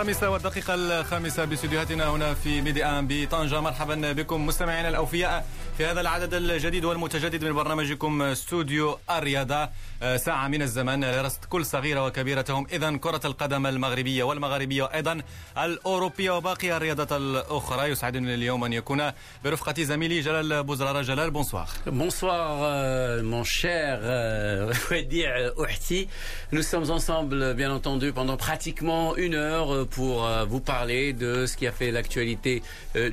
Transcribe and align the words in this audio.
الخامسة 0.00 0.30
والدقيقة 0.30 0.74
الخامسة 0.74 1.44
باستديوهاتنا 1.44 2.08
هنا 2.10 2.34
في 2.34 2.60
ميدي 2.60 2.84
1 2.84 3.06
بطنجة. 3.08 3.60
مرحبا 3.60 4.12
بكم 4.12 4.46
مستمعينا 4.46 4.88
الأوفياء. 4.88 5.46
في 5.80 5.86
هذا 5.86 6.00
العدد 6.00 6.34
الجديد 6.34 6.84
والمتجدد 6.84 7.44
من 7.44 7.52
برنامجكم 7.52 8.22
استوديو 8.22 8.98
الرياضة. 9.10 9.68
آه، 10.02 10.16
ساعة 10.16 10.48
من 10.48 10.62
الزمن 10.62 11.04
لرصد 11.04 11.44
كل 11.44 11.64
صغيرة 11.64 12.06
وكبيرة 12.06 12.46
تهم 12.46 12.66
إذا 12.72 12.96
كرة 12.96 13.20
القدم 13.24 13.66
المغربية 13.66 14.24
والمغاربية 14.24 14.82
وأيضا 14.82 15.22
الأوروبية 15.58 16.30
وباقي 16.36 16.76
الرياضات 16.76 17.12
الأخرى. 17.12 17.86
يسعدني 17.86 18.34
اليوم 18.34 18.64
أن 18.64 18.72
يكون 18.72 19.12
برفقة 19.44 19.82
زميلي 19.82 20.20
جلال 20.20 20.62
بوزرارة. 20.62 21.02
جلال 21.02 21.30
بونسوار 21.30 21.68
Bonsoir 21.86 23.22
mon 23.22 23.44
cher 23.44 24.00
Waddir 24.90 25.52
Ouhti. 25.56 26.08
Nous 26.52 26.62
sommes 26.62 26.90
ensemble 26.90 27.54
bien 27.54 27.70
entendu 27.72 28.12
pendant 28.12 28.36
pratiquement 28.36 29.16
une 29.16 29.34
heure 29.34 29.86
pour 29.86 30.28
vous 30.46 30.60
parler 30.60 31.12
de 31.12 31.46
ce 31.46 31.56
qui 31.56 31.66
a 31.66 31.72
fait 31.72 31.90
l'actualité 31.90 32.62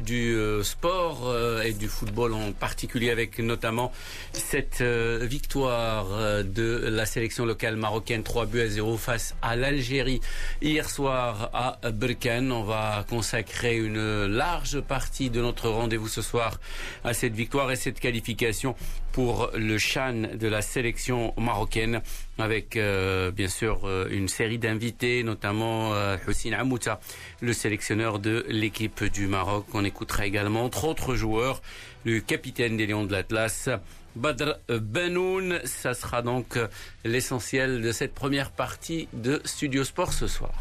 du 0.09 0.37
sport 0.63 1.17
et 1.63 1.73
du 1.73 1.87
football 1.87 2.33
en 2.33 2.56
particulier 2.57 3.09
avec 3.11 3.39
notamment 3.39 3.91
cette 4.33 4.81
victoire 4.81 6.43
de 6.43 6.89
la 6.89 7.05
sélection 7.05 7.45
locale 7.45 7.75
marocaine 7.75 8.23
3 8.23 8.45
buts 8.45 8.61
à 8.61 8.67
0 8.67 8.97
face 8.97 9.35
à 9.41 9.55
l'Algérie 9.55 10.19
hier 10.61 10.89
soir 10.89 11.49
à 11.53 11.79
Berkane. 11.91 12.51
On 12.51 12.63
va 12.63 13.05
consacrer 13.09 13.77
une 13.77 14.25
large 14.25 14.81
partie 14.81 15.29
de 15.29 15.41
notre 15.41 15.69
rendez-vous 15.69 16.07
ce 16.07 16.21
soir 16.21 16.59
à 17.03 17.13
cette 17.13 17.33
victoire 17.33 17.71
et 17.71 17.75
cette 17.75 17.99
qualification 17.99 18.75
pour 19.17 19.49
le 19.55 19.79
Chan 19.79 20.27
de 20.35 20.47
la 20.47 20.61
sélection 20.61 21.33
marocaine 21.37 22.01
avec 22.37 22.75
euh, 22.77 23.31
bien 23.31 23.47
sûr 23.47 23.79
euh, 23.85 24.07
une 24.11 24.27
série 24.27 24.59
d'invités, 24.59 25.23
notamment 25.23 25.95
euh, 25.95 26.17
Hussein 26.27 26.53
Amouta, 26.53 26.99
le 27.41 27.51
sélectionneur 27.51 28.19
de 28.19 28.45
l'équipe 28.47 29.03
du 29.05 29.25
Maroc. 29.25 29.65
On 29.73 29.83
écoutera 29.83 30.27
également 30.27 30.63
entre 30.65 30.85
autres 30.85 31.15
joueurs, 31.15 31.63
le 32.05 32.19
capitaine 32.19 32.77
des 32.77 32.85
Lions 32.85 33.05
de 33.05 33.11
l'Atlas, 33.11 33.69
Badr 34.15 34.59
Benoun. 34.69 35.61
Ça 35.65 35.95
sera 35.95 36.21
donc 36.21 36.59
l'essentiel 37.03 37.81
de 37.81 37.91
cette 37.91 38.13
première 38.13 38.51
partie 38.51 39.07
de 39.13 39.41
Studio 39.45 39.83
Sport 39.83 40.13
ce 40.13 40.27
soir. 40.27 40.53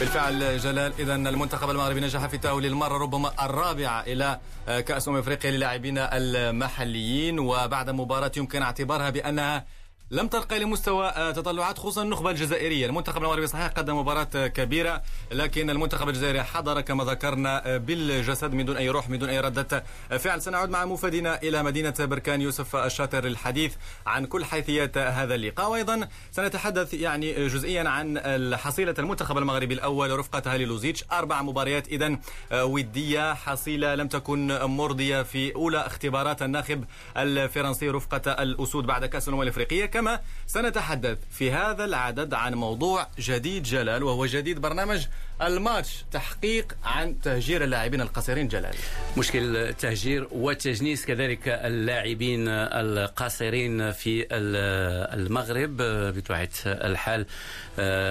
بالفعل 0.00 0.58
جلال. 0.58 0.92
إذا 0.98 1.14
المنتخب 1.14 1.70
المغربي 1.70 2.00
نجح 2.00 2.26
في 2.26 2.38
تأهل 2.38 2.66
المرة 2.66 2.98
ربما 2.98 3.32
الرابعة 3.42 4.00
إلى 4.00 4.40
كأس 4.66 5.08
أمم 5.08 5.16
إفريقيا 5.16 5.50
للاعبين 5.50 5.98
المحليين 5.98 7.38
وبعد 7.38 7.90
مباراة 7.90 8.32
يمكن 8.36 8.62
اعتبارها 8.62 9.10
بأنها 9.10 9.64
لم 10.10 10.28
ترقى 10.28 10.58
لمستوى 10.58 11.12
تطلعات 11.32 11.78
خصوصا 11.78 12.02
النخبة 12.02 12.30
الجزائرية، 12.30 12.86
المنتخب 12.86 13.22
المغربي 13.22 13.46
صحيح 13.46 13.66
قدم 13.66 13.96
مباراة 13.96 14.46
كبيرة 14.46 15.02
لكن 15.32 15.70
المنتخب 15.70 16.08
الجزائري 16.08 16.42
حضر 16.42 16.80
كما 16.80 17.04
ذكرنا 17.04 17.76
بالجسد 17.76 18.52
من 18.52 18.64
دون 18.64 18.76
أي 18.76 18.90
روح 18.90 19.08
من 19.08 19.18
دون 19.18 19.28
أي 19.28 19.40
ردة 19.40 19.84
فعل، 20.18 20.42
سنعود 20.42 20.70
مع 20.70 20.84
مفادنا 20.84 21.42
إلى 21.42 21.62
مدينة 21.62 21.94
بركان 22.00 22.40
يوسف 22.40 22.76
الشاطر 22.76 23.24
للحديث 23.24 23.74
عن 24.06 24.26
كل 24.26 24.44
حيثيات 24.44 24.98
هذا 24.98 25.34
اللقاء. 25.34 25.70
وأيضا 25.70 26.08
سنتحدث 26.32 26.94
يعني 26.94 27.48
جزئيا 27.48 27.88
عن 27.88 28.56
حصيلة 28.56 28.94
المنتخب 28.98 29.38
المغربي 29.38 29.74
الأول 29.74 30.18
رفقة 30.18 30.54
هالي 30.54 30.64
لوزيتش، 30.64 31.04
أربع 31.12 31.42
مباريات 31.42 31.88
اذا 31.88 32.18
ودية 32.52 33.34
حصيلة 33.34 33.94
لم 33.94 34.08
تكن 34.08 34.46
مرضية 34.62 35.22
في 35.22 35.54
أولى 35.54 35.86
اختبارات 35.86 36.42
الناخب 36.42 36.84
الفرنسي 37.16 37.90
رفقة 37.90 38.32
الأسود 38.42 38.86
بعد 38.86 39.04
كأس 39.04 39.28
الأمم 39.28 39.42
الإفريقية. 39.42 39.95
كما 39.96 40.20
سنتحدث 40.46 41.18
في 41.30 41.52
هذا 41.52 41.84
العدد 41.84 42.34
عن 42.34 42.54
موضوع 42.54 43.06
جديد 43.18 43.62
جلال 43.62 44.02
وهو 44.02 44.26
جديد 44.26 44.58
برنامج 44.58 45.06
الماتش 45.42 46.04
تحقيق 46.12 46.76
عن 46.84 47.20
تهجير 47.20 47.64
اللاعبين 47.64 48.00
القصيرين 48.00 48.48
جلال. 48.48 48.74
مشكل 49.16 49.56
التهجير 49.56 50.28
والتجنيس 50.32 51.06
كذلك 51.06 51.48
اللاعبين 51.48 52.48
القاصرين 52.48 53.92
في 53.92 54.26
المغرب. 54.32 55.76
بطبيعة 56.16 56.48
الحال 56.66 57.26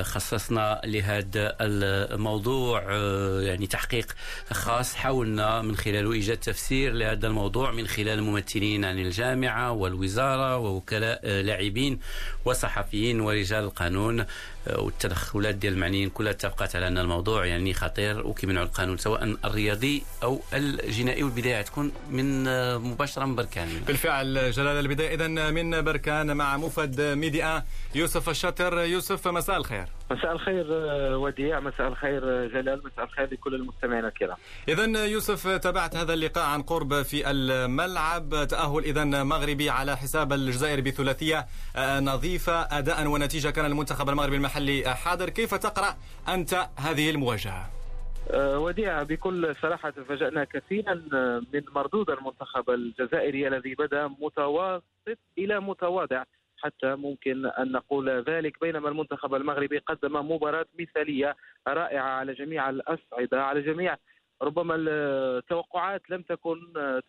خصصنا 0.06 0.82
لهذا 0.86 1.56
الموضوع 1.62 2.82
يعني 3.42 3.68
تحقيق 3.68 4.16
خاص 4.52 4.96
حاولنا 4.96 5.62
من 5.62 5.76
خلاله 5.78 6.14
إيجاد 6.14 6.38
تفسير 6.38 6.94
لهذا 6.94 7.28
الموضوع 7.28 7.72
من 7.72 7.88
خلال 7.88 8.24
ممثلين 8.24 8.86
عن 8.86 9.00
الجامعة 9.00 9.72
والوزارة 9.72 10.58
ووكلاء 10.58 11.28
لاعبين 11.42 12.00
وصحفيين 12.46 13.20
ورجال 13.20 13.64
القانون 13.64 14.26
والتدخلات 14.76 15.56
ديال 15.56 15.74
المعنيين 15.74 16.10
كلها 16.10 16.32
اتفقت 16.32 16.76
على 16.76 16.88
أن 16.88 16.98
الموضوع 16.98 17.15
يعني 17.46 17.74
خطير 17.74 18.28
وكيمنعوا 18.28 18.66
القانون 18.66 18.98
سواء 18.98 19.24
الرياضي 19.46 20.04
أو 20.24 20.42
الجنائي 20.54 21.24
والبداية 21.24 21.62
تكون 21.62 21.92
من 22.12 22.44
مباشرة 22.78 23.26
من 23.26 23.36
بركان. 23.36 23.68
بالفعل 23.88 24.52
جلال 24.52 24.80
البداية. 24.80 25.16
اذا 25.16 25.28
من 25.28 25.82
بركان 25.82 26.38
مع 26.38 26.58
مفد 26.58 27.02
ميديا 27.02 27.64
يوسف 27.96 28.30
الشاطر. 28.30 28.80
يوسف 28.80 29.28
مساء 29.28 29.58
الخير. 29.58 29.86
مساء 30.12 30.32
الخير 30.32 30.66
وديع. 31.18 31.60
مساء 31.60 31.88
الخير 31.88 32.48
جلال. 32.48 32.82
مساء 32.86 33.06
الخير 33.06 33.34
لكل 33.34 33.56
المستمعين 33.56 34.06
الكرام. 34.06 34.38
اذا 34.68 35.06
يوسف 35.06 35.48
تابعت 35.48 35.96
هذا 35.96 36.14
اللقاء 36.14 36.46
عن 36.46 36.62
قرب 36.62 37.02
في 37.02 37.32
الملعب. 37.32 38.48
تأهل 38.50 38.84
اذا 38.84 39.04
مغربي 39.24 39.70
على 39.70 39.98
حساب 39.98 40.34
الجزائر 40.34 40.82
بثلاثية 40.82 41.46
نظيفة. 42.00 42.62
أداء 42.72 43.08
ونتيجة 43.08 43.50
كان 43.50 43.66
المنتخب 43.66 44.10
المغربي 44.10 44.36
المحلي 44.36 44.96
حاضر. 44.96 45.30
كيف 45.30 45.56
تقرأ 45.56 45.96
أنت 46.28 46.68
هذه 46.78 47.10
المواجهة؟ 47.10 47.70
وديع 48.36 49.04
بكل 49.04 49.56
صراحة 49.62 49.90
تفاجأنا 49.90 50.44
كثيرا 50.44 50.94
من 51.54 51.62
مردود 51.76 52.10
المنتخب 52.10 52.70
الجزائري 52.70 53.48
الذي 53.48 53.76
بدأ 53.76 54.08
متوسط 54.08 55.20
إلى 55.38 55.60
متواضع. 55.60 56.24
حتى 56.66 56.96
ممكن 56.96 57.46
أن 57.46 57.72
نقول 57.72 58.10
ذلك 58.10 58.60
بينما 58.62 58.90
المنتخب 58.90 59.36
المغربي 59.36 59.78
قدم 59.78 60.32
مباراة 60.32 60.66
مثالية 60.80 61.36
رائعة 61.68 62.10
على 62.10 62.34
جميع 62.34 62.70
الاصعده 62.70 63.44
على 63.44 63.62
جميع 63.62 63.98
ربما 64.42 64.76
التوقعات 64.76 66.10
لم 66.10 66.22
تكن 66.22 66.58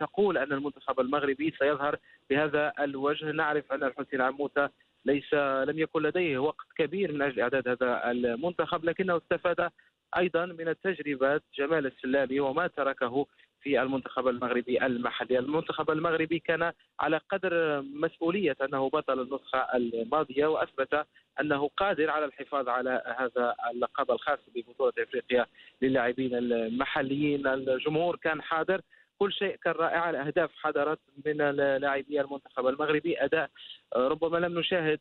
تقول 0.00 0.39
أن 0.39 0.53
المنتخب 0.53 1.00
المغربي 1.00 1.55
سيظهر 1.59 1.97
بهذا 2.31 2.72
الوجه. 2.81 3.33
نعرف 3.33 3.72
أن 3.72 3.84
الحسين 3.84 4.21
عموتة 4.21 4.69
ليس 5.05 5.34
لم 5.34 5.78
يكن 5.78 6.03
لديه 6.03 6.39
وقت 6.39 6.66
كبير 6.78 7.12
من 7.12 7.22
أجل 7.22 7.41
إعداد 7.41 7.69
هذا 7.69 8.11
المنتخب 8.11 8.84
لكنه 8.84 9.16
استفاد 9.16 9.71
أيضا 10.16 10.47
من 10.47 10.69
التجربات 10.69 11.43
جمال 11.59 11.87
السلامي 11.87 12.41
وما 12.41 12.66
تركه 12.66 13.27
في 13.62 13.83
المنتخب 13.83 14.28
المغربي 14.28 14.87
المحلي. 14.87 15.39
المنتخب 15.39 15.91
المغربي 15.91 16.39
كان 16.39 16.72
على 17.00 17.21
قدر 17.31 17.83
مسؤولية 17.83 18.56
أنه 18.62 18.89
بطل 18.91 19.21
النسخة 19.21 19.59
الماضية 19.59 20.47
وأثبت 20.47 21.06
أنه 21.41 21.69
قادر 21.77 22.11
على 22.11 22.25
الحفاظ 22.25 22.69
على 22.69 23.16
هذا 23.19 23.55
اللقب 23.71 24.11
الخاص 24.11 24.39
ببطولة 24.55 24.93
إفريقيا 24.99 25.47
للاعبين 25.83 26.34
المحليين. 26.34 27.47
الجمهور 27.47 28.16
كان 28.16 28.42
حاضر. 28.42 28.80
كل 29.19 29.33
شيء 29.33 29.57
كان 29.57 29.72
رائع. 29.72 30.10
الأهداف 30.10 30.51
حضرت 30.57 30.98
من 31.27 31.36
لاعبي 31.80 32.21
المنتخب 32.21 32.66
المغربي. 32.66 33.25
أداء 33.25 33.51
ربما 33.97 34.39
لم 34.39 34.59
نشاهد 34.59 35.01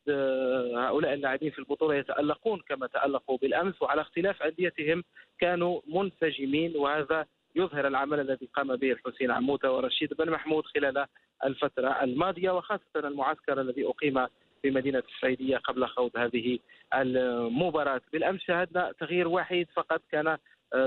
هؤلاء 0.76 1.14
اللاعبين 1.14 1.52
في 1.52 1.60
البطولة 1.60 1.96
يتألقون 1.96 2.62
كما 2.68 2.88
تألقوا 2.88 3.38
بالأمس. 3.38 3.82
وعلى 3.82 4.02
اختلاف 4.02 4.44
أنديتهم 4.44 5.04
كانوا 5.40 5.82
منسجمين 5.88 6.78
وهذا 6.78 7.26
يظهر 7.56 7.88
العمل 7.88 8.20
الذي 8.20 8.50
قام 8.54 8.76
به 8.76 8.92
الحسين 8.92 9.32
عموته 9.32 9.72
ورشيد 9.72 10.14
بن 10.14 10.30
محمود 10.30 10.66
خلال 10.66 11.06
الفترة 11.46 12.04
الماضية 12.04 12.52
وخاصة 12.52 12.84
المعسكر 12.96 13.62
الذي 13.62 13.86
أقيم 13.86 14.28
في 14.62 14.72
مدينة 14.72 15.04
السعيدية 15.16 15.58
قبل 15.58 15.88
خوض 15.88 16.12
هذه 16.18 16.60
المباراة. 16.94 18.02
بالأمس 18.14 18.42
شاهدنا 18.42 18.92
تغيير 19.00 19.28
وحيد 19.28 19.68
فقط 19.76 20.02
كان 20.12 20.38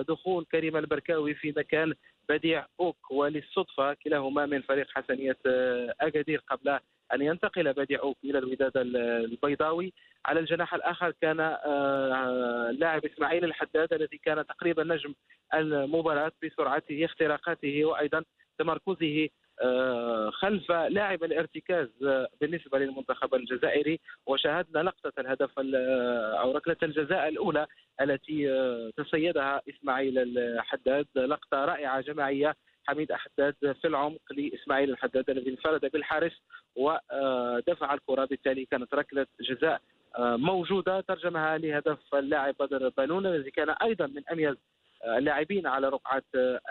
دخول 0.09 0.45
كريم 0.45 0.77
البركاوي 0.77 1.35
في 1.35 1.55
مكان 1.57 1.95
بديع 2.29 2.67
أوك 2.81 3.11
وللصدفة 3.11 3.95
كلاهما 3.95 4.47
من 4.47 4.63
فريق 4.63 4.87
حسنية 4.91 5.37
أكادير 6.01 6.43
قبل 6.49 6.79
أن 7.15 7.23
ينتقل 7.23 7.73
بديع 7.73 8.01
أوك 8.01 8.17
إلى 8.25 8.39
الوداد 8.39 8.73
البيضاوي. 8.77 9.93
على 10.27 10.41
الجناح 10.41 10.75
الآخر 10.75 11.11
كان 11.21 11.41
اللاعب 12.71 13.05
إسماعيل 13.05 13.45
الحداد 13.45 13.93
الذي 13.93 14.19
كان 14.25 14.47
تقريبا 14.47 14.85
نجم 14.85 15.15
المباراة 15.55 16.33
بسرعته 16.43 17.05
اختراقاته 17.05 17.85
وأيضا 17.85 18.25
تمركزه 18.59 19.29
خلف 20.31 20.73
لاعب 20.73 21.25
الارتكاز 21.25 21.89
بالنسبة 22.41 22.79
للمنتخب 22.79 23.35
الجزائري. 23.35 24.01
وشاهدنا 24.27 24.83
لقطة 24.83 25.13
الهدف 25.19 25.51
أو 26.41 26.53
ركلة 26.53 26.77
الجزاء 26.83 27.29
الأولى 27.29 27.67
التي 28.01 28.49
تصيدها 28.97 29.63
إسماعيل 29.69 30.39
الحداد. 30.39 31.07
لقطة 31.17 31.65
رائعة 31.65 32.01
جماعية. 32.01 32.57
حميد 32.87 33.13
حداد 33.13 33.55
في 33.61 33.89
العمق 33.89 34.21
لإسماعيل 34.31 34.91
الحداد 34.91 35.31
الذي 35.31 35.51
انفرد 35.51 35.91
بالحارس 35.93 36.33
ودفع 36.77 37.95
الكرة. 37.95 38.25
بالتالي 38.25 38.65
كانت 38.65 38.95
ركلة 38.95 39.27
جزاء 39.41 39.81
موجودة. 40.19 41.01
ترجمها 41.01 41.59
لهدف 41.59 42.15
اللاعب 42.15 42.55
بدر 42.61 42.89
بانون 42.89 43.27
الذي 43.27 43.51
كان 43.51 43.71
أيضا 43.71 44.07
من 44.07 44.23
أميز 44.33 44.57
اللاعبين 45.05 45.67
على 45.67 45.89
رقعة 45.89 46.23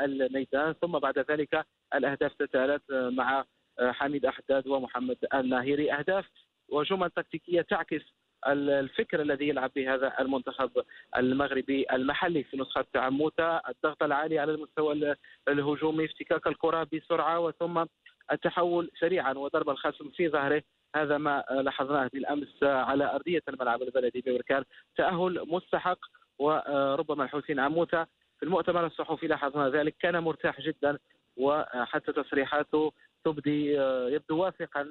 الميدان. 0.02 0.74
ثم 0.74 1.00
بعد 1.00 1.20
ذلك 1.20 1.66
الأهداف 1.96 2.34
تتالت 2.34 2.84
مع 2.92 3.46
حميد 3.80 4.26
احداد 4.26 4.68
ومحمد 4.68 5.18
الناهيري 5.34 5.94
أهداف 5.94 6.26
وجمل 6.70 7.10
تكتيكية 7.10 7.62
تعكس 7.62 8.02
الفكر 8.48 9.22
الذي 9.22 9.48
يلعب 9.48 9.72
به 9.76 9.94
هذا 9.94 10.14
المنتخب 10.20 10.72
المغربي 11.18 11.86
المحلي 11.94 12.44
في 12.44 12.58
نسخة 12.58 12.86
عموته 12.96 13.58
الضغط 13.58 14.04
العالي 14.04 14.40
على 14.40 14.52
المستوى 14.52 15.16
الهجومي 15.48 16.06
افتكاك 16.06 16.48
الكرة 16.48 16.88
بسرعة 16.94 17.40
وثم 17.40 17.86
التحول 18.32 18.92
سريعا 19.00 19.34
وضرب 19.34 19.70
الخصم 19.70 20.10
في 20.10 20.30
ظهره. 20.30 20.64
هذا 20.96 21.18
ما 21.18 21.44
لاحظناه 21.52 22.10
بالأمس 22.14 22.64
على 22.64 23.12
أرضية 23.16 23.42
الملعب 23.50 23.82
البلدي 23.82 24.22
ببركان 24.22 24.64
تأهل 24.98 25.46
مستحق 25.48 26.00
وربما 26.40 27.24
الحسين 27.24 27.60
عموتة 27.60 28.04
في 28.40 28.44
المؤتمر 28.44 28.86
الصحفي 28.86 29.28
لاحظنا 29.28 29.70
ذلك 29.70 29.96
كان 30.02 30.20
مرتاح 30.20 30.62
جدا 30.62 30.98
وحتى 31.38 32.14
تصريحاته 32.14 32.92
تبدي 33.26 33.74
يبدو 34.16 34.38
واثقا 34.38 34.84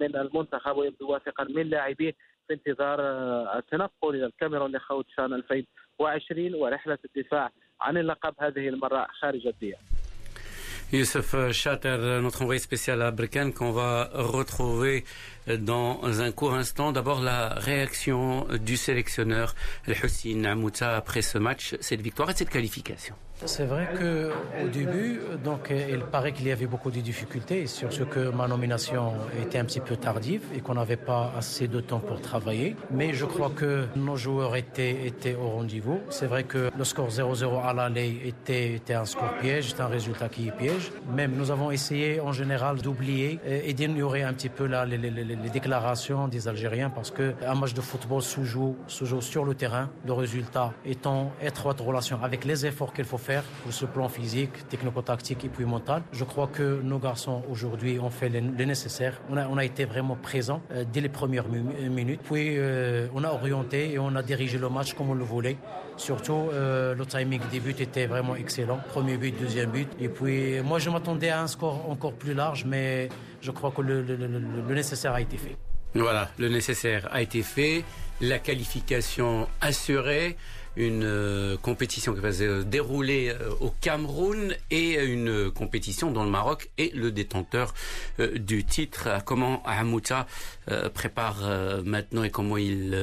من 0.00 0.16
المنتخب 0.16 0.76
ويبدو 0.76 1.12
واثقا 1.12 1.44
من 1.44 1.62
لاعبيه 1.62 2.14
في 2.48 2.54
انتظار 2.54 3.00
التنقل 3.58 4.14
إلى 4.14 4.26
الكاميرون 4.26 4.76
لخوض 4.76 5.04
شان 5.16 5.32
2020 5.32 6.54
ورحلة 6.54 6.98
الدفاع 7.04 7.50
عن 7.80 7.96
اللقب 7.96 8.34
هذه 8.40 8.68
المرة 8.68 9.06
خارج 9.20 9.46
الديار. 9.46 9.80
Youssef 10.92 11.34
Chater, 11.52 11.96
notre 12.20 12.42
envoyé 12.42 12.58
spécial 12.58 13.00
à 13.00 13.10
Breken, 13.10 13.54
qu'on 13.54 13.72
va 13.72 14.10
retrouver 14.12 15.04
dans 15.58 16.20
un 16.20 16.32
court 16.32 16.54
instant. 16.54 16.92
D'abord, 16.92 17.20
la 17.20 17.50
réaction 17.50 18.46
du 18.60 18.76
sélectionneur 18.76 19.54
Hussein 19.86 20.44
Amouta 20.44 20.96
après 20.96 21.22
ce 21.22 21.38
match, 21.38 21.76
cette 21.80 22.00
victoire 22.00 22.30
et 22.30 22.34
cette 22.34 22.50
qualification. 22.50 23.14
C'est 23.44 23.64
vrai 23.64 23.88
qu'au 23.98 24.68
début, 24.68 25.20
donc, 25.42 25.72
il 25.72 25.98
paraît 26.00 26.32
qu'il 26.32 26.46
y 26.46 26.52
avait 26.52 26.66
beaucoup 26.66 26.92
de 26.92 27.00
difficultés 27.00 27.66
sur 27.66 27.92
ce 27.92 28.04
que 28.04 28.30
ma 28.30 28.46
nomination 28.46 29.14
était 29.42 29.58
un 29.58 29.64
petit 29.64 29.80
peu 29.80 29.96
tardive 29.96 30.42
et 30.54 30.60
qu'on 30.60 30.74
n'avait 30.74 30.96
pas 30.96 31.32
assez 31.36 31.66
de 31.66 31.80
temps 31.80 31.98
pour 31.98 32.20
travailler. 32.20 32.76
Mais 32.92 33.12
je 33.12 33.24
crois 33.24 33.50
que 33.50 33.86
nos 33.96 34.16
joueurs 34.16 34.54
étaient, 34.54 35.06
étaient 35.06 35.34
au 35.34 35.48
rendez-vous. 35.48 36.00
C'est 36.10 36.26
vrai 36.26 36.44
que 36.44 36.70
le 36.76 36.84
score 36.84 37.08
0-0 37.08 37.64
à 37.64 37.72
l'aller 37.72 38.22
était, 38.24 38.74
était 38.74 38.94
un 38.94 39.06
score 39.06 39.34
piège, 39.40 39.70
c'est 39.70 39.82
un 39.82 39.88
résultat 39.88 40.28
qui 40.28 40.46
est 40.46 40.56
piège. 40.56 40.92
Même 41.12 41.32
nous 41.36 41.50
avons 41.50 41.72
essayé 41.72 42.20
en 42.20 42.32
général 42.32 42.80
d'oublier 42.80 43.40
et 43.44 43.72
d'ignorer 43.72 44.22
un 44.22 44.34
petit 44.34 44.50
peu 44.50 44.66
les, 44.66 45.31
les, 45.36 45.50
déclarations 45.50 46.28
des 46.28 46.48
Algériens 46.48 46.90
parce 46.90 47.10
qu'un 47.10 47.54
match 47.54 47.74
de 47.74 47.80
football 47.80 48.22
se 48.22 48.42
joue, 48.42 48.76
se 48.86 49.04
joue 49.04 49.20
sur 49.20 49.44
le 49.44 49.54
terrain. 49.54 49.90
Le 50.06 50.12
résultat 50.12 50.72
étant 50.84 51.32
étroite 51.42 51.80
relation 51.80 52.18
avec 52.22 52.44
les 52.44 52.66
efforts 52.66 52.92
qu'il 52.92 53.04
faut 53.04 53.18
faire 53.18 53.42
pour 53.62 53.72
ce 53.72 53.86
plan 53.86 54.08
physique, 54.08 54.68
technico-tactique 54.68 55.44
et 55.44 55.48
puis 55.48 55.64
mental. 55.64 56.02
Je 56.12 56.24
crois 56.24 56.46
que 56.46 56.80
nos 56.82 56.98
garçons 56.98 57.42
aujourd'hui 57.50 57.98
ont 57.98 58.10
fait 58.10 58.28
le, 58.28 58.40
nécessaire. 58.64 59.20
On 59.30 59.36
a, 59.36 59.48
on 59.48 59.58
a, 59.58 59.64
été 59.64 59.84
vraiment 59.84 60.16
présents 60.16 60.60
euh, 60.72 60.84
dès 60.90 61.00
les 61.00 61.08
premières 61.08 61.48
minutes. 61.48 62.20
Puis 62.24 62.56
euh, 62.56 63.08
on 63.14 63.24
a 63.24 63.30
orienté 63.30 63.92
et 63.92 63.98
on 63.98 64.14
a 64.16 64.22
dirigé 64.22 64.58
le 64.58 64.68
match 64.68 64.94
comme 64.94 65.10
on 65.10 65.14
le 65.14 65.24
voulait. 65.24 65.56
Surtout, 66.02 66.50
euh, 66.52 66.96
le 66.96 67.06
timing 67.06 67.40
des 67.52 67.60
buts 67.60 67.76
était 67.78 68.06
vraiment 68.06 68.34
excellent. 68.34 68.80
Premier 68.88 69.16
but, 69.16 69.38
deuxième 69.38 69.70
but. 69.70 69.88
Et 70.00 70.08
puis, 70.08 70.60
moi, 70.60 70.80
je 70.80 70.90
m'attendais 70.90 71.28
à 71.28 71.40
un 71.40 71.46
score 71.46 71.88
encore 71.88 72.14
plus 72.14 72.34
large, 72.34 72.64
mais 72.64 73.08
je 73.40 73.52
crois 73.52 73.70
que 73.70 73.82
le, 73.82 74.02
nécessaire 74.74 75.12
a 75.12 75.20
été 75.20 75.36
fait. 75.36 75.56
Voilà, 75.94 76.28
le 76.40 76.48
nécessaire 76.48 77.08
a 77.12 77.22
été 77.22 77.42
fait. 77.44 77.84
La 78.20 78.40
qualification 78.40 79.46
assurée 79.60 80.36
une 80.76 81.04
euh, 81.04 81.56
compétition 81.56 82.14
qui 82.14 82.20
va 82.20 82.32
se 82.32 82.62
dérouler 82.62 83.30
euh, 83.30 83.50
au 83.60 83.72
Cameroun 83.80 84.54
et 84.70 84.94
une 85.04 85.50
compétition 85.50 86.10
dans 86.10 86.24
le 86.24 86.30
Maroc 86.30 86.70
et 86.78 86.90
le 86.94 87.10
détenteur 87.10 87.74
euh, 88.20 88.38
du 88.38 88.64
titre. 88.64 89.08
Comment 89.24 89.62
Hamouta 89.66 90.26
prépare 90.94 91.42
maintenant 91.84 92.22
et 92.22 92.30
comment 92.30 92.56
il 92.56 92.96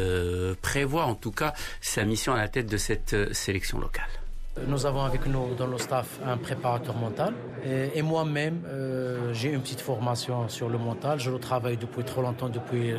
prévoit 0.62 1.06
en 1.06 1.16
tout 1.16 1.32
cas 1.32 1.54
sa 1.82 2.06
mission 2.06 2.34
à 2.34 2.38
la 2.38 2.48
tête 2.48 2.68
de 2.68 2.78
cette 2.78 3.34
sélection 3.34 3.80
locale? 3.80 4.19
Nous 4.68 4.86
avons 4.86 5.04
avec 5.04 5.26
nous 5.26 5.56
dans 5.56 5.68
le 5.68 5.78
staff 5.78 6.20
un 6.26 6.38
préparateur 6.38 6.96
mental 6.96 7.34
et, 7.66 8.02
moi-même 8.02 8.62
euh, 8.68 9.34
j'ai 9.34 9.52
une 9.52 9.62
petite 9.62 9.82
formation 9.82 10.48
sur 10.50 10.70
le 10.70 10.78
mental. 10.78 11.20
Je 11.20 11.30
le 11.30 11.40
travaille 11.40 11.78
depuis 11.78 12.04
trop 12.04 12.22
longtemps, 12.22 12.50
depuis 12.50 12.92
euh, 12.92 12.98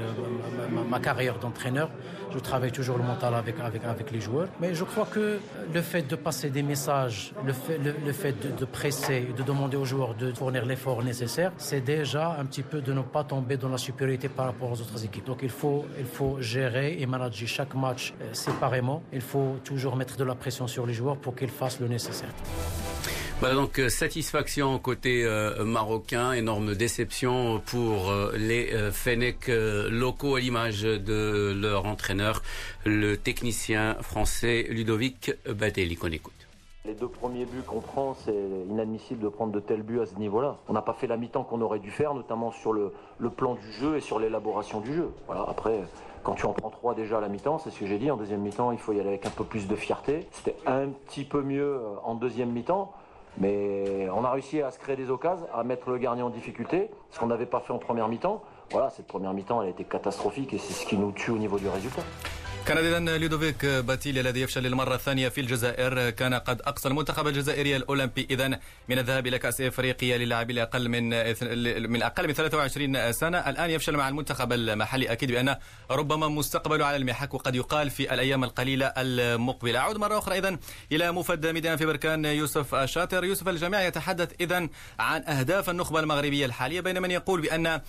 ma, 0.88 1.00
carrière 1.00 1.38
d'entraîneur. 1.38 1.90
Je 2.32 2.38
travaille 2.38 2.70
toujours 2.70 2.96
le 2.96 3.02
mental 3.02 3.34
avec, 3.34 3.58
avec, 3.60 3.84
avec 3.84 4.10
les 4.12 4.20
joueurs. 4.20 4.48
Mais 4.60 4.74
je 4.74 4.84
crois 4.84 5.06
que 5.06 5.38
le 5.72 5.82
fait 5.82 6.02
de 6.02 6.14
passer 6.14 6.50
des 6.50 6.62
messages, 6.62 7.32
le 7.44 7.52
fait, 7.52 7.78
le, 7.78 8.12
fait 8.12 8.32
de, 8.32 8.56
de, 8.56 8.64
presser, 8.64 9.26
de 9.36 9.42
demander 9.42 9.76
aux 9.76 9.84
joueurs 9.84 10.14
de 10.14 10.32
fournir 10.32 10.64
l'effort 10.64 11.02
nécessaire, 11.02 11.52
c'est 11.56 11.80
déjà 11.80 12.36
un 12.38 12.44
petit 12.44 12.62
peu 12.62 12.80
de 12.80 12.92
ne 12.92 13.02
pas 13.02 13.24
tomber 13.24 13.56
dans 13.56 13.68
la 13.68 13.78
supériorité 13.78 14.28
par 14.28 14.46
rapport 14.46 14.70
aux 14.70 14.80
autres 14.80 15.04
équipes. 15.04 15.26
Donc 15.26 15.40
il 15.42 15.50
faut, 15.50 15.84
il 15.98 16.04
faut 16.04 16.40
gérer 16.40 16.96
et 17.00 17.06
manager 17.06 17.48
chaque 17.48 17.74
match 17.74 18.14
euh, 18.20 18.32
séparément. 18.32 19.02
Il 19.12 19.22
faut 19.22 19.56
toujours 19.64 19.96
mettre 19.96 20.16
de 20.16 20.24
la 20.24 20.34
pression 20.34 20.66
sur 20.66 20.86
les 20.86 20.94
joueurs 20.94 21.16
pour 21.16 21.34
qu'ils 21.34 21.49
fasse 21.50 21.80
le 21.80 21.88
nécessaire. 21.88 22.30
Voilà 23.40 23.54
donc 23.54 23.78
euh, 23.78 23.88
satisfaction 23.88 24.78
côté 24.78 25.24
euh, 25.24 25.64
marocain, 25.64 26.32
énorme 26.32 26.74
déception 26.74 27.62
pour 27.64 28.10
euh, 28.10 28.34
les 28.36 28.74
euh, 28.74 28.92
Fennec 28.92 29.48
locaux 29.48 30.36
à 30.36 30.40
l'image 30.40 30.82
de 30.82 31.56
leur 31.58 31.86
entraîneur, 31.86 32.42
le 32.84 33.16
technicien 33.16 33.96
français 34.02 34.66
Ludovic 34.68 35.32
Batelli 35.48 35.96
qu'on 35.96 36.12
écoute. 36.12 36.34
Les 36.84 36.94
deux 36.94 37.08
premiers 37.08 37.46
buts 37.46 37.62
qu'on 37.66 37.80
prend, 37.80 38.14
c'est 38.24 38.34
inadmissible 38.68 39.22
de 39.22 39.28
prendre 39.28 39.52
de 39.52 39.60
tels 39.60 39.82
buts 39.82 40.00
à 40.00 40.06
ce 40.06 40.16
niveau-là. 40.16 40.58
On 40.68 40.74
n'a 40.74 40.82
pas 40.82 40.94
fait 40.94 41.06
la 41.06 41.16
mi-temps 41.16 41.44
qu'on 41.44 41.60
aurait 41.62 41.78
dû 41.78 41.90
faire, 41.90 42.14
notamment 42.14 42.52
sur 42.52 42.72
le, 42.72 42.92
le 43.18 43.30
plan 43.30 43.54
du 43.54 43.72
jeu 43.72 43.96
et 43.96 44.00
sur 44.00 44.18
l'élaboration 44.18 44.80
du 44.80 44.94
jeu. 44.94 45.10
Voilà, 45.26 45.44
après, 45.48 45.80
quand 46.22 46.34
tu 46.34 46.46
en 46.46 46.52
prends 46.52 46.70
trois 46.70 46.94
déjà 46.94 47.18
à 47.18 47.20
la 47.20 47.28
mi-temps, 47.28 47.58
c'est 47.58 47.70
ce 47.70 47.78
que 47.78 47.86
j'ai 47.86 47.98
dit, 47.98 48.10
en 48.10 48.16
deuxième 48.16 48.40
mi-temps, 48.40 48.72
il 48.72 48.78
faut 48.78 48.92
y 48.92 49.00
aller 49.00 49.08
avec 49.08 49.26
un 49.26 49.30
peu 49.30 49.44
plus 49.44 49.66
de 49.68 49.76
fierté. 49.76 50.26
C'était 50.32 50.56
un 50.66 50.88
petit 50.88 51.24
peu 51.24 51.42
mieux 51.42 51.80
en 52.04 52.14
deuxième 52.14 52.50
mi-temps, 52.50 52.92
mais 53.38 54.08
on 54.14 54.24
a 54.24 54.30
réussi 54.30 54.60
à 54.62 54.70
se 54.70 54.78
créer 54.78 54.96
des 54.96 55.10
occasions, 55.10 55.46
à 55.54 55.64
mettre 55.64 55.90
le 55.90 55.98
gardien 55.98 56.26
en 56.26 56.30
difficulté, 56.30 56.90
ce 57.10 57.18
qu'on 57.18 57.26
n'avait 57.26 57.46
pas 57.46 57.60
fait 57.60 57.72
en 57.72 57.78
première 57.78 58.08
mi-temps. 58.08 58.42
Voilà, 58.70 58.90
cette 58.90 59.06
première 59.06 59.32
mi-temps, 59.32 59.62
elle 59.62 59.68
a 59.68 59.70
été 59.70 59.84
catastrophique 59.84 60.52
et 60.52 60.58
c'est 60.58 60.72
ce 60.72 60.86
qui 60.86 60.96
nous 60.96 61.12
tue 61.12 61.30
au 61.30 61.38
niveau 61.38 61.58
du 61.58 61.68
résultat. 61.68 62.02
كان 62.66 62.78
اذا 62.78 63.18
لودوفيك 63.18 63.66
باتيلي 63.66 64.20
الذي 64.20 64.40
يفشل 64.40 64.62
للمرة 64.62 64.94
الثانية 64.94 65.28
في 65.28 65.40
الجزائر. 65.40 66.10
كان 66.10 66.34
قد 66.34 66.62
أقصى 66.62 66.88
المنتخب 66.88 67.26
الجزائري 67.26 67.76
الأولمبي. 67.76 68.26
اذا 68.30 68.48
من 68.88 68.98
الذهاب 68.98 69.26
إلى 69.26 69.38
كأس 69.38 69.60
إفريقيا 69.60 70.18
للاعبين 70.18 70.58
أقل 70.58 70.88
من 70.88 71.08
من 71.90 72.02
أقل 72.02 72.26
من 72.26 72.32
23 72.32 73.12
سنة. 73.12 73.38
الآن 73.38 73.70
يفشل 73.70 73.96
مع 73.96 74.08
المنتخب 74.08 74.52
المحلي. 74.52 75.12
أكيد 75.12 75.32
بأن 75.32 75.56
ربما 75.90 76.28
مستقبله 76.28 76.84
على 76.84 76.96
المحك 76.96 77.34
وقد 77.34 77.54
يقال 77.54 77.90
في 77.90 78.14
الأيام 78.14 78.44
القليلة 78.44 78.86
المقبلة. 78.96 79.78
أعود 79.78 79.96
مرة 79.96 80.18
أخرى 80.18 80.38
اذا 80.38 80.58
إلى 80.92 81.12
مفد 81.12 81.46
ميدان 81.46 81.76
في 81.76 81.86
بركان 81.86 82.24
يوسف 82.24 82.74
شاطر 82.84 83.24
يوسف 83.24 83.48
الجميع 83.48 83.82
يتحدث 83.82 84.32
اذا 84.40 84.68
عن 84.98 85.22
أهداف 85.22 85.70
النخبة 85.70 86.00
المغربية 86.00 86.46
الحالية 86.46 86.80
بين 86.80 87.02
من 87.02 87.10
يقول 87.10 87.40
بأن 87.40 87.80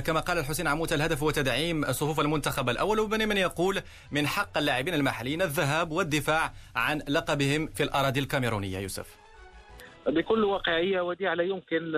كما 0.00 0.20
قال 0.20 0.38
الحسين 0.38 0.66
عموته 0.66 0.94
الهدف 0.94 1.22
هو 1.22 1.30
تدعيم 1.30 1.92
صفوف 1.92 2.20
المنتخب 2.20 2.68
الأول 2.68 3.00
وبين 3.00 3.28
من 3.28 3.36
يقول 3.36 3.82
من 4.12 4.26
حق 4.26 4.58
اللاعبين 4.58 4.94
المحليين 4.94 5.42
الذهاب 5.42 5.90
والدفاع 5.90 6.52
عن 6.76 7.02
لقبهم 7.08 7.66
في 7.66 7.82
الأراضي 7.82 8.20
الكاميرونية 8.20 8.78
يوسف. 8.78 9.16
بكل 10.06 10.44
واقعية 10.44 11.00
وديع 11.00 11.34
لا 11.34 11.44
يمكن 11.44 11.96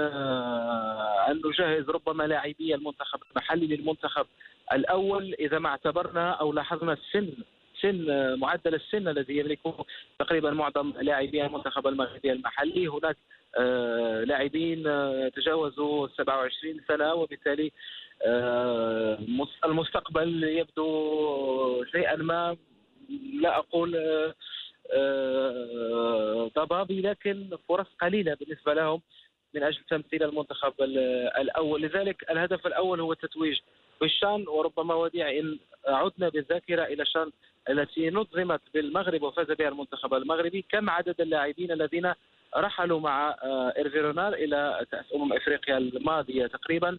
أن 1.28 1.40
نجهز 1.44 1.90
ربما 1.90 2.22
لاعبي 2.24 2.74
المنتخب 2.74 3.20
المحلي 3.30 3.66
للمنتخب 3.66 4.26
الأول. 4.72 5.34
إذا 5.34 5.58
ما 5.58 5.68
اعتبرنا 5.68 6.30
أو 6.30 6.52
لاحظنا 6.52 6.92
السن 6.92 7.32
سن 7.82 8.06
معدل 8.38 8.74
السن 8.74 9.08
الذي 9.08 9.38
يملكه 9.38 9.84
تقريبا 10.18 10.50
معظم 10.50 10.92
لاعبي 11.00 11.46
المنتخب 11.46 11.86
المغربي 11.86 12.32
المحلي. 12.32 12.88
هناك 12.88 13.16
لاعبين 14.26 14.82
تجاوزوا 15.36 16.08
27 16.08 16.80
سنة 16.88 17.14
وبالتالي 17.14 17.72
المستقبل 19.64 20.44
يبدو 20.44 21.84
شيئا 21.84 22.16
ما 22.16 22.56
لا 23.40 23.58
أقول 23.58 23.96
ضبابي 26.56 27.00
لكن 27.00 27.58
فرص 27.68 27.86
قليلة 28.00 28.34
بالنسبة 28.34 28.74
لهم 28.74 29.00
من 29.54 29.62
أجل 29.62 29.80
تمثيل 29.90 30.22
المنتخب 30.22 30.72
الأول. 31.40 31.82
لذلك 31.82 32.30
الهدف 32.30 32.66
الأول 32.66 33.00
هو 33.00 33.12
التتويج 33.12 33.58
بالشان 34.00 34.48
وربما 34.48 34.94
وديع 34.94 35.30
إن 35.30 35.58
عدنا 35.86 36.28
بالذاكرة 36.28 36.84
إلى 36.84 37.06
شان 37.06 37.30
التي 37.68 38.10
نظمت 38.10 38.60
بالمغرب 38.74 39.22
وفاز 39.22 39.46
بها 39.50 39.68
المنتخب 39.68 40.14
المغربي. 40.14 40.64
كم 40.68 40.90
عدد 40.90 41.20
اللاعبين 41.20 41.72
الذين 41.72 42.12
رحلوا 42.56 43.00
مع 43.00 43.36
ايرفيرونال 43.76 44.34
إلى 44.34 44.86
كاس 44.90 45.04
أمم 45.14 45.32
إفريقيا 45.32 45.78
الماضية 45.78 46.46
تقريبا؟ 46.46 46.98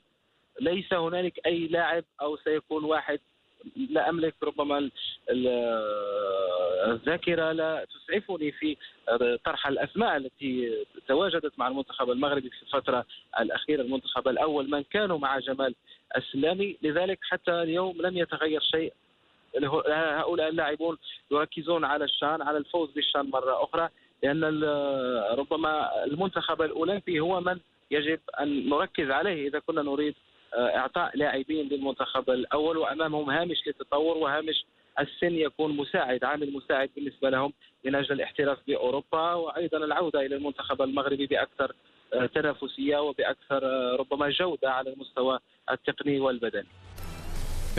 ليس 0.62 0.94
هنالك 0.94 1.40
أي 1.46 1.68
لاعب 1.68 2.04
أو 2.22 2.38
سيكون 2.38 2.84
واحد 2.84 3.20
لا 3.90 4.10
أملك 4.10 4.36
ربما 4.44 4.90
الذاكرة 6.88 7.52
لا 7.52 7.86
تسعفني 7.86 8.52
في 8.52 8.78
طرح 9.46 9.68
الأسماء 9.68 10.18
التي 10.18 10.86
تواجدت 11.08 11.60
مع 11.60 11.68
المنتخب 11.68 12.12
المغربي 12.12 12.50
في 12.50 12.64
الفترة 12.64 13.06
الأخيرة 13.40 13.82
المنتخب 13.82 14.28
الأول 14.28 14.70
من 14.70 14.84
كانوا 14.84 15.18
مع 15.18 15.40
جمال 15.40 15.76
السلامي 16.18 16.78
لذلك 16.82 17.20
حتى 17.22 17.52
اليوم 17.52 18.02
لم 18.02 18.18
يتغير 18.18 18.62
شيء. 18.62 18.94
هؤلاء 19.90 20.50
اللاعبون 20.50 20.98
يركزون 21.32 21.86
على 21.86 22.06
الشان 22.06 22.42
على 22.42 22.58
الفوز 22.58 22.92
بالشان 22.92 23.30
مرة 23.30 23.64
أخرى 23.64 23.90
لأن 24.24 24.44
ربما 25.38 26.04
المنتخب 26.04 26.62
الأولمبي 26.62 27.20
هو 27.20 27.42
من 27.42 27.60
يجب 27.92 28.20
أن 28.40 28.70
نركز 28.70 29.10
عليه. 29.12 29.48
إذا 29.48 29.60
كنا 29.60 29.82
نريد 29.82 30.16
إعطاء 30.54 31.18
لاعبين 31.18 31.68
للمنتخب 31.68 32.30
الأول 32.30 32.78
وأمامهم 32.78 33.30
هامش 33.30 33.68
للتطور 33.68 34.18
وهامش 34.18 34.66
السن 35.00 35.34
يكون 35.34 35.78
مساعد 35.78 36.24
عامل 36.24 36.54
مساعد 36.54 36.90
بالنسبة 36.96 37.30
لهم 37.30 37.54
من 37.86 37.96
أجل 37.96 38.12
الاحتراف 38.12 38.58
بأوروبا 38.68 39.34
وأيضا 39.34 39.78
العودة 39.78 40.26
إلى 40.26 40.36
المنتخب 40.36 40.82
المغربي 40.82 41.26
بأكثر 41.26 41.76
آه، 42.14 42.26
تنافسية 42.26 42.98
وبأكثر 42.98 43.66
آه، 43.66 43.96
ربما 43.96 44.30
جودة 44.30 44.72
على 44.72 44.94
المستوى 44.94 45.40
التقني 45.72 46.20
والبدني. 46.20 46.68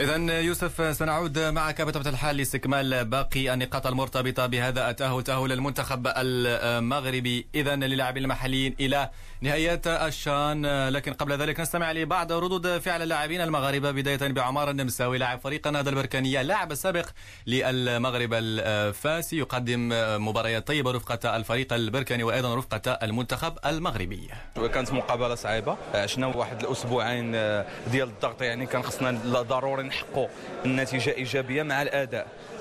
إذا 0.01 0.41
يوسف 0.41 0.97
سنعود 0.97 1.39
معك 1.39 1.83
بطبيعة 1.83 2.13
الحال 2.13 2.37
لاستكمال 2.37 3.05
باقي 3.05 3.55
النقاط 3.55 3.87
المرتبطة 3.87 4.47
بهذا 4.47 4.91
التأهل 4.91 5.23
تأهل 5.23 5.53
المنتخب 5.53 6.07
المغربي. 6.17 7.47
إذا 7.55 7.77
للاعبين 7.77 8.23
المحليين 8.23 8.77
إلى 8.81 9.11
نهايات 9.41 9.87
الشان. 9.87 10.89
لكن 10.89 11.13
قبل 11.13 11.33
ذلك 11.33 11.61
نستمع 11.61 11.93
لبعض 11.93 12.33
ردود 12.33 12.79
فعل 12.79 13.03
اللاعبين 13.03 13.41
المغاربة 13.41 13.91
بداية 13.91 14.33
بعمار 14.33 14.71
النمساوي 14.71 15.19
لاعب 15.19 15.41
فريق 15.41 15.67
النهضة 15.67 15.91
البركانية 15.91 16.41
اللاعب 16.41 16.73
السابق 16.73 17.09
للمغرب 17.47 18.35
الفاسي 18.35 19.39
يقدم 19.39 19.89
مباريات 20.29 20.67
طيبة 20.67 20.91
رفقة 20.91 21.37
الفريق 21.37 21.73
البركاني 21.73 22.23
وأيضا 22.23 22.55
رفقة 22.55 22.93
المنتخب 22.93 23.59
المغربي. 23.67 24.29
كانت 24.75 24.93
مقابلة 24.93 25.35
صعيبة 25.35 25.77
عشنا 25.95 26.27
واحد 26.27 26.65
الأسبوعين 26.65 27.33
ديال 27.93 28.09
الضغط 28.09 28.43
يعني 28.43 28.67
كان 28.67 28.83
خصنا 28.83 29.11
ضروري 29.43 29.90
نحققوا 29.91 30.29
النتيجة 30.65 31.11
إيجابية 31.11 31.63
مع 31.63 31.83
الأداء. 31.83 32.27
آه، 32.27 32.60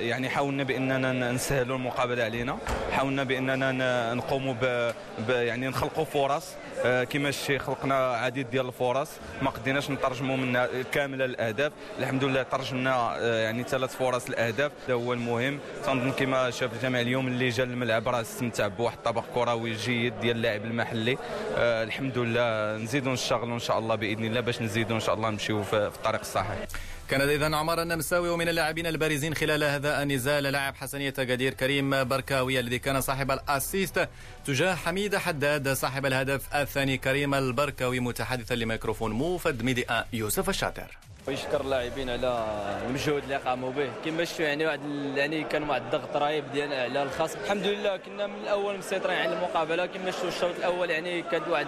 يعني 0.00 0.28
حاولنا 0.28 0.62
بأننا 0.62 1.32
نسهلوا 1.32 1.76
المقابلة 1.76 2.24
علينا. 2.24 2.58
حاولنا 2.92 3.24
بأننا 3.24 4.14
نقوموا 4.14 4.54
ب... 4.62 5.30
يعني 5.30 5.68
نخلقوا 5.68 6.04
فرص. 6.04 6.46
آه، 6.84 7.04
كما 7.04 7.28
الشيء 7.28 7.58
خلقنا 7.58 8.08
عديد 8.16 8.50
ديال 8.50 8.66
الفرص. 8.66 9.10
ما 9.42 9.50
قديناش 9.50 9.90
نترجموا 9.90 10.36
منها 10.36 10.68
كامله 10.92 11.24
الأهداف. 11.24 11.72
الحمد 11.98 12.24
لله 12.24 12.42
ترجمنا 12.42 13.16
آه، 13.18 13.42
يعني 13.42 13.62
ثلاث 13.62 13.96
فرص 13.96 14.28
الأهداف. 14.28 14.72
هذا 14.84 14.94
هو 14.94 15.12
المهم. 15.12 15.58
تنظن 15.84 16.12
كما 16.12 16.50
شاف 16.50 16.72
الجميع 16.72 17.00
اليوم 17.00 17.28
اللي 17.28 17.48
جا 17.48 17.64
الملعب 17.64 18.08
راه 18.08 18.20
استمتع 18.20 18.66
بواحد 18.66 18.96
الطبق 18.96 19.24
كروي 19.34 19.72
جيد 19.72 20.20
ديال 20.20 20.36
اللاعب 20.36 20.64
المحلي. 20.64 21.18
الحمد 21.58 22.18
لله. 22.18 22.76
نزيدوا 22.76 23.12
نشتغلوا 23.12 23.54
إن 23.54 23.58
شاء 23.58 23.78
الله 23.78 23.94
بإذن 23.94 24.24
الله 24.24 24.40
باش 24.40 24.62
نزيدوا 24.62 24.96
إن 24.96 25.00
شاء 25.00 25.14
الله 25.14 25.30
نمشيو 25.30 25.62
في 25.62 25.76
الطريق 25.76 26.20
الصحيح. 26.20 26.66
كان 27.10 27.20
إذا 27.20 27.56
عمر 27.56 27.82
النمساوي 27.82 28.28
ومن 28.28 28.48
اللاعبين 28.48 28.86
البارزين 28.86 29.34
خلال 29.34 29.64
هذا 29.64 30.02
النزال 30.02 30.42
لاعب 30.42 30.76
حسنية 30.76 31.14
قدير 31.18 31.54
كريم 31.54 32.04
بركاوي 32.04 32.60
الذي 32.60 32.78
كان 32.78 33.00
صاحب 33.00 33.30
ال 33.30 33.41
assist 33.41 34.08
تجاه 34.44 34.74
حميد 34.74 35.16
حداد 35.16 35.72
صاحب 35.72 36.06
الهدف 36.06 36.54
الثاني 36.54 36.98
كريم 36.98 37.34
البركاوي 37.34 38.00
متحدثا 38.00 38.54
لميكروفون 38.54 39.12
موفد 39.12 39.62
ميديا 39.62 40.04
يوسف 40.12 40.48
الشاطر. 40.48 41.05
ويشكر 41.28 41.60
اللاعبين 41.60 42.10
على 42.10 42.46
المجهود 42.86 43.22
اللي 43.22 43.36
قاموا 43.36 43.72
به. 43.72 43.90
كما 44.04 44.24
شفتوا 44.24 44.44
يعني 44.44 44.66
واحد 44.66 44.80
يعني 45.16 45.44
كان 45.44 45.68
واحد 45.70 45.82
الضغط 45.82 46.16
رهيب 46.16 46.52
ديال 46.52 46.72
على 46.72 47.02
الخصم 47.02 47.38
الحمد 47.44 47.66
لله 47.66 47.96
كنا 47.96 48.26
من 48.26 48.40
الأول 48.42 48.78
مسيطرين 48.78 49.16
على 49.16 49.32
المقابلة. 49.32 49.86
كما 49.86 50.10
شفتوا 50.10 50.28
الشوط 50.28 50.56
الأول 50.58 50.90
يعني 50.90 51.22
كانت 51.22 51.48
واحد 51.48 51.66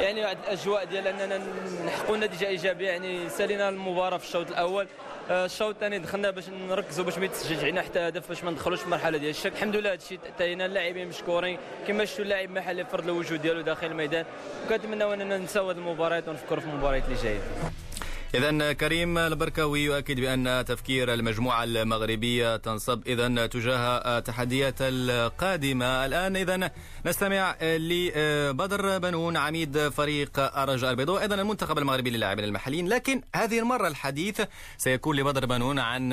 يعني 0.00 0.22
واحد 0.24 0.36
الأجواء 0.44 0.84
ديال 0.84 1.06
أننا 1.06 1.40
نحققوا 1.86 2.16
نتيجة 2.16 2.48
إيجابية 2.48 2.88
يعني 2.88 3.28
سالينا 3.28 3.68
المباراة 3.68 4.16
في 4.16 4.24
الشوط 4.24 4.48
الأول. 4.48 4.86
آه، 5.30 5.44
الشوط 5.44 5.74
الثاني 5.74 5.98
دخلنا 5.98 6.30
باش 6.30 6.48
نركزوا 6.48 7.04
باش 7.04 7.18
ما 7.18 7.24
يتسجلش 7.24 7.60
علينا 7.60 7.82
حتى 7.82 7.98
هدف 7.98 8.28
باش 8.28 8.44
ما 8.44 8.50
ندخلوش 8.50 8.78
في 8.78 8.84
المرحله 8.84 9.18
ديال 9.18 9.30
الشك. 9.30 9.52
الحمد 9.52 9.76
لله 9.76 9.92
هادشي 9.92 10.18
تاينا 10.38 10.66
اللاعبين 10.66 11.08
مشكورين. 11.08 11.58
كما 11.88 12.04
شفتوا 12.04 12.24
اللاعب 12.24 12.50
محلي 12.50 12.84
فرض 12.84 13.04
الوجود 13.04 13.42
ديالو 13.42 13.60
داخل 13.60 13.86
الميدان. 13.86 14.24
وكنتمناو 14.66 15.12
أننا 15.12 15.38
نساو 15.38 15.70
هذه 15.70 15.76
المباريات 15.76 16.28
ونفكروا 16.28 16.60
في 16.60 16.66
المباريات 16.66 17.04
اللي 17.04 17.16
جاية. 17.22 17.40
إذا 18.34 18.72
كريم 18.72 19.18
البركاوي 19.18 19.80
يؤكد 19.80 20.20
بأن 20.20 20.64
تفكير 20.64 21.14
المجموعة 21.14 21.64
المغربية 21.64 22.56
تنصب 22.56 23.02
إذا 23.06 23.46
تجاه 23.46 24.18
التحديات 24.18 24.74
القادمة. 24.80 26.06
الآن 26.06 26.36
إذا 26.36 26.70
نستمع 27.06 27.56
لبدر 27.62 28.98
بنون 28.98 29.36
عميد 29.36 29.88
فريق 29.88 30.58
الرجاء 30.58 30.90
البيضاء. 30.90 31.22
أيضا 31.22 31.34
المنتخب 31.34 31.78
المغربي 31.78 32.10
للاعبين 32.10 32.44
المحليين. 32.44 32.88
لكن 32.88 33.22
هذه 33.36 33.58
المرة 33.58 33.88
الحديث 33.88 34.40
سيكون 34.78 35.16
لبدر 35.16 35.46
بنون 35.46 35.78
عن 35.78 36.12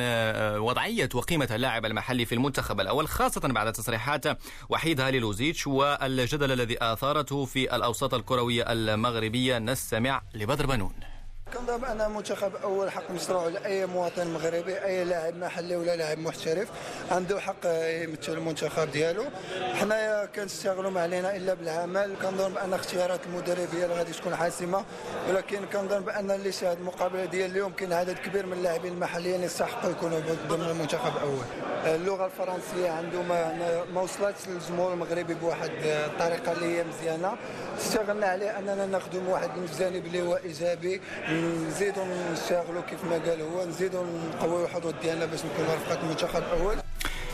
وضعية 0.60 1.10
وقيمة 1.14 1.50
اللاعب 1.52 1.86
المحلي 1.86 2.26
في 2.26 2.36
المنتخب 2.36 2.80
الأول 2.80 3.08
خاصة 3.08 3.42
بعد 3.48 3.74
تصريحات 3.74 4.24
وحيد 4.70 5.02
هالي 5.02 5.20
لوزيتش 5.20 5.68
والجدل 5.68 6.52
الذي 6.52 6.78
آثارته 6.82 7.46
في 7.46 7.76
الأوساط 7.76 8.14
الكروية 8.14 8.72
المغربية. 8.72 9.60
نستمع 9.60 10.22
لبدر 10.34 10.66
بنون 10.66 10.94
كنظن 11.54 11.78
بان 11.78 12.12
منتخب 12.12 12.56
أول 12.64 12.92
حق 12.92 13.12
مشروع 13.12 13.48
لأي 13.48 13.86
مواطن 13.86 14.28
مغربي 14.28 14.84
أي 14.86 15.04
لاعب 15.04 15.36
محلي 15.36 15.76
ولا 15.76 15.96
لاعب 15.96 16.20
محترف 16.20 16.68
عنده 17.12 17.40
حق 17.40 17.66
يمثل 17.66 18.34
المنتخب 18.34 18.92
ديالو. 18.92 19.24
حنايا 19.74 20.26
كنشتغلوا 20.26 20.92
ما 20.92 21.02
علينا 21.02 21.36
إلا 21.36 21.54
بالعمل. 21.54 22.16
كنظن 22.22 22.54
بان 22.54 22.74
اختيارات 22.74 23.20
المدرب 23.26 23.68
هي 23.74 23.84
اللي 23.86 23.96
غادي 23.96 24.14
تكون 24.14 24.36
حاسمه 24.36 24.86
ولكن 25.30 25.66
كنظن 25.74 26.00
بان 26.00 26.32
اللي 26.32 26.52
شاهد 26.52 26.78
المقابلة 26.78 27.26
ديال 27.26 27.52
اليوم 27.52 27.72
كاين 27.72 27.94
عدد 27.94 28.18
كبير 28.18 28.46
من 28.46 28.54
اللاعبين 28.54 28.94
المحليين 28.94 29.44
يستحقوا 29.44 29.92
يكونوا 29.92 30.20
ضمن 30.50 30.70
المنتخب 30.70 31.18
الأول. 31.18 31.46
اللغة 31.96 32.26
الفرنسية 32.26 32.90
عنده 32.90 33.22
ما, 33.22 33.84
ما 33.94 34.02
وصلتش 34.02 34.48
للجمهور 34.48 34.94
المغربي 34.94 35.34
بواحد 35.34 35.72
الطريقة 35.84 36.52
اللي 36.52 36.78
هي 36.78 36.84
مزيانة. 36.84 37.36
اشتغلنا 37.80 38.28
عليه 38.28 38.60
أننا 38.60 38.86
نخدم 38.86 39.28
واحد 39.28 39.50
الجانب 39.58 40.06
اللي 40.06 40.22
هو 40.22 40.38
إيجابي. 40.38 41.02
نزيدوا 41.42 42.06
نشتغلوا 42.34 42.82
كيف 42.82 43.04
ما 43.04 43.18
قال 43.18 43.42
هو 43.42 43.66
نزيدوا 43.66 44.04
نقويوا 44.36 44.66
الحظوظ 44.66 44.94
ديالنا 45.02 45.26
باش 45.26 45.40
نكونوا 45.46 45.76
رفقه 45.76 46.02
المنتخب 46.02 46.44
الأول. 46.44 46.78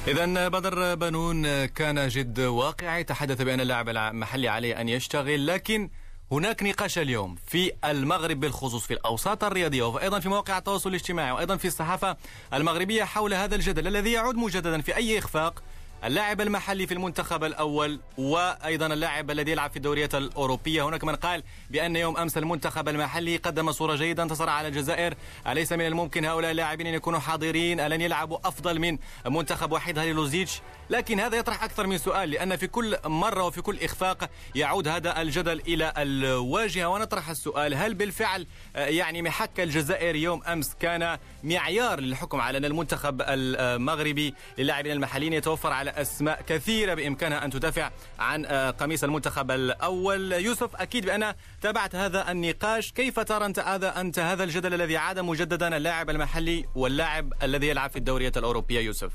إذا 0.07 0.47
بدر 0.47 0.95
بنون 0.95 1.65
كان 1.65 2.07
جد 2.07 2.39
واقعي. 2.39 3.03
تحدث 3.03 3.41
بأن 3.41 3.61
اللاعب 3.61 3.89
المحلي 3.89 4.47
عليه 4.47 4.81
أن 4.81 4.89
يشتغل 4.89 5.47
لكن 5.47 5.89
هناك 6.31 6.63
نقاش 6.63 6.97
اليوم 6.97 7.35
في 7.47 7.71
المغرب 7.85 8.39
بالخصوص 8.39 8.85
في 8.85 8.93
الأوساط 8.93 9.43
الرياضية 9.43 9.83
وأيضا 9.83 10.19
في 10.19 10.29
مواقع 10.29 10.57
التواصل 10.57 10.89
الاجتماعي 10.89 11.31
وأيضا 11.31 11.57
في 11.57 11.67
الصحافة 11.67 12.17
المغربية 12.53 13.03
حول 13.03 13.33
هذا 13.33 13.55
الجدل 13.55 13.87
الذي 13.87 14.11
يعود 14.11 14.35
مجددا 14.35 14.81
في 14.81 14.95
أي 14.95 15.19
إخفاق 15.19 15.63
اللاعب 16.05 16.41
المحلي 16.41 16.87
في 16.87 16.93
المنتخب 16.93 17.43
الأول 17.43 17.99
وأيضا 18.17 18.85
اللاعب 18.85 19.31
الذي 19.31 19.51
يلعب 19.51 19.69
في 19.69 19.77
الدوريات 19.77 20.15
الأوروبية. 20.15 20.83
هناك 20.87 21.03
من 21.03 21.15
قال 21.15 21.43
بأن 21.69 21.95
يوم 21.95 22.17
أمس 22.17 22.37
المنتخب 22.37 22.89
المحلي 22.89 23.37
قدم 23.37 23.71
صورة 23.71 23.95
جيدة 23.95 24.23
انتصر 24.23 24.49
على 24.49 24.67
الجزائر. 24.67 25.13
أليس 25.47 25.73
من 25.73 25.87
الممكن 25.87 26.25
هؤلاء 26.25 26.51
اللاعبين 26.51 26.87
أن 26.87 26.93
يكونوا 26.93 27.19
حاضرين؟ 27.19 27.79
ألن 27.79 28.01
يلعبوا 28.01 28.37
أفضل 28.47 28.79
من 28.79 28.97
منتخب 29.25 29.71
وحيد 29.71 29.99
هاليلوزيتش 29.99 30.61
لكن 30.89 31.19
هذا 31.19 31.37
يطرح 31.37 31.63
أكثر 31.63 31.87
من 31.87 31.97
سؤال 31.97 32.29
لأن 32.29 32.55
في 32.55 32.67
كل 32.67 32.97
مرة 33.05 33.43
وفي 33.43 33.61
كل 33.61 33.79
إخفاق 33.79 34.29
يعود 34.55 34.87
هذا 34.87 35.21
الجدل 35.21 35.61
إلى 35.67 35.93
الواجهة. 35.97 36.87
ونطرح 36.87 37.29
السؤال 37.29 37.73
هل 37.73 37.93
بالفعل 37.93 38.47
يعني 38.75 39.21
محك 39.21 39.59
الجزائر 39.59 40.15
يوم 40.15 40.43
أمس 40.43 40.75
كان 40.79 41.17
معيار 41.43 41.99
للحكم 41.99 42.41
على 42.41 42.57
أن 42.57 42.65
المنتخب 42.65 43.21
المغربي 43.21 44.33
للاعبين 44.57 44.91
المحليين 44.91 45.33
يتوفر 45.33 45.73
على 45.73 45.92
أسماء 45.95 46.41
كثيرة 46.47 46.93
بإمكانها 46.93 47.45
أن 47.45 47.49
تدافع 47.49 47.91
عن 48.19 48.45
قميص 48.71 49.03
المنتخب 49.03 49.51
الأول. 49.51 50.33
يوسف 50.33 50.75
أكيد 50.75 51.05
بأن 51.05 51.33
تابعت 51.61 51.95
هذا 51.95 52.31
النقاش. 52.31 52.91
كيف 52.91 53.19
ترى 53.19 53.45
أنت 53.45 53.59
هذا 53.59 54.01
أنت 54.01 54.19
هذا 54.19 54.43
الجدل 54.43 54.73
الذي 54.73 54.97
عاد 54.97 55.19
مجددا 55.19 55.77
اللاعب 55.77 56.09
المحلي 56.09 56.65
واللاعب 56.75 57.33
الذي 57.43 57.67
يلعب 57.67 57.89
في 57.89 57.95
الدوريات 57.95 58.37
الأوروبية 58.37 58.79
يوسف؟ 58.79 59.11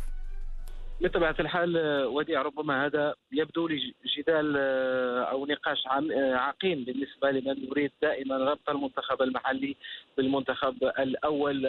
بطبيعة 1.01 1.35
الحال 1.41 1.77
وديع 2.07 2.43
ربما 2.43 2.87
هذا 2.87 3.15
يبدو 3.33 3.69
لي 3.69 3.95
جدال 4.17 4.57
أو 5.31 5.47
نقاش 5.47 5.87
عقيم 6.35 6.85
بالنسبة 6.85 7.31
لمن 7.31 7.65
يريد 7.65 7.93
دائما 8.03 8.37
ربط 8.37 8.71
المنتخب 8.71 9.23
المحلي 9.23 9.77
بالمنتخب 10.17 10.85
الأول 10.99 11.63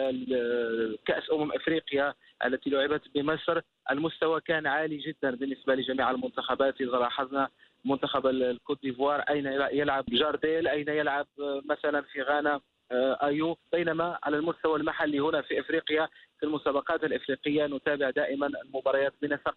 كأس 1.06 1.30
أمم 1.32 1.52
أفريقيا 1.52 2.14
التي 2.44 2.70
لعبت 2.70 3.02
بمصر. 3.14 3.60
المستوى 3.90 4.40
كان 4.40 4.66
عالي 4.66 4.96
جدا 4.96 5.30
بالنسبة 5.30 5.74
لجميع 5.74 6.10
المنتخبات. 6.10 6.80
إذا 6.80 6.96
لاحظنا 6.96 7.48
منتخب 7.84 8.26
الكوت 8.26 8.82
ديفوار 8.82 9.20
أين 9.20 9.46
يلعب 9.72 10.04
جارديل؟ 10.08 10.68
أين 10.68 10.88
يلعب 10.88 11.26
مثلا 11.70 12.00
في 12.00 12.22
غانا؟ 12.22 12.54
آه، 12.54 12.60
آيو 12.92 13.58
بينما 13.72 14.18
على 14.22 14.36
المستوى 14.36 14.80
المحلي 14.80 15.20
هنا 15.20 15.42
في 15.42 15.60
إفريقيا 15.60 16.08
في 16.40 16.46
المسابقات 16.46 17.04
الإفريقية 17.04 17.66
نتابع 17.66 18.10
دائما 18.10 18.46
المباريات 18.46 19.12
بنسق 19.22 19.54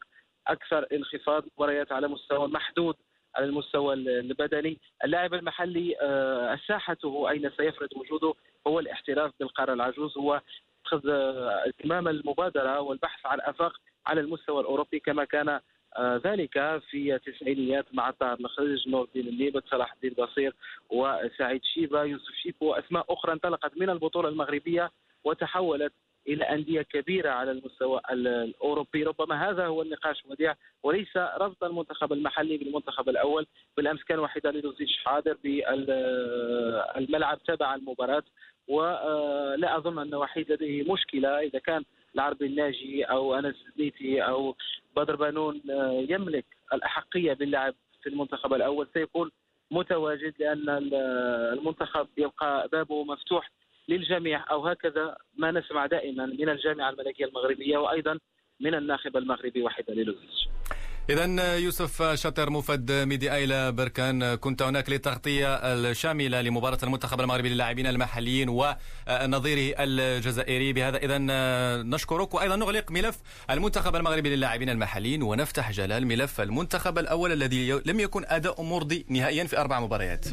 أكثر 0.48 0.88
انخفاض 0.94 1.44
مباريات 1.58 1.92
على 1.92 2.08
مستوى 2.08 2.48
محدود 2.48 2.96
على 3.36 3.46
المستوى 3.46 3.94
البدني. 3.94 4.80
اللاعب 5.04 5.34
المحلي 5.34 5.96
آه، 6.02 6.60
ساحته 6.68 7.30
أين 7.30 7.52
سيفرض 7.58 7.90
وجوده؟ 7.96 8.34
هو 8.68 8.80
الاحتراف 8.80 9.32
بالقارة 9.40 9.74
العجوز. 9.74 10.18
هو 10.18 10.42
اخذ 10.86 11.10
آه، 11.10 11.72
زمام 11.84 12.08
المبادرة 12.08 12.80
والبحث 12.80 13.26
عن 13.26 13.42
أفاق 13.42 13.74
على 14.06 14.22
المستوى 14.22 14.62
الأوروبي 14.62 15.00
كما 15.00 15.26
كان 15.26 15.50
آه، 15.50 15.62
ذلك 16.00 16.82
في 16.90 17.16
التسعينيات 17.16 17.86
مع 17.94 18.12
طاهر 18.12 18.40
الخرج 18.40 18.90
نور 18.90 19.04
الدين 19.04 19.28
الليبت 19.28 19.64
صلاح 19.68 19.94
الدين 19.94 20.14
بصير 20.14 20.54
وسعيد 20.90 21.64
شيبة 21.64 22.04
يوسف 22.04 22.34
شيبو 22.34 22.72
وأسماء 22.72 23.06
أخرى 23.10 23.34
انطلقت 23.34 23.78
من 23.78 23.90
البطولة 23.90 24.30
المغربية 24.30 24.92
وتحولت 25.24 25.94
إلى 26.28 26.44
أندية 26.44 26.82
كبيرة 26.82 27.30
على 27.30 27.52
المستوى 27.52 28.02
الأوروبي. 28.12 29.04
ربما 29.04 29.50
هذا 29.50 29.66
هو 29.66 29.82
النقاش 29.82 30.26
وديع 30.26 30.56
وليس 30.84 31.18
ربط 31.18 31.64
المنتخب 31.64 32.14
المحلي 32.14 32.58
بالمنتخب 32.58 33.10
الأول. 33.10 33.48
بالأمس 33.78 34.04
كان 34.04 34.20
وحيد 34.20 34.48
لوزيش 34.48 34.98
حاضر 35.06 35.38
بالملعب 37.04 37.44
تبع 37.44 37.76
المباراة 37.76 38.24
ولا 38.68 39.78
أظن 39.78 40.00
أن 40.00 40.16
وحيد 40.16 40.52
لديه 40.52 40.94
مشكلة. 40.94 41.40
إذا 41.40 41.60
كان 41.60 41.84
العربي 42.16 42.46
الناجي 42.46 43.04
أو 43.04 43.36
أنس 43.36 43.56
زنيتي 43.78 44.22
أو 44.22 44.56
بدر 44.96 45.16
بانون 45.16 45.62
آه، 45.72 46.06
يملك 46.10 46.46
الأحقية 46.74 47.34
باللعب 47.34 47.74
في 48.04 48.10
المنتخب 48.10 48.54
الأول 48.54 48.88
سيكون 48.94 49.32
متواجد 49.72 50.34
لأن 50.40 50.70
المنتخب 51.54 52.08
يبقى 52.18 52.68
بابه 52.68 53.04
مفتوح 53.04 53.52
للجميع 53.88 54.52
أو 54.52 54.68
هكذا 54.68 55.18
ما 55.38 55.52
نسمع 55.52 55.86
دائما 55.86 56.26
من 56.26 56.50
الجامعة 56.50 56.90
الملكية 56.90 57.26
المغربية 57.26 57.78
وأيضا 57.78 58.20
من 58.60 58.76
الناخب 58.76 59.18
المغربي 59.18 59.64
وحيد 59.64 59.92
ليلوزيتش. 59.92 60.48
إذا 61.10 61.58
يوسف 61.58 62.04
شاطر 62.14 62.50
مفد 62.50 62.92
ميدي 62.92 63.34
أيلا 63.34 63.70
بركان 63.70 64.36
كنت 64.36 64.62
هناك 64.62 64.90
للتغطية 64.90 65.56
الشاملة 65.56 66.42
لمباراة 66.42 66.78
المنتخب 66.84 67.22
المغربي 67.22 67.50
للاعبين 67.50 67.88
المحليين 67.88 68.50
ونظيره 68.50 69.76
الجزائري 69.80 70.74
بهذا 70.74 70.98
إذا 70.98 71.18
نشكرك 71.84 72.34
وأيضا 72.34 72.56
نغلق 72.56 72.92
ملف 72.92 73.18
المنتخب 73.50 73.96
المغربي 73.96 74.36
للاعبين 74.36 74.70
المحليين 74.70 75.24
ونفتح 75.24 75.72
جلال 75.72 76.08
ملف 76.08 76.42
المنتخب 76.42 76.98
الأول 76.98 77.32
الذي 77.32 77.82
لم 77.86 78.00
يكن 78.00 78.24
أداء 78.28 78.62
مرضي 78.62 79.06
نهائيا 79.10 79.44
في 79.44 79.60
أربع 79.60 79.80
مباريات. 79.80 80.26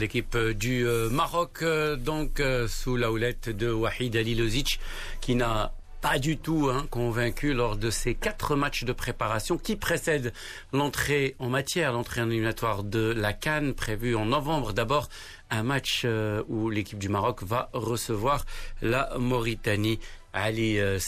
L'équipe 0.00 0.36
du 0.36 0.86
Maroc, 1.10 1.64
donc 2.10 2.42
sous 2.66 2.96
la 2.96 3.10
houlette 3.10 3.48
de 3.48 3.70
Wahid 3.72 4.16
Alilozic, 4.16 4.78
qui 5.20 5.34
n'a 5.34 5.72
pas 6.08 6.20
du 6.20 6.36
tout 6.36 6.68
hein, 6.72 6.86
convaincu 6.88 7.52
lors 7.52 7.76
de 7.76 7.90
ces 7.90 8.14
quatre 8.14 8.54
matchs 8.54 8.84
de 8.84 8.92
préparation 8.92 9.58
qui 9.58 9.74
précèdent 9.74 10.32
l'entrée 10.72 11.34
en 11.40 11.48
matière, 11.48 11.90
l'entrée 11.92 12.20
en 12.20 12.30
éliminatoire 12.30 12.84
de 12.84 13.12
la 13.16 13.32
Cannes 13.32 13.74
prévue 13.74 14.14
en 14.14 14.26
novembre. 14.26 14.72
D'abord, 14.72 15.08
un 15.50 15.64
match 15.64 16.02
euh, 16.04 16.44
où 16.46 16.70
l'équipe 16.70 17.00
du 17.00 17.08
Maroc 17.08 17.42
va 17.42 17.70
recevoir 17.72 18.46
la 18.82 19.18
Mauritanie. 19.18 19.98
Ali 20.32 20.78
euh, 20.78 21.00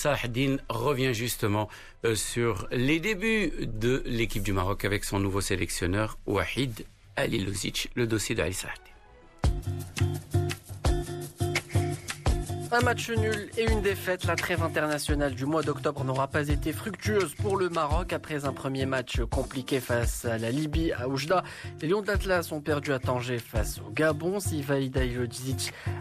revient 0.69 1.15
justement 1.15 1.69
euh, 2.05 2.17
sur 2.17 2.67
les 2.73 2.99
débuts 2.99 3.53
de 3.61 4.03
l'équipe 4.05 4.43
du 4.43 4.53
Maroc 4.53 4.85
avec 4.85 5.05
son 5.05 5.21
nouveau 5.21 5.41
sélectionneur 5.41 6.19
Wahid 6.27 6.87
Ali 7.15 7.39
Luzic, 7.39 7.89
le 7.95 8.09
dossier 8.09 8.35
d'Ali 8.35 8.53
Sahedine. 8.53 8.83
Un 12.71 12.81
match 12.81 13.09
nul 13.09 13.49
et 13.57 13.65
une 13.65 13.81
défaite. 13.81 14.25
La 14.25 14.37
trêve 14.37 14.63
internationale 14.63 15.35
du 15.35 15.47
mois 15.47 15.63
d'octobre 15.63 16.05
n'aura 16.05 16.29
pas 16.29 16.51
été 16.51 16.75
fructueuse 16.75 17.35
pour 17.35 17.57
le 17.57 17.71
Maroc 17.71 18.13
après 18.13 18.45
un 18.45 18.53
premier 18.53 18.85
match 18.85 19.23
compliqué 19.31 19.81
face 19.81 20.27
à 20.27 20.37
la 20.37 20.51
Libye 20.51 20.93
à 20.93 21.09
Oujda. 21.09 21.45
Les 21.81 21.89
Lions 21.89 22.03
de 22.03 22.09
l'Atlas 22.09 22.53
ont 22.53 22.61
perdu 22.61 22.93
à 22.93 22.99
Tanger 22.99 23.39
face 23.39 23.79
au 23.79 23.91
Gabon. 23.91 24.39
Si 24.39 24.61
Vaïda 24.61 25.01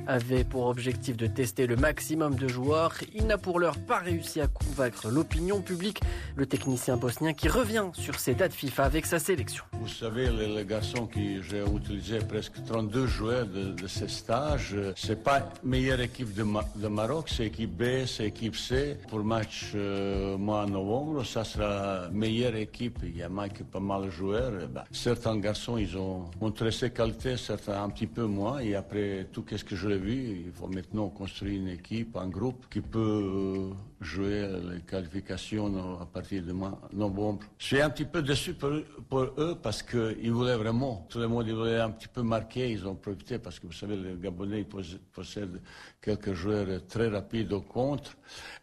avait 0.08 0.44
pour 0.44 0.66
objectif 0.66 1.16
de 1.16 1.28
tester 1.28 1.68
le 1.68 1.78
maximum 1.78 2.36
de 2.36 2.50
joueurs, 2.50 2.96
il 3.16 3.28
n'a 3.28 3.38
pour 3.38 3.62
l'heure 3.62 3.78
pas 3.78 4.00
réussi 4.00 4.42
à 4.42 4.48
convaincre 4.48 5.10
l'opinion 5.10 5.62
publique. 5.62 6.02
Le 6.36 6.48
technicien 6.48 6.98
bosnien 6.98 7.32
qui 7.32 7.48
revient 7.48 7.86
sur 7.94 8.20
ses 8.20 8.34
dates 8.36 8.54
FIFA 8.54 8.84
avec 8.84 9.06
sa 9.06 9.20
sélection. 9.20 9.64
Vous 9.80 9.88
savez, 9.88 10.30
les, 10.30 10.66
garçons 10.66 11.08
qui 11.08 11.42
j'ai 11.44 11.64
utilisé 11.64 12.20
presque 12.20 12.56
32 12.66 13.08
joueurs 13.08 13.46
de, 13.46 13.88
ces 13.88 14.10
stages, 14.10 14.76
c'est 14.98 15.24
pas 15.24 15.50
meilleure 15.64 16.02
équipe 16.02 16.34
de 16.34 16.44
le 16.82 16.90
Maroc, 16.90 17.30
c'est 17.30 17.48
équipe 17.48 17.78
B, 17.78 18.06
c'est 18.06 18.28
équipe 18.28 18.56
C. 18.56 18.98
Pour 19.10 19.20
le 19.20 19.24
match 19.24 19.72
euh, 19.76 20.38
mois 20.38 20.66
novembre, 20.66 21.26
ça 21.26 21.44
sera 21.44 22.10
meilleure 22.12 22.56
équipe. 22.56 23.00
Il 23.04 23.18
y 23.18 23.24
a 23.24 23.30
pas 23.30 23.80
mal 23.80 24.06
de 24.06 24.10
joueurs. 24.10 24.52
Ben, 24.70 24.84
certains 24.92 25.38
garçons, 25.38 25.78
ils 25.78 25.98
ont 25.98 26.26
montré 26.42 26.72
ses 26.72 26.92
qualités, 26.92 27.38
certains 27.38 27.84
un 27.84 27.90
petit 27.90 28.08
peu 28.08 28.26
moins. 28.26 28.60
Et 28.60 28.76
après 28.76 29.28
tout 29.32 29.46
ce 29.50 29.64
que 29.64 29.76
je 29.76 29.88
l'ai 29.88 29.98
vu, 29.98 30.44
il 30.46 30.52
faut 30.52 30.68
maintenant 30.68 31.10
construire 31.10 31.62
une 31.62 31.70
équipe, 31.70 32.16
un 32.18 32.28
groupe 32.28 32.66
qui 32.70 32.82
peut 32.82 33.70
jouer 34.02 34.48
les 34.72 34.82
qualifications 34.82 36.00
à 36.00 36.06
partir 36.06 36.44
de 36.44 36.54
novembre. 36.94 37.46
Je 37.58 37.66
suis 37.66 37.82
un 37.82 37.90
petit 37.90 38.06
peu 38.06 38.22
déçu 38.22 38.54
pour, 38.54 39.20
eux 39.38 39.58
parce 39.62 39.82
qu'ils 39.82 40.32
voulaient 40.32 40.56
vraiment, 40.56 41.06
tout 41.10 41.20
le 41.20 41.28
monde 41.28 41.50
voulait 41.50 41.80
un 41.80 41.90
petit 41.90 42.08
peu 42.08 42.22
marquer, 42.22 42.72
ils 42.72 42.88
ont 42.88 42.96
profité 42.96 43.40
parce 43.40 43.60
que 43.60 43.68
vous 43.68 43.74
savez, 43.74 43.96
les 43.96 44.16
Gabonais 44.16 44.66
possèdent 45.14 45.62
quelques 46.02 46.34
joueurs 46.34 46.86
très 46.88 47.08
rapides 47.08 47.52
au 47.54 47.62
contre, 47.62 48.16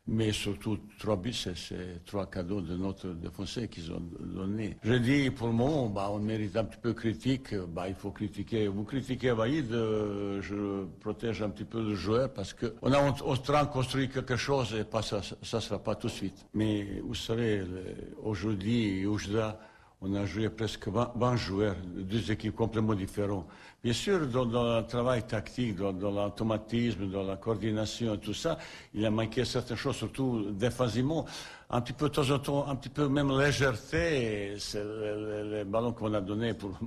mais 0.06 0.32
surtout 0.32 0.78
trois 0.98 1.16
buts, 1.16 1.32
c'est 1.32 2.04
trois 2.04 2.30
cadeaux 2.30 2.60
de 2.60 2.76
notre 2.76 3.08
défenseur 3.08 3.68
qu'ils 3.68 3.90
ont 3.92 4.02
donnés. 4.20 4.76
Je 4.82 4.94
dis 4.94 5.30
pour 5.30 5.48
le 5.48 5.54
moment, 5.54 5.88
bah, 5.88 6.08
on 6.12 6.18
mérite 6.18 6.56
un 6.56 6.64
petit 6.64 6.80
peu 6.80 6.92
critique, 6.92 7.54
bah, 7.54 7.88
il 7.88 7.94
faut 7.94 8.10
critiquer. 8.10 8.68
Vous 8.68 8.84
critiquez 8.84 9.32
Vaïd, 9.32 9.72
euh, 9.72 10.40
je 10.42 10.84
protège 11.00 11.42
un 11.42 11.50
petit 11.50 11.64
peu 11.64 11.82
le 11.82 11.94
joueur 11.94 12.32
parce 12.32 12.54
qu'on 12.54 12.92
a 12.92 12.98
en 12.98 13.12
train 13.12 13.64
de 13.64 13.68
construire 13.68 14.10
quelque 14.10 14.36
chose 14.36 14.74
et 14.74 14.84
pas 14.84 15.02
ça 15.02 15.22
ça 15.42 15.56
ne 15.56 15.62
sera 15.62 15.78
pas 15.78 15.94
tout 15.94 16.06
de 16.06 16.12
suite. 16.12 16.46
Mais 16.54 17.00
vous 17.02 17.14
savez, 17.14 17.64
aujourd'hui, 18.22 19.06
on 20.00 20.14
a 20.14 20.26
joué 20.26 20.50
presque 20.50 20.88
20, 20.88 21.36
joueurs, 21.36 21.76
deux 21.84 22.30
équipes 22.30 22.54
complètement 22.54 22.94
différentes. 22.94 23.46
Bien 23.82 23.92
sûr, 23.92 24.26
dans, 24.26 24.44
le 24.44 24.86
travail 24.86 25.26
tactique, 25.26 25.76
dans, 25.76 25.92
l'automatisme, 25.92 27.10
dans 27.10 27.22
la 27.22 27.36
coordination, 27.36 28.16
tout 28.16 28.34
ça, 28.34 28.58
il 28.94 29.04
a 29.04 29.10
manqué 29.10 29.44
certaines 29.44 29.76
choses, 29.76 29.96
surtout 29.96 30.50
défensivement. 30.52 31.24
Un 31.70 31.80
petit 31.80 31.92
peu 31.94 32.08
de 32.08 32.14
temps 32.14 32.30
en 32.30 32.38
temps, 32.38 32.68
un 32.68 32.76
petit 32.76 32.88
peu 32.88 33.08
même 33.08 33.36
légèreté. 33.38 34.54
C'est 34.58 34.82
le, 34.84 35.64
ballon 35.64 35.92
qu'on 35.92 36.12
a 36.14 36.20
donné 36.20 36.54
pour 36.54 36.78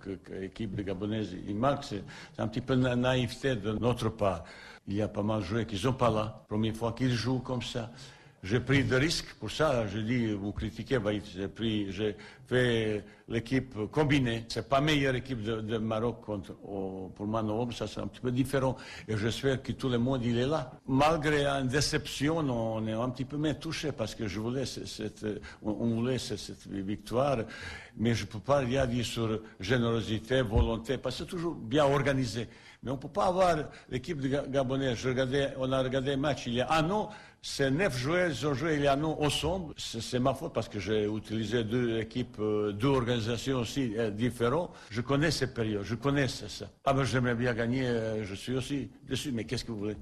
que, 0.00 0.18
l'équipe 0.32 0.74
gabonaise 0.84 1.34
il 1.46 1.54
marque, 1.54 1.84
c'est 1.84 2.02
un 2.38 2.48
petit 2.48 2.60
peu 2.60 2.74
naïveté 2.74 3.56
de 3.56 3.72
notre 3.72 4.08
part. 4.08 4.44
Il 4.88 4.94
y 4.94 5.02
a 5.02 5.08
pas 5.08 5.22
mal 5.22 5.40
de 5.40 5.44
joueurs 5.44 5.66
qui 5.66 5.78
sont 5.78 5.92
pas 5.92 6.10
là. 6.10 6.44
Première 6.48 6.74
fois 6.74 6.92
qu'ils 6.92 7.12
jouent 7.12 7.40
comme 7.40 7.62
ça. 7.62 7.90
J'ai 8.42 8.58
pris 8.58 8.82
des 8.82 8.96
risques 8.96 9.34
pour 9.38 9.52
ça. 9.52 9.86
Je 9.86 9.98
dis, 9.98 10.32
vous 10.32 10.50
critiquez, 10.50 10.98
bah, 10.98 11.12
j'ai 11.12 11.46
pris, 11.46 11.92
j'ai 11.92 12.16
fait 12.48 13.04
l'équipe 13.28 13.76
combinée. 13.92 14.44
C'est 14.48 14.68
pas 14.68 14.80
meilleure 14.80 15.14
équipe 15.14 15.44
de, 15.44 15.78
Maroc 15.78 16.22
contre, 16.22 16.52
pour 16.54 17.26
Mano, 17.28 17.70
ça 17.70 17.86
c'est 17.86 18.00
un 18.00 18.08
petit 18.08 18.20
peu 18.20 18.32
différent. 18.32 18.76
Et 19.06 19.16
j'espère 19.16 19.62
que 19.62 19.70
tout 19.70 19.88
le 19.88 19.98
monde 19.98 20.24
il 20.24 20.36
est 20.38 20.46
là. 20.46 20.72
Malgré 20.88 21.46
une 21.46 21.68
déception, 21.68 22.38
on 22.38 22.84
est 22.88 22.92
un 22.92 23.10
petit 23.10 23.24
peu 23.24 23.36
moins 23.36 23.54
touché 23.54 23.92
parce 23.92 24.16
que 24.16 24.26
je 24.26 24.40
voulais 24.40 24.66
cette, 24.66 25.24
on 25.62 25.94
voulait 25.94 26.18
cette, 26.18 26.66
victoire. 26.66 27.38
Mais 27.96 28.12
je 28.12 28.26
peux 28.26 28.40
pas 28.40 28.58
rien 28.58 28.88
dire 28.88 29.04
sur 29.04 29.40
générosité, 29.60 30.42
volonté, 30.42 30.98
parce 30.98 31.16
que 31.16 31.22
c'est 31.22 31.30
toujours 31.30 31.54
bien 31.54 31.84
organisé. 31.84 32.48
Mais 32.82 32.90
on 32.90 32.94
ne 32.94 33.00
peut 33.00 33.08
pas 33.08 33.26
avoir 33.26 33.56
l'équipe 33.90 34.20
de 34.20 34.28
on 35.56 35.72
a 35.72 35.82
regardé 35.82 36.12
un 36.12 36.16
match 36.16 36.46
il 36.46 36.54
y 36.54 36.60
a 36.60 36.72
un 36.72 36.90
an. 36.90 37.10
Ces 37.40 37.70
neuf 37.70 37.96
joueurs, 37.96 38.30
ont 38.44 38.54
joué 38.54 38.76
il 38.76 38.82
y 38.82 38.86
a 38.86 38.94
un 38.94 39.04
an 39.04 39.16
ensemble. 39.20 39.74
C'est 39.76 40.18
ma 40.18 40.34
faute 40.34 40.52
parce 40.52 40.68
que 40.68 40.80
j'ai 40.80 41.06
utilisé 41.06 41.62
deux 41.64 41.98
équipes, 41.98 42.36
euh, 42.40 42.72
deux 42.72 42.88
organisations 42.88 43.58
aussi 43.58 43.94
euh, 43.96 44.10
différentes. 44.10 44.70
Je 44.90 45.00
connais 45.00 45.30
ces 45.30 45.52
périodes, 45.52 45.84
je 45.84 45.94
connais 45.94 46.28
ça. 46.28 46.66
Ah 46.84 46.92
ben 46.92 47.04
j'aimerais 47.04 47.34
bien 47.34 47.54
gagner, 47.54 47.86
euh, 47.86 48.24
je 48.24 48.34
suis 48.34 48.54
aussi 48.54 48.90
dessus, 49.08 49.32
mais 49.32 49.44
qu'est-ce 49.44 49.64
que 49.64 49.72
vous 49.72 49.78
voulez? 49.78 49.96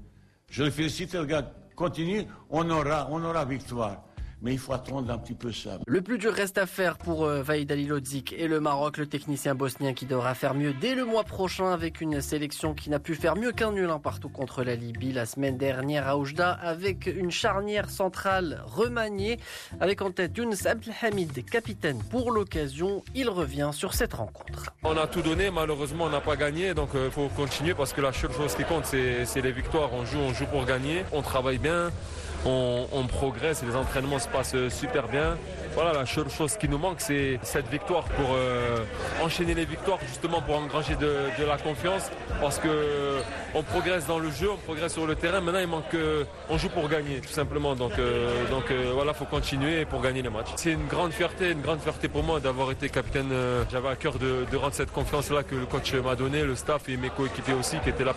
Je 0.49 0.63
le 0.63 0.71
félicite, 0.71 1.13
le 1.13 1.25
gars. 1.25 1.51
Continue, 1.75 2.25
on 2.49 2.69
aura, 2.69 3.07
on 3.09 3.23
aura 3.23 3.45
victoire. 3.45 4.03
Mais 4.41 4.53
il 4.53 4.59
faut 4.59 4.73
attendre 4.73 5.11
un 5.11 5.17
petit 5.17 5.33
peu 5.33 5.51
ça. 5.51 5.77
Le 5.85 6.01
plus 6.01 6.17
dur 6.17 6.33
reste 6.33 6.57
à 6.57 6.65
faire 6.65 6.97
pour 6.97 7.25
euh, 7.25 7.41
Vaïd 7.41 7.71
Alilodzic 7.71 8.33
et 8.33 8.47
le 8.47 8.59
Maroc, 8.59 8.97
le 8.97 9.05
technicien 9.05 9.55
bosnien 9.55 9.93
qui 9.93 10.05
devra 10.05 10.33
faire 10.33 10.53
mieux 10.53 10.73
dès 10.73 10.95
le 10.95 11.05
mois 11.05 11.23
prochain 11.23 11.71
avec 11.71 12.01
une 12.01 12.21
sélection 12.21 12.73
qui 12.73 12.89
n'a 12.89 12.99
pu 12.99 13.15
faire 13.15 13.35
mieux 13.35 13.51
qu'un 13.51 13.71
nul 13.71 13.91
partout 14.01 14.29
contre 14.29 14.63
la 14.63 14.75
Libye 14.75 15.11
la 15.11 15.25
semaine 15.25 15.57
dernière 15.57 16.07
à 16.07 16.17
Oujda 16.17 16.51
avec 16.51 17.07
une 17.07 17.31
charnière 17.31 17.89
centrale 17.89 18.63
remaniée 18.65 19.39
avec 19.79 20.01
en 20.01 20.11
tête 20.11 20.37
Younes 20.37 20.55
Abdelhamid, 20.65 21.45
capitaine 21.45 21.99
pour 22.09 22.31
l'occasion. 22.31 23.03
Il 23.15 23.29
revient 23.29 23.71
sur 23.73 23.93
cette 23.93 24.13
rencontre. 24.13 24.71
On 24.83 24.97
a 24.97 25.07
tout 25.07 25.21
donné, 25.21 25.51
malheureusement 25.51 26.05
on 26.05 26.09
n'a 26.09 26.21
pas 26.21 26.35
gagné, 26.35 26.73
donc 26.73 26.89
il 26.93 26.99
euh, 26.99 27.11
faut 27.11 27.27
continuer 27.29 27.73
parce 27.73 27.93
que 27.93 28.01
la 28.01 28.13
seule 28.13 28.31
chose 28.31 28.55
qui 28.55 28.63
compte 28.63 28.85
c'est 28.85 29.41
les 29.41 29.51
victoires. 29.51 29.93
On 29.93 30.05
joue, 30.05 30.19
on 30.19 30.33
joue 30.33 30.45
pour 30.45 30.65
gagner, 30.65 31.03
on 31.11 31.21
travaille 31.21 31.57
bien 31.57 31.91
on, 32.45 33.07
progresse, 33.07 33.63
les 33.63 33.75
entraînements 33.75 34.19
se 34.19 34.27
passent 34.27 34.55
super 34.69 35.07
bien. 35.07 35.37
Voilà, 35.73 35.93
la 35.93 36.05
seule 36.05 36.29
chose 36.29 36.57
qui 36.57 36.67
nous 36.67 36.77
manque, 36.77 36.99
c'est 36.99 37.39
cette 37.43 37.69
victoire 37.69 38.03
pour 38.03 38.33
euh, 38.33 38.79
enchaîner 39.23 39.53
les 39.53 39.63
victoires, 39.63 39.99
justement 40.05 40.41
pour 40.41 40.57
engranger 40.57 40.95
de, 40.95 41.45
la 41.45 41.57
confiance, 41.57 42.11
parce 42.41 42.59
que 42.59 43.19
on 43.55 43.63
progresse 43.63 44.05
dans 44.05 44.19
le 44.19 44.29
jeu, 44.31 44.49
on 44.51 44.57
progresse 44.57 44.93
sur 44.93 45.07
le 45.07 45.15
terrain. 45.15 45.39
Maintenant, 45.39 45.59
il 45.59 45.67
manque, 45.67 45.95
on 46.49 46.57
joue 46.57 46.69
pour 46.69 46.89
gagner, 46.89 47.21
tout 47.21 47.31
simplement. 47.31 47.75
Donc, 47.75 47.93
euh, 47.99 48.49
donc 48.49 48.69
euh, 48.69 48.91
voilà, 48.93 49.13
faut 49.13 49.25
continuer 49.25 49.85
pour 49.85 50.01
gagner 50.01 50.21
les 50.21 50.29
matchs. 50.29 50.51
C'est 50.57 50.71
une 50.71 50.87
grande 50.87 51.13
fierté, 51.13 51.51
une 51.51 51.61
grande 51.61 51.79
fierté 51.79 52.09
pour 52.09 52.23
moi 52.23 52.39
d'avoir 52.39 52.71
été 52.71 52.89
capitaine. 52.89 53.29
J'avais 53.71 53.89
à 53.89 53.95
cœur 53.95 54.15
de, 54.19 54.45
rendre 54.57 54.73
cette 54.73 54.91
confiance-là 54.91 55.43
que 55.43 55.55
le 55.55 55.65
coach 55.65 55.93
m'a 55.93 56.15
donné, 56.15 56.43
le 56.43 56.55
staff 56.55 56.89
et 56.89 56.97
mes 56.97 57.09
coéquipiers 57.09 57.53
aussi, 57.53 57.77
qui 57.79 57.89
étaient 57.89 58.03
là 58.03 58.13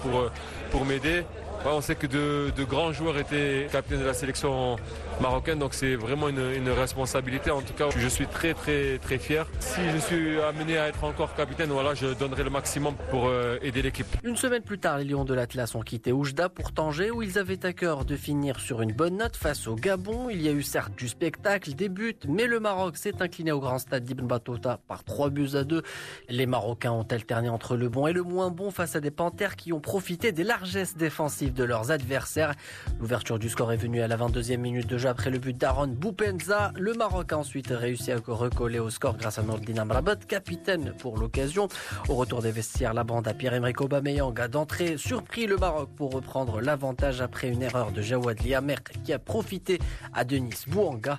pour 0.71 0.85
m'aider 0.85 1.25
on 1.73 1.81
sait 1.81 1.95
que 1.95 2.07
de, 2.07 2.65
grands 2.65 2.93
joueurs 2.93 3.19
étaient 3.19 3.69
capitaines 3.71 4.01
de 4.01 4.05
la 4.05 4.15
sélection 4.15 4.77
marocaine, 5.21 5.59
donc 5.59 5.75
c'est 5.75 5.95
vraiment 5.97 6.29
une, 6.29 6.69
responsabilité. 6.69 7.51
En 7.51 7.61
tout 7.61 7.73
cas, 7.73 7.89
je 7.97 8.09
suis 8.09 8.27
très 8.27 8.55
très 8.55 8.99
très 8.99 9.19
fier. 9.19 9.47
Si 9.61 9.81
je 9.93 9.99
suis 9.99 10.41
amené 10.41 10.79
à 10.79 10.89
être 10.89 11.05
encore 11.05 11.35
capitaine, 11.35 11.71
voilà, 11.71 11.95
je 11.95 12.15
donnerai 12.15 12.43
le 12.43 12.51
maximum 12.51 12.95
pour 13.11 13.27
euh, 13.27 13.59
aider 13.63 13.83
l'équipe. 13.83 14.07
Une 14.25 14.37
semaine 14.37 14.63
plus 14.63 14.79
tard, 14.79 14.99
les 14.99 15.05
Lions 15.05 15.25
de 15.25 15.35
l'Atlas 15.35 15.75
ont 15.75 15.83
quitté 15.83 16.13
Oujda 16.13 16.49
pour 16.49 16.73
Tanger, 16.73 17.11
où 17.11 17.23
ils 17.23 17.39
avaient 17.39 17.65
à 17.65 17.73
cœur 17.73 18.05
de 18.05 18.17
finir 18.17 18.59
sur 18.61 18.83
une 18.83 18.93
bonne 18.93 19.19
note 19.19 19.37
face 19.37 19.67
au 19.69 19.75
Gabon. 19.75 20.31
Il 20.31 20.43
y 20.43 20.49
a 20.49 20.53
eu 20.53 20.63
certes 20.63 20.95
du 20.97 21.09
spectacle, 21.09 21.75
des 21.75 21.89
buts, 21.89 22.17
mais 22.27 22.47
le 22.47 22.61
Maroc 22.61 22.97
s'est 22.97 23.23
incliné 23.23 23.53
au 23.53 23.61
grand 23.61 23.79
stade 23.79 24.05
d'Ibn 24.05 24.27
Battuta 24.27 24.81
par 24.89 25.05
3 25.05 25.31
buts 25.31 25.51
à 25.55 25.65
2. 25.65 25.83
Les 26.29 26.47
Marocains 26.47 26.93
ont 26.93 27.07
alterné 27.11 27.49
entre 27.49 27.77
le 27.77 27.89
bon 27.89 28.07
et 28.07 28.13
le 28.13 28.23
moins 28.23 28.51
bon 28.51 28.71
face 28.71 28.97
à 28.97 29.01
des 29.01 29.11
Panthères 29.11 29.57
qui 29.57 29.73
ont 29.73 29.81
profité 29.81 30.33
des 30.33 30.45
largesses 30.45 30.97
défensives 30.97 31.53
de 31.53 31.65
leurs 31.65 31.91
adversaires. 31.91 32.55
L'ouverture 33.01 33.39
du 33.39 33.49
score 33.49 33.73
est 33.73 33.77
venue 33.77 34.01
à 34.01 34.09
la 34.09 34.17
22e 34.17 34.57
minute 34.57 34.87
de 34.87 34.99
jeu 34.99 35.04
après 35.07 35.31
le 35.31 35.39
but 35.39 35.57
d'Aaron 35.57 35.89
Boupenza. 35.89 36.73
Le 36.77 36.95
Maroc 36.95 37.33
a 37.33 37.39
ensuite 37.39 37.69
réussi 37.69 38.13
à 38.13 38.17
recoller 38.17 38.79
au 38.79 38.91
score 38.91 39.17
grâce 39.17 39.39
à 39.39 39.43
Nordin 39.43 39.77
Amrabat, 39.77 40.17
capitaine 40.17 40.95
pour 40.99 41.19
l'occasion. 41.19 41.69
Au 42.09 42.15
retour 42.15 42.43
des 42.43 42.51
vestiaires, 42.51 42.95
la 42.95 43.05
bande 43.05 43.29
à 43.29 43.35
Pierre-Emerick 43.35 43.81
Aubameyang 43.81 44.35
d'entrée 44.49 44.97
surpris 44.97 45.47
le 45.47 45.57
Maroc 45.57 45.91
pour 45.97 46.13
reprendre 46.13 46.61
l'avantage 46.61 47.21
après 47.21 47.49
une 47.49 47.63
erreur 47.63 47.93
de 47.93 48.03
Jawad 48.03 48.43
Liamer 48.45 48.77
qui 49.05 49.13
a 49.13 49.19
profité 49.19 49.79
à 50.13 50.25
Denis 50.25 50.65
Bouanga. 50.69 51.19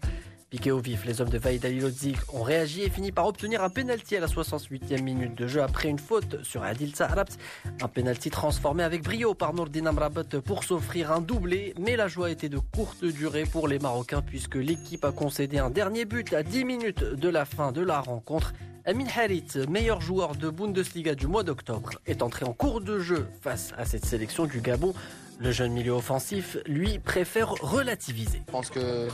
Piqué 0.52 0.72
au 0.72 0.78
vif, 0.78 1.06
les 1.06 1.22
hommes 1.22 1.30
de 1.30 1.40
Alilodzic 1.44 2.18
ont 2.32 2.44
réagi 2.44 2.84
et 2.84 2.90
fini 2.92 3.12
par 3.12 3.26
obtenir 3.26 3.64
un 3.64 3.70
penalty 3.70 4.16
à 4.16 4.20
la 4.20 4.28
68e 4.28 5.02
minute 5.02 5.34
de 5.34 5.48
jeu 5.48 5.64
après 5.64 5.90
une 5.90 5.98
faute 5.98 6.44
sur 6.44 6.62
Adil 6.62 6.96
Saharabt. 6.96 7.36
Un 7.82 7.88
penalty 7.88 8.30
transformé 8.30 8.84
avec 8.84 9.02
brio 9.02 9.34
par 9.34 9.56
Nourdin 9.56 9.88
Amrabat 9.88 10.40
pour 10.46 10.64
s'offrir 10.64 11.12
un 11.12 11.22
doublé, 11.22 11.74
mais 11.80 11.96
la 11.96 12.08
joie 12.08 12.30
était 12.30 12.48
de 12.48 12.60
courte 12.60 13.04
durée 13.04 13.46
pour 13.46 13.68
les 13.68 13.80
Marocains 13.80 14.22
puisque 14.22 14.56
l'équipe 14.56 15.04
a 15.04 15.12
concédé 15.12 15.58
un 15.58 15.72
dernier 15.72 16.06
but 16.06 16.32
à 16.34 16.44
10 16.44 16.64
minutes 16.64 17.04
de 17.04 17.30
la 17.30 17.46
fin 17.46 17.72
de 17.72 17.82
la 17.82 18.00
rencontre. 18.00 18.54
Amin 18.86 19.08
Harit, 19.18 19.48
meilleur 19.68 20.00
joueur 20.00 20.36
de 20.36 20.52
Bundesliga 20.52 21.16
du 21.16 21.26
mois 21.26 21.42
d'octobre, 21.42 21.94
est 22.06 22.22
entré 22.22 22.46
en 22.46 22.54
cours 22.54 22.82
de 22.82 23.00
jeu 23.00 23.28
face 23.42 23.74
à 23.80 23.86
cette 23.86 24.06
sélection 24.06 24.46
du 24.46 24.62
Gabon. 24.62 24.94
Le 25.38 25.52
jeune 25.52 25.74
milieu 25.74 25.92
offensif, 25.92 26.58
lui, 26.66 26.98
préfère 27.00 27.50
relativiser. 27.50 28.42
Je 28.48 28.52
pense 28.52 28.70
que 28.70 29.08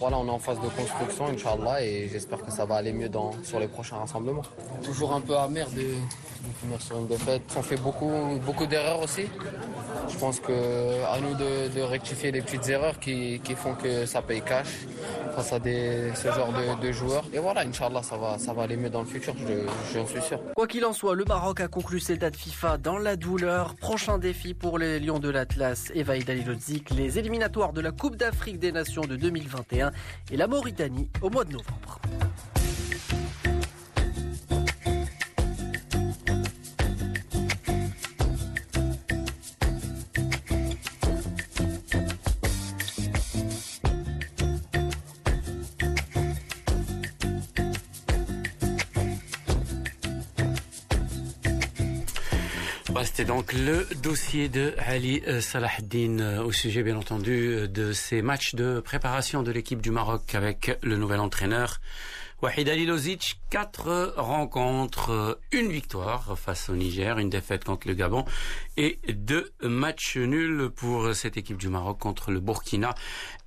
voilà, 0.00 0.16
on 0.18 0.26
est 0.26 0.30
en 0.30 0.38
phase 0.38 0.58
de 0.60 0.68
construction, 0.68 1.26
Inch'Allah, 1.26 1.84
et 1.84 2.08
j'espère 2.10 2.42
que 2.42 2.50
ça 2.50 2.64
va 2.64 2.76
aller 2.76 2.92
mieux 2.92 3.10
dans, 3.10 3.32
sur 3.42 3.60
les 3.60 3.68
prochains 3.68 3.96
rassemblements. 3.96 4.42
Toujours 4.82 5.12
un 5.12 5.20
peu 5.20 5.36
amer 5.36 5.68
de, 5.70 5.82
finir 6.60 6.80
sur 6.80 6.96
une 6.98 7.08
défaite. 7.08 7.42
On 7.56 7.62
fait 7.62 7.76
beaucoup, 7.76 8.10
beaucoup 8.44 8.66
d'erreurs 8.66 9.02
aussi. 9.02 9.24
Je 10.08 10.16
pense 10.16 10.40
que 10.40 10.52
à 11.04 11.18
nous 11.20 11.34
de, 11.34 11.80
rectifier 11.82 12.32
les 12.32 12.40
petites 12.40 12.68
erreurs 12.68 12.98
qui, 12.98 13.40
font 13.56 13.74
que 13.74 14.06
ça 14.06 14.22
paye 14.22 14.42
cash 14.42 14.86
face 15.34 15.52
à 15.52 15.58
des, 15.58 16.12
ce 16.14 16.28
genre 16.28 16.52
de, 16.80 16.92
joueurs. 16.92 17.24
Et 17.32 17.38
voilà, 17.38 17.62
Inch'Allah, 17.62 18.02
ça 18.02 18.16
va, 18.16 18.38
ça 18.38 18.52
va 18.52 18.62
aller 18.62 18.76
mieux 18.76 18.90
dans 18.90 19.00
le 19.00 19.06
futur, 19.06 19.34
j'en 19.94 20.06
suis 20.06 20.22
sûr. 20.22 20.40
Quoi 20.54 20.66
qu'il 20.66 20.84
en 20.84 20.92
soit, 20.92 21.14
le 21.14 21.24
Maroc 21.24 21.60
a 21.60 21.68
conclu 21.68 22.00
ses 22.00 22.16
dates 22.16 22.36
FIFA 22.36 22.78
dans 22.78 22.98
la 22.98 23.16
douleur. 23.16 23.74
Prochain 23.74 24.18
défi 24.18 24.54
pour 24.54 24.78
les 24.78 25.00
Lions 25.00 25.18
de 25.18 25.28
l'Atlas 25.28 25.65
et 25.94 26.02
Vaïd 26.02 26.28
les 26.90 27.18
éliminatoires 27.18 27.72
de 27.72 27.80
la 27.80 27.90
Coupe 27.90 28.16
d'Afrique 28.16 28.58
des 28.58 28.72
Nations 28.72 29.02
de 29.02 29.16
2021 29.16 29.90
et 30.30 30.36
la 30.36 30.46
Mauritanie 30.46 31.08
au 31.22 31.30
mois 31.30 31.44
de 31.44 31.52
novembre. 31.52 32.00
Donc 53.26 53.52
le 53.52 53.86
dossier 54.02 54.48
de 54.48 54.74
Ali 54.78 55.22
euh, 55.26 55.40
Salahdin 55.40 56.20
euh, 56.20 56.44
au 56.44 56.52
sujet, 56.52 56.82
bien 56.82 56.96
entendu, 56.96 57.48
euh, 57.48 57.66
de 57.66 57.92
ces 57.92 58.22
matchs 58.22 58.54
de 58.54 58.80
préparation 58.80 59.42
de 59.42 59.50
l'équipe 59.50 59.82
du 59.82 59.90
Maroc 59.90 60.34
avec 60.34 60.78
le 60.82 60.96
nouvel 60.96 61.18
entraîneur. 61.20 61.80
Wahid 62.42 62.68
Alilozic, 62.68 63.40
quatre 63.48 64.12
rencontres, 64.18 65.38
une 65.52 65.70
victoire 65.70 66.38
face 66.38 66.68
au 66.68 66.76
Niger, 66.76 67.18
une 67.18 67.30
défaite 67.30 67.64
contre 67.64 67.88
le 67.88 67.94
Gabon 67.94 68.26
et 68.76 68.98
deux 69.08 69.52
matchs 69.62 70.18
nuls 70.18 70.70
pour 70.74 71.14
cette 71.14 71.38
équipe 71.38 71.56
du 71.56 71.68
Maroc 71.70 71.98
contre 71.98 72.30
le 72.30 72.40
Burkina 72.40 72.94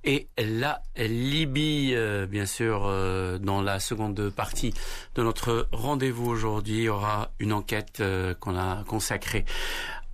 et 0.02 0.26
la 0.38 0.82
Libye. 0.96 1.92
Euh, 1.94 2.26
bien 2.26 2.46
sûr, 2.46 2.84
euh, 2.86 3.38
dans 3.38 3.62
la 3.62 3.78
seconde 3.78 4.30
partie 4.30 4.74
de 5.14 5.22
notre 5.22 5.68
rendez-vous 5.70 6.26
aujourd'hui, 6.26 6.78
il 6.78 6.82
y 6.84 6.88
aura 6.88 7.30
une 7.38 7.52
enquête 7.52 8.00
euh, 8.00 8.34
qu'on 8.34 8.56
a 8.56 8.82
consacrée 8.84 9.44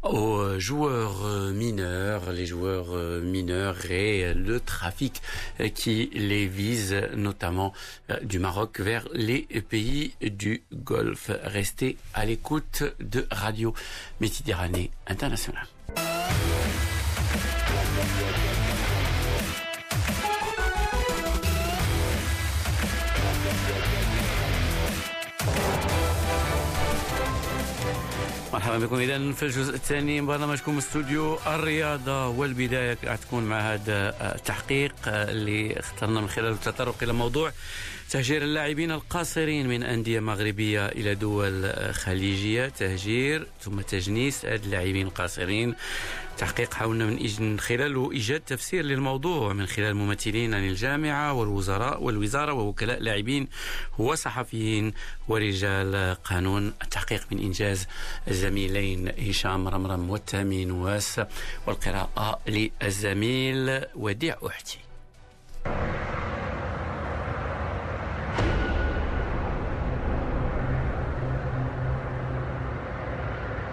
aux 0.03 0.59
joueurs 0.59 1.53
mineurs, 1.53 2.31
les 2.33 2.47
joueurs 2.47 3.21
mineurs 3.23 3.91
et 3.91 4.35
le 4.35 4.61
trafic 4.61 5.21
qui 5.75 6.11
les 6.13 6.47
vise, 6.47 6.95
notamment 7.15 7.73
du 8.23 8.39
Maroc 8.39 8.81
vers 8.81 9.09
les 9.13 9.43
pays 9.69 10.15
du 10.21 10.63
Golfe. 10.73 11.31
Restez 11.43 11.97
à 12.15 12.25
l'écoute 12.25 12.85
de 13.01 13.27
Radio 13.31 13.75
Méditerranée 14.21 14.91
Internationale. 15.07 15.67
مرحبا 28.57 28.79
بكم. 28.79 28.97
اذا 28.97 29.33
في 29.33 29.43
الجزء 29.43 29.75
الثاني 29.75 30.21
من 30.21 30.27
برنامجكم 30.27 30.79
استوديو 30.79 31.39
الرياضة 31.47 32.29
والبداية 32.29 32.95
تكون 32.95 33.45
مع 33.45 33.61
هذا 33.61 34.15
التحقيق 34.35 34.95
اللي 35.07 35.81
اخترنا 35.81 36.21
من 36.21 36.29
خلاله 36.29 36.55
التطرق 36.55 36.95
إلى 37.03 37.13
موضوع 37.13 37.53
تهجير 38.11 38.43
اللاعبين 38.43 38.91
القاصرين 38.91 39.69
من 39.69 39.83
أندية 39.83 40.21
مغربية 40.21 40.87
إلى 40.87 41.15
دول 41.15 41.73
خليجية. 41.95 42.69
تهجير 42.69 43.47
ثم 43.61 43.81
تجنيس 43.81 44.45
هاد 44.45 44.65
اللاعبين 44.65 45.07
القاصرين. 45.07 45.75
تحقيق 46.39 46.75
حاولنا 46.75 47.07
من, 47.07 47.31
من 47.41 47.61
خلاله 47.61 48.13
إيجاد 48.13 48.41
تفسير 48.41 48.85
للموضوع. 48.85 49.53
من 49.53 49.67
خلال 49.67 49.95
ممثلين 49.95 50.55
عن 50.55 50.69
الجامعة 50.69 51.33
والوزراء 51.33 52.03
والوزارة 52.03 52.53
ووكلاء 52.53 52.99
لاعبين 53.01 53.49
وصحفيين 53.99 54.93
ورجال 55.29 56.17
قانون. 56.25 56.75
التحقيق 56.83 57.27
من 57.31 57.39
إنجاز 57.39 57.87
الزميلين 58.29 59.09
هشام 59.29 59.69
رمرم 59.69 60.11
والتأمين 60.11 60.71
واس 60.71 61.21
والقراءة 61.67 62.41
للزميل 62.47 63.85
وديع 63.95 64.37
أحتي. 64.47 64.79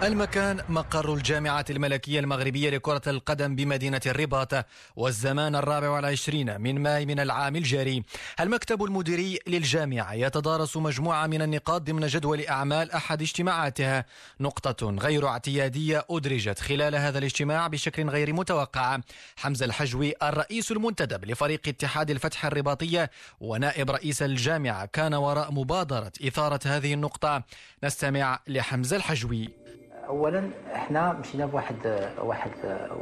المكان 0.02 0.60
مقر 0.68 1.14
الجامعة 1.14 1.64
الملكية 1.70 2.20
المغربية 2.20 2.70
لكرة 2.70 3.02
القدم 3.06 3.56
بمدينة 3.56 4.00
الرباط 4.06 4.66
والزمان 4.96 5.54
الرابع 5.54 5.88
والعشرين 5.88 6.60
من 6.60 6.78
ماي 6.78 7.06
من 7.06 7.20
العام 7.20 7.56
الجاري. 7.56 8.02
المكتب 8.40 8.84
المديري 8.84 9.38
للجامعة 9.46 10.14
يتدارس 10.14 10.76
مجموعة 10.76 11.26
من 11.26 11.42
النقاط 11.42 11.82
ضمن 11.82 12.06
جدول 12.06 12.46
أعمال 12.46 12.92
أحد 12.92 13.22
اجتماعاتها. 13.22 14.04
نقطة 14.40 14.90
غير 14.90 15.28
اعتيادية 15.28 16.04
أدرجت 16.10 16.58
خلال 16.58 16.94
هذا 16.94 17.18
الاجتماع 17.18 17.66
بشكل 17.66 18.08
غير 18.08 18.32
متوقع. 18.32 18.98
حمزة 19.36 19.66
الحجوي 19.66 20.14
الرئيس 20.22 20.72
المنتدب 20.72 21.24
لفريق 21.24 21.60
اتحاد 21.68 22.10
الفتح 22.10 22.46
الرباطية 22.46 23.10
ونائب 23.40 23.90
رئيس 23.90 24.22
الجامعة 24.22 24.86
كان 24.86 25.14
وراء 25.14 25.52
مبادرة 25.52 26.12
إثارة 26.26 26.60
هذه 26.66 26.94
النقطة. 26.94 27.42
نستمع 27.84 28.40
لحمزة 28.48 28.96
الحجوي. 28.96 29.63
اولا 30.08 30.50
إحنا 30.74 31.12
مشينا 31.12 31.46
بواحد 31.46 32.08
واحد 32.22 32.50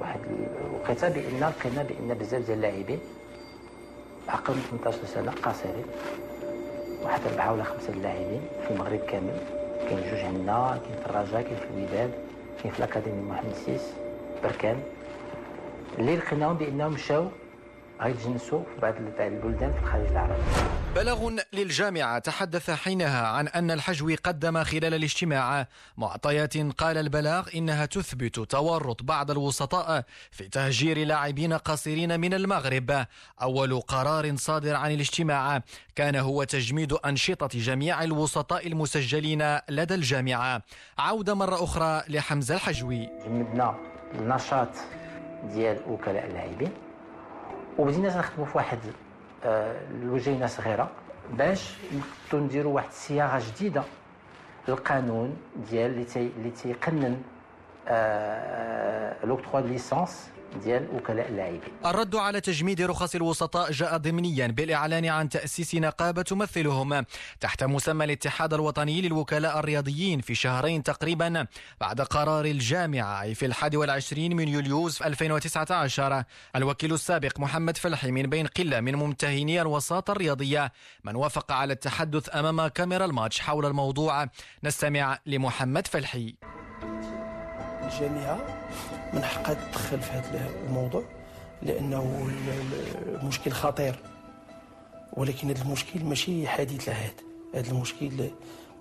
واحد 0.00 0.20
الوقيتة 0.66 1.08
بأن 1.08 1.40
لقينا 1.40 1.82
بأن 1.82 2.14
بزاف 2.18 2.46
ديال 2.46 2.56
اللاعبين 2.56 2.98
عقل 4.28 4.54
18 4.54 5.04
سنة 5.04 5.32
قاصرين 5.42 5.84
واحد 7.02 7.20
أربعة 7.30 7.52
ولا 7.52 7.64
خمسة 7.64 7.92
اللاعبين 7.92 8.40
في 8.64 8.70
المغرب 8.70 8.98
كامل. 8.98 9.36
كاين 9.88 9.98
جوج 10.10 10.20
عندنا 10.20 10.78
كاين 10.84 10.98
في 11.04 11.10
الرجاء 11.10 11.42
كاين 11.42 11.56
في 11.56 11.64
الوداد 11.76 12.10
كاين 12.62 12.72
في 12.72 12.78
الأكاديمي 12.78 13.22
محمد 13.22 13.54
سيس 13.66 13.92
بركان. 14.42 14.82
اللي 15.98 16.16
لقيناهم 16.16 16.56
بأنهم 16.56 16.92
مشاو 16.92 17.26
غيتجنسوا 18.02 18.60
في 18.60 18.80
بعض 18.82 18.94
البلدان 19.20 19.72
في 19.72 19.78
الخليج 19.82 20.10
العربي. 20.10 20.42
بلاغ 20.94 21.30
للجامعة 21.52 22.18
تحدث 22.18 22.70
حينها 22.70 23.26
عن 23.26 23.48
أن 23.48 23.70
الحجوي 23.70 24.14
قدم 24.14 24.64
خلال 24.64 24.94
الاجتماع. 24.94 25.66
معطيات 25.96 26.56
قال 26.56 26.98
البلاغ 26.98 27.48
إنها 27.54 27.86
تثبت 27.86 28.40
تورط 28.40 29.02
بعض 29.02 29.30
الوسطاء 29.30 30.04
في 30.30 30.48
تهجير 30.48 30.98
لاعبين 30.98 31.52
قصيرين 31.52 32.20
من 32.20 32.34
المغرب. 32.34 33.06
أول 33.42 33.80
قرار 33.80 34.36
صادر 34.36 34.74
عن 34.76 34.92
الاجتماع 34.92 35.62
كان 35.94 36.16
هو 36.16 36.44
تجميد 36.44 36.92
أنشطة 36.92 37.58
جميع 37.58 38.02
الوسطاء 38.02 38.66
المسجلين 38.66 39.58
لدى 39.68 39.94
الجامعة. 39.94 40.62
عودة 40.98 41.34
مرة 41.34 41.64
أخرى 41.64 42.02
لحمزة 42.08 42.54
الحجوي. 42.54 43.08
جمدنا 43.24 43.78
النشاط 44.14 44.68
ديال 45.44 45.82
وكلاء 45.88 46.26
اللاعبين 46.26 46.72
وبدينا 47.78 48.18
نخدموا 48.18 48.46
في 48.46 48.58
واحد 48.58 48.78
الوجينه 49.44 50.46
صغيرة 50.46 50.90
باش 51.32 51.74
نديروا 52.34 52.74
واحد 52.74 52.88
الصياغه 52.88 53.42
جديدة 53.50 53.82
للقانون 54.68 55.36
ديال 55.70 56.06
اللي 56.16 56.50
تيقنن 56.50 57.22
لوكتخوا 59.24 59.60
ليسونس 59.60 60.30
ديال 60.64 60.88
وكلاء 60.94 61.28
اللاعبين. 61.28 61.60
الرد 61.86 62.16
على 62.16 62.40
تجميد 62.40 62.82
رخص 62.82 63.14
الوسطاء 63.14 63.72
جاء 63.72 63.96
ضمنيا 63.96 64.46
بالإعلان 64.46 65.06
عن 65.06 65.28
تأسيس 65.28 65.74
نقابة 65.74 66.22
تمثلهم. 66.22 67.04
تحت 67.40 67.64
مسمى 67.64 68.04
الاتحاد 68.04 68.54
الوطني 68.54 69.00
للوكلاء 69.00 69.58
الرياضيين 69.58 70.20
في 70.20 70.34
شهرين 70.34 70.82
تقريبا 70.82 71.46
بعد 71.80 72.00
قرار 72.00 72.44
الجامعة 72.44 73.32
في 73.32 73.46
الحادي 73.46 73.76
والعشرين 73.76 74.36
من 74.36 74.48
يوليوز 74.48 74.96
في 74.96 75.06
2019 75.06 76.24
الوكيل 76.56 76.92
السابق 76.92 77.40
محمد 77.40 77.76
فلحي 77.76 78.10
من 78.10 78.22
بين 78.22 78.46
قلة 78.46 78.80
من 78.80 78.94
ممتهني 78.94 79.62
الوساطة 79.62 80.10
الرياضية. 80.12 80.72
من 81.04 81.16
وافق 81.16 81.52
على 81.52 81.72
التحدث 81.72 82.36
أمام 82.36 82.66
كاميرا 82.66 83.04
الماتش 83.04 83.40
حول 83.40 83.66
الموضوع. 83.66 84.26
نستمع 84.64 85.18
لمحمد 85.26 85.86
فلحي. 85.86 86.34
الجامعة 87.92 88.38
من 89.12 89.24
حقها 89.24 89.54
تدخل 89.54 90.00
في 90.00 90.10
هذا 90.12 90.50
الموضوع 90.66 91.02
لأنه 91.62 92.28
المشكل 93.06 93.50
خطير. 93.50 93.94
ولكن 95.12 95.48
هذا 95.48 95.62
المشكل 95.62 96.04
ماشي 96.04 96.48
حديث 96.48 96.88
العهد 96.88 97.20
هذا 97.54 97.70
المشكل 97.70 98.30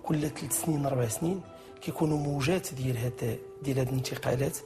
كل 0.02 0.30
ثلاث 0.30 0.64
سنين 0.64 0.86
أربع 0.86 1.08
سنين 1.08 1.40
كيكونوا 1.82 2.18
موجات 2.18 2.74
ديال 2.74 2.96
هاد 2.96 3.38
ديال 3.62 3.78
هاد 3.78 3.88
الانتقالات 3.88 4.56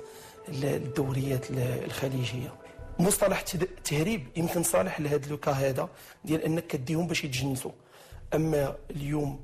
للدوريات 0.49 1.47
الخليجية. 1.51 2.55
مصطلح 2.99 3.45
التهريب 3.55 4.27
يمكن 4.37 4.63
صالح 4.63 5.01
لهذا 5.01 5.29
لوكا 5.29 5.51
هذا 5.51 5.89
ديال 6.25 6.43
أنك 6.43 6.67
كديهم 6.67 7.07
باش 7.07 7.25
يتجنسوا. 7.25 7.73
أما 8.35 8.77
اليوم 8.91 9.41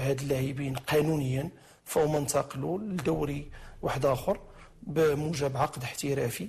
هاد 0.00 0.20
اللاعبين 0.20 0.74
قانونيا 0.74 1.48
فهم 1.84 2.16
انتقلوا 2.16 2.78
لدوري 2.78 3.50
واحد 3.82 4.06
آخر 4.06 4.40
بموجب 4.82 5.56
عقد 5.56 5.82
احترافي. 5.82 6.48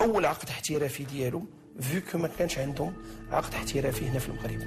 أول 0.00 0.26
عقد 0.26 0.48
احترافي 0.48 1.04
ديالهم 1.04 1.46
فيو 1.80 2.20
ما 2.20 2.28
كانش 2.28 2.58
عندهم 2.58 2.94
عقد 3.30 3.54
احترافي 3.54 4.08
هنا 4.08 4.18
في 4.18 4.28
المغرب. 4.28 4.60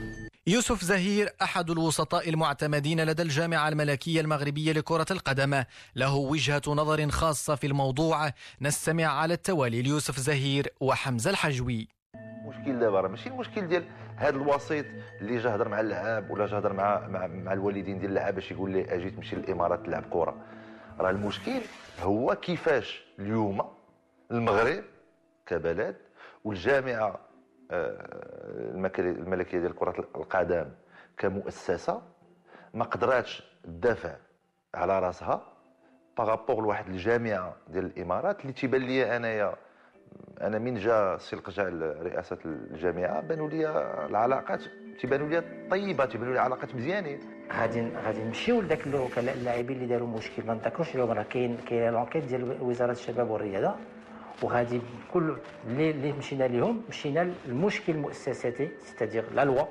يوسف 0.48 0.84
زهير 0.84 1.30
أحد 1.42 1.70
الوسطاء 1.70 2.30
المعتمدين 2.30 3.04
لدى 3.06 3.22
الجامعة 3.22 3.70
الملكية 3.70 4.22
المغربية 4.22 4.72
لكرة 4.72 5.06
القدم. 5.12 5.64
له 5.96 6.16
وجهة 6.16 6.62
نظر 6.68 7.10
خاصة 7.10 7.56
في 7.56 7.68
الموضوع. 7.68 8.32
نستمع 8.62 9.06
على 9.06 9.34
التوالي 9.34 9.82
ليوسف 9.82 10.20
زهير 10.20 10.68
وحمزة 10.80 11.30
الحجوي. 11.30 11.88
المشكل 12.16 12.80
دابا 12.80 13.08
ماشي 13.08 13.30
المشكل 13.30 13.68
ديال 13.68 13.84
هذا 14.16 14.30
الوسيط 14.30 14.86
اللي 15.22 15.38
جا 15.38 15.56
هضر 15.56 15.70
مع 15.70 15.80
اللعاب 15.80 16.32
ولا 16.32 16.46
جا 16.46 16.58
هضر 16.60 16.74
مع, 16.74 17.08
مع 17.08 17.28
مع 17.28 17.54
الوالدين 17.54 18.00
ديال 18.00 18.10
اللعاب 18.10 18.36
باش 18.36 18.52
يقول 18.52 18.72
لي 18.72 18.96
أجي 18.96 19.10
تمشي 19.10 19.36
للامارات 19.36 19.86
تلعب 19.86 20.04
كرة. 20.10 20.36
راه 21.00 21.10
المشكل 21.10 21.62
هو 22.02 22.36
كيفاش 22.36 23.06
اليوم 23.20 23.62
المغرب 24.32 24.84
كبلد 25.46 25.96
والجامعة 26.44 27.20
آه، 27.72 28.98
الملكية 29.00 29.60
ديال 29.60 29.76
كرة 29.76 30.00
القدم 30.16 30.66
كمؤسسة 31.18 32.02
ما 32.74 32.84
قدراتش 32.86 33.44
تدافع 33.64 34.16
على 34.76 35.00
راسها 35.00 35.42
par 36.18 36.31
rapport 36.31 36.62
لواحد 36.64 36.88
الجامعة 36.90 37.56
ديال 37.68 37.86
الإمارات 37.86 38.42
اللي 38.42 38.54
تيبان 38.54 38.82
لي 38.82 39.18
أنايا 39.18 39.56
أنا 40.42 40.60
من 40.60 40.76
جا 40.76 41.18
سي 41.18 41.36
القجع 41.36 41.68
لرئاسه 41.68 42.38
الجامعة 42.46 43.22
بانوا 43.22 43.50
لي 43.50 43.70
العلاقات 44.06 44.62
تيبانوا 45.00 45.28
لي 45.30 45.44
طيبة 45.72 46.06
تيبانوا 46.06 46.34
لي 46.34 46.40
علاقات 46.40 46.76
مزيانين 46.76 47.20
غادي 47.54 47.88
غادي 48.06 48.24
نمشيو 48.24 48.62
لذاك 48.62 48.88
اللاعبين 49.18 49.78
اللي 49.78 49.88
داروا 49.88 50.08
مشكل. 50.08 50.46
ما 50.48 50.54
نذكرش 50.54 50.96
اليوم 50.96 51.12
راه 51.12 51.24
كاين 51.24 51.58
كاين 51.68 51.94
l'enquête 51.94 52.24
ديال 52.24 52.58
وزارة 52.62 52.92
الشباب 52.92 53.30
والرياضة. 53.30 53.76
وغادي 54.44 54.82
كل 55.14 55.36
اللي 55.68 55.92
اللي 55.92 56.12
مشينا 56.12 56.44
لهم 56.44 56.82
مشينا 56.90 57.34
للمشكل 57.48 57.94
المؤسساتي 57.94 58.70
c'est-à-dire 58.80 59.24
la 59.36 59.46
loi 59.46 59.66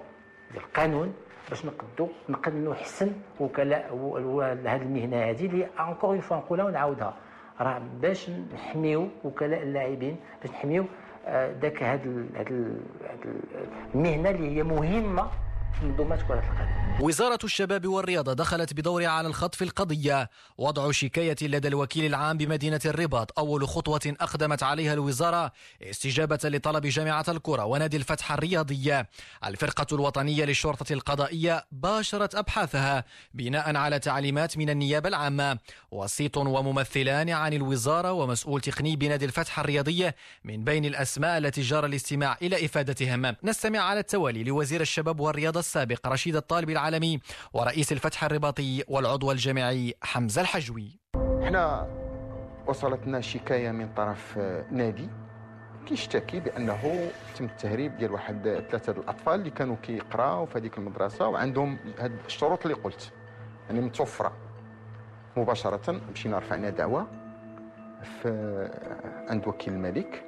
ديال 0.53 0.65
القانون 0.65 1.15
باش 1.49 1.67
نقدو 1.67 2.09
نقدنوا 2.29 2.75
حسن 2.75 3.13
وكلاء 3.41 3.83
هذه 4.67 4.83
المهنة 4.83 5.17
هذه 5.17 5.47
اللي 5.47 5.69
encore 5.81 6.11
une 6.11 6.21
fois 6.21 6.37
نقولها 6.37 6.65
ونعاودها. 6.65 7.17
راه 7.61 7.83
باش 8.03 8.31
نحميو 8.55 9.09
وكلاء 9.25 9.63
اللاعبين 9.63 10.17
باش 10.43 10.51
نحميو 10.51 10.85
ذاك 11.63 11.83
هاد 11.83 12.01
المهنة 13.95 14.31
اللي 14.31 14.57
هي 14.57 14.63
مهمة 14.63 15.31
منظومات 15.83 16.23
كرة 16.23 16.39
القدم. 16.39 17.05
وزارة 17.05 17.39
الشباب 17.45 17.87
والرياضة 17.87 18.33
دخلت 18.33 18.75
بدورها 18.75 19.09
على 19.09 19.29
الخط 19.29 19.55
في 19.55 19.65
القضية. 19.65 20.31
وضع 20.59 20.91
شكاية 20.91 21.37
لدى 21.43 21.69
الوكيل 21.69 22.05
العام 22.07 22.37
بمدينة 22.37 22.81
الرباط. 22.85 23.39
أول 23.39 23.69
خطوة 23.69 24.17
أقدمت 24.21 24.63
عليها 24.63 24.95
الوزارة 24.95 25.53
استجابة 25.83 26.39
لطلب 26.45 26.87
جامعة 26.87 27.25
الكرة 27.29 27.65
ونادي 27.65 27.97
الفتح 27.97 28.33
الرياضية 28.33 29.09
الفرقة 29.45 29.87
الوطنية 29.93 30.45
للشرطة 30.45 30.93
القضائية 30.93 31.67
باشرت 31.73 32.35
أبحاثها 32.35 33.05
بناء 33.35 33.77
على 33.77 33.99
تعليمات 33.99 34.59
من 34.59 34.71
النيابة 34.71 35.09
العامة. 35.09 35.59
وسيط 35.91 36.37
وممثلان 36.37 37.31
عن 37.31 37.53
الوزارة 37.53 38.13
ومسؤول 38.13 38.61
تقني 38.61 38.97
بنادي 38.97 39.25
الفتح 39.25 39.59
الرياضية 39.59 40.17
من 40.45 40.65
بين 40.65 40.85
الأسماء 40.85 41.39
التي 41.39 41.61
جرى 41.61 41.87
الاستماع 41.87 42.37
إلى 42.43 42.65
إفادتهم. 42.65 43.37
نستمع 43.45 43.79
على 43.79 44.01
التوالي 44.01 44.45
لوزير 44.45 44.81
الشباب 44.81 45.21
والرياضة 45.21 45.66
السابق 45.67 46.09
رشيد 46.09 46.37
الطالب 46.37 46.71
العالمي 46.71 47.21
ورئيس 47.53 47.93
الفتح 47.93 48.25
الرباطي 48.25 48.85
والعضو 48.89 49.33
الجامعي 49.33 49.95
حمزة 50.03 50.41
الحجوي. 50.41 50.99
إحنا 51.43 51.89
وصلتنا 52.67 53.21
شكاية 53.21 53.71
من 53.71 53.89
طرف 53.97 54.39
نادي 54.71 55.09
كيشتكي 55.87 56.41
بأنه 56.41 57.11
تم 57.37 57.45
التهريب 57.45 57.97
ديال 57.97 58.13
واحد 58.13 58.65
ثلاثة 58.71 58.93
الأطفال 58.93 59.35
اللي 59.35 59.51
كانوا 59.51 59.77
كيقراو 59.83 60.47
في 60.47 60.59
هذيك 60.59 60.79
المدرسة 60.79 61.29
وعندهم 61.29 61.79
هاد 61.99 62.19
الشروط 62.27 62.63
اللي 62.67 62.75
قلت. 62.75 63.13
يعني 63.69 63.81
متوفرة. 63.81 64.33
مباشرة 65.37 66.01
مشينا 66.13 66.39
رفعنا 66.39 66.71
دعوة 66.71 67.07
في 68.23 68.29
عند 69.29 69.49
وكيل 69.49 69.75
الملك 69.75 70.25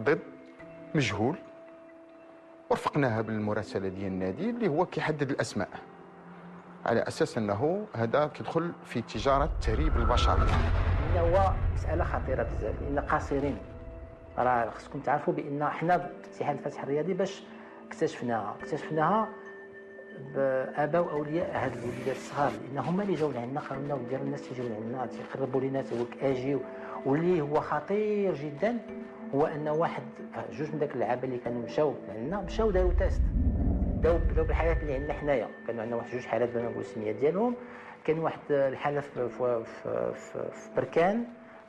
ضد 0.00 0.20
مجهول 0.94 1.36
ورفقناها 2.74 3.20
بالمراسلة 3.20 3.88
ديال 3.88 4.06
النادي 4.06 4.50
اللي 4.50 4.68
هو 4.68 4.86
كيحدد 4.86 5.30
الأسماء. 5.30 5.68
على 6.86 7.00
أساس 7.00 7.38
أنه 7.38 7.86
هذا 7.94 8.26
كيدخل 8.26 8.72
في 8.84 9.02
تجارة 9.02 9.50
تهريب 9.62 9.96
البشر. 9.96 10.38
هو 11.18 11.52
مسألة 11.74 12.04
خطيرة 12.04 12.42
بزاف 12.42 12.74
لأن 12.82 12.98
قاصرين. 12.98 13.58
راه 14.38 14.70
خصكم 14.70 15.00
تعرفوا 15.00 15.34
بأن 15.34 15.64
حنا 15.64 16.10
اتحاد 16.24 16.56
الفتح 16.56 16.82
الرياضي 16.82 17.14
باش 17.14 17.42
اكتشفناها. 17.86 18.54
اكتشفناها 18.60 19.28
بآباء 20.34 21.02
وأولياء 21.02 21.64
هاد 21.64 21.72
الوليدات 21.72 22.16
الصغار 22.16 22.52
لأن 22.52 22.78
هما 22.84 23.02
اللي 23.02 23.14
جاو 23.14 23.30
لعندنا 23.30 23.60
قالوا 23.60 23.84
لنا 23.84 23.94
وديروا 23.94 24.24
الناس 24.24 24.48
تيجيو 24.48 24.64
لعندنا 24.68 25.06
تيقربوا 25.06 25.60
لينا 25.60 25.82
donc 25.82 26.08
اجيو 26.22 26.60
واللي 27.06 27.40
هو 27.40 27.60
خطير 27.60 28.34
جدا. 28.34 28.78
هو 29.34 29.46
أن 29.46 29.68
واحد 29.68 30.02
جوج 30.52 30.72
من 30.72 30.78
داك 30.78 30.94
اللعابة 30.94 31.24
اللي 31.24 31.38
كانوا 31.38 31.62
مشاو 31.62 31.94
لعندنا 32.08 32.40
مشاو 32.40 32.70
داروا 32.70 32.92
test. 32.98 33.22
بداو 33.98 34.18
بداو 34.18 34.44
بالحالات 34.44 34.82
اللي 34.82 34.94
عندنا 34.94 35.12
حنايا. 35.12 35.48
كانوا 35.66 35.82
عندنا 35.82 35.96
واحد 35.96 36.10
جوج 36.10 36.24
حالات 36.24 36.48
بلا 36.48 36.62
نقول 36.62 36.80
السميات 36.80 37.16
ديالهم. 37.16 37.54
كان 38.04 38.18
واحد 38.18 38.38
الحالة 38.50 39.00
في, 39.00 39.28
في, 39.28 39.64
في, 39.64 40.12
في, 40.52 40.70
بركان 40.76 41.24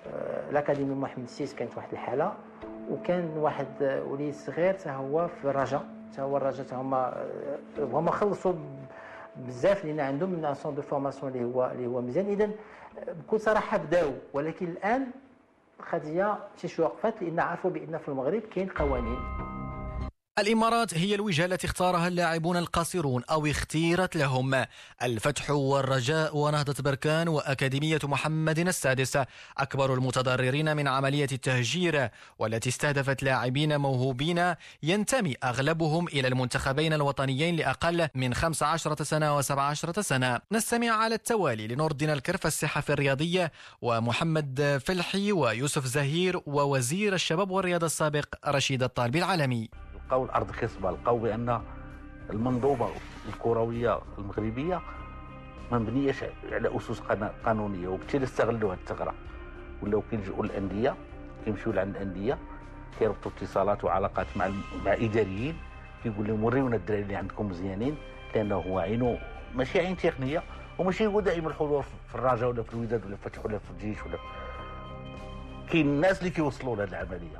آه، 0.08 0.50
الاكاديمي 0.50 0.96
محمد 0.96 1.24
السادس 1.24 1.56
كانت 1.56 1.78
واحد 1.78 1.92
الحالة. 1.92 2.34
وكان 2.92 3.38
واحد 3.38 4.02
وليد 4.08 4.34
صغير 4.34 4.74
حتى 4.74 4.90
هو 4.90 5.28
في 5.28 5.46
الرجاء 5.46 5.86
حتى 6.12 6.22
هو 6.22 6.38
الرجاء 6.38 6.66
حتى 6.66 6.76
هما 6.76 7.18
آه، 7.80 7.84
هما 7.84 8.12
خلصوا 8.12 8.54
بزاف 9.48 9.86
لأن 9.86 10.00
عندهم 10.00 10.30
من 10.30 10.54
centre 10.54 10.76
de 10.76 10.82
formation 10.82 11.32
اللي 11.32 11.46
هو 11.46 11.72
اللي 11.72 11.88
هو 11.88 12.02
مزيان. 12.02 12.26
اذا 12.26 12.50
بكل 13.08 13.40
صراحة 13.40 13.78
بداوا 13.78 14.14
ولكن 14.34 14.66
الآن 14.66 15.08
القضية 15.80 16.38
شي 16.58 16.68
شوية 16.68 16.86
وقفات 16.88 17.22
لأن 17.22 17.40
عرفوا 17.40 17.70
بأن 17.70 17.98
في 17.98 18.08
المغرب 18.08 18.42
كاين 18.42 18.70
قوانين. 18.70 19.20
الإمارات 20.40 20.94
هي 20.94 21.16
الوجهة 21.16 21.46
التي 21.46 21.68
اختارها 21.68 22.08
اللاعبون 22.08 22.58
القاصرون 22.58 23.24
أو 23.32 23.46
اختيرت 23.46 24.16
لهم. 24.16 24.66
الفتح 25.04 25.52
والرجاء 25.52 26.38
ونهضة 26.38 26.84
بركان 26.84 27.28
وأكاديمية 27.28 28.00
محمد 28.04 28.60
السادس. 28.60 29.18
أكبر 29.58 29.94
المتضررين 29.94 30.76
من 30.76 30.88
عملية 30.88 31.28
التهجير 31.32 32.10
والتي 32.40 32.70
استهدفت 32.70 33.24
لاعبين 33.24 33.78
موهوبين 33.78 34.56
ينتمي 34.84 35.36
أغلبهم 35.44 36.08
إلى 36.08 36.28
المنتخبين 36.28 36.94
الوطنيين 36.94 37.56
لأقل 37.56 38.08
من 38.16 38.34
15 38.34 39.04
سنة 39.04 39.42
و17 39.42 40.02
سنة. 40.02 40.40
نستمع 40.52 40.90
على 40.90 41.16
التوالي 41.16 41.68
لنردنا 41.68 42.14
الكرف 42.14 42.46
الصحفي 42.46 42.94
الرياضي 42.94 43.48
ومحمد 43.82 44.82
فلحي 44.86 45.32
ويوسف 45.32 45.86
زهير 45.86 46.42
ووزير 46.46 47.14
الشباب 47.14 47.52
والرياضة 47.52 47.86
السابق 47.86 48.26
رشيد 48.48 48.84
الطالبي 48.84 49.20
العالمي. 49.20 49.70
لقاو 50.08 50.26
الأرض 50.26 50.52
خصبة 50.52 50.92
لقاو 50.92 51.18
بأن 51.20 51.62
المنظومة 52.30 52.90
الكروية 53.30 54.00
المغربية 54.18 54.82
ما 55.72 55.80
مبنياش 55.80 56.24
على 56.52 56.78
أسس 56.78 57.00
قانونية 57.46 57.88
وبالتالي 57.88 58.24
استغلوا 58.24 58.74
هذه 58.74 58.78
الثغرة. 58.80 59.14
ولاو 59.82 60.04
كيلجؤوا 60.12 60.46
للانديه 60.46 60.96
كيمشيو 61.46 61.72
لعند 61.72 61.96
الأندية 61.96 62.38
كيربطوا 63.00 63.32
اتصالات 63.38 63.84
وعلاقات 63.84 64.28
مع 64.36 64.50
مع 64.86 64.94
إداريين 64.94 65.58
كيقول 66.04 66.28
لهم 66.28 66.44
وريونا 66.44 66.76
الدراري 66.76 67.02
اللي 67.02 67.16
عندكم 67.16 67.50
مزيانين 67.50 67.98
لأنه 68.36 68.56
هو 68.56 68.80
عينه 68.80 69.18
ماشي 69.56 69.80
عين 69.80 69.98
تقنية 69.98 70.44
وماشي 70.80 71.08
هو 71.08 71.20
دائما 71.20 71.48
الحضور 71.48 71.82
في 72.10 72.16
الرجاء 72.16 72.50
ولا 72.50 72.64
في 72.64 72.74
الوداد 72.74 73.06
ولا 73.06 73.16
في 73.16 73.26
الفتح 73.28 73.46
ولا 73.46 73.58
في 73.58 73.72
الجيش 73.72 74.06
ولا 74.06 74.18
كاين 75.72 75.88
الناس 75.88 76.20
اللي 76.20 76.30
كيوصلوا 76.30 76.76
لهذه 76.76 76.90
العملية. 76.90 77.38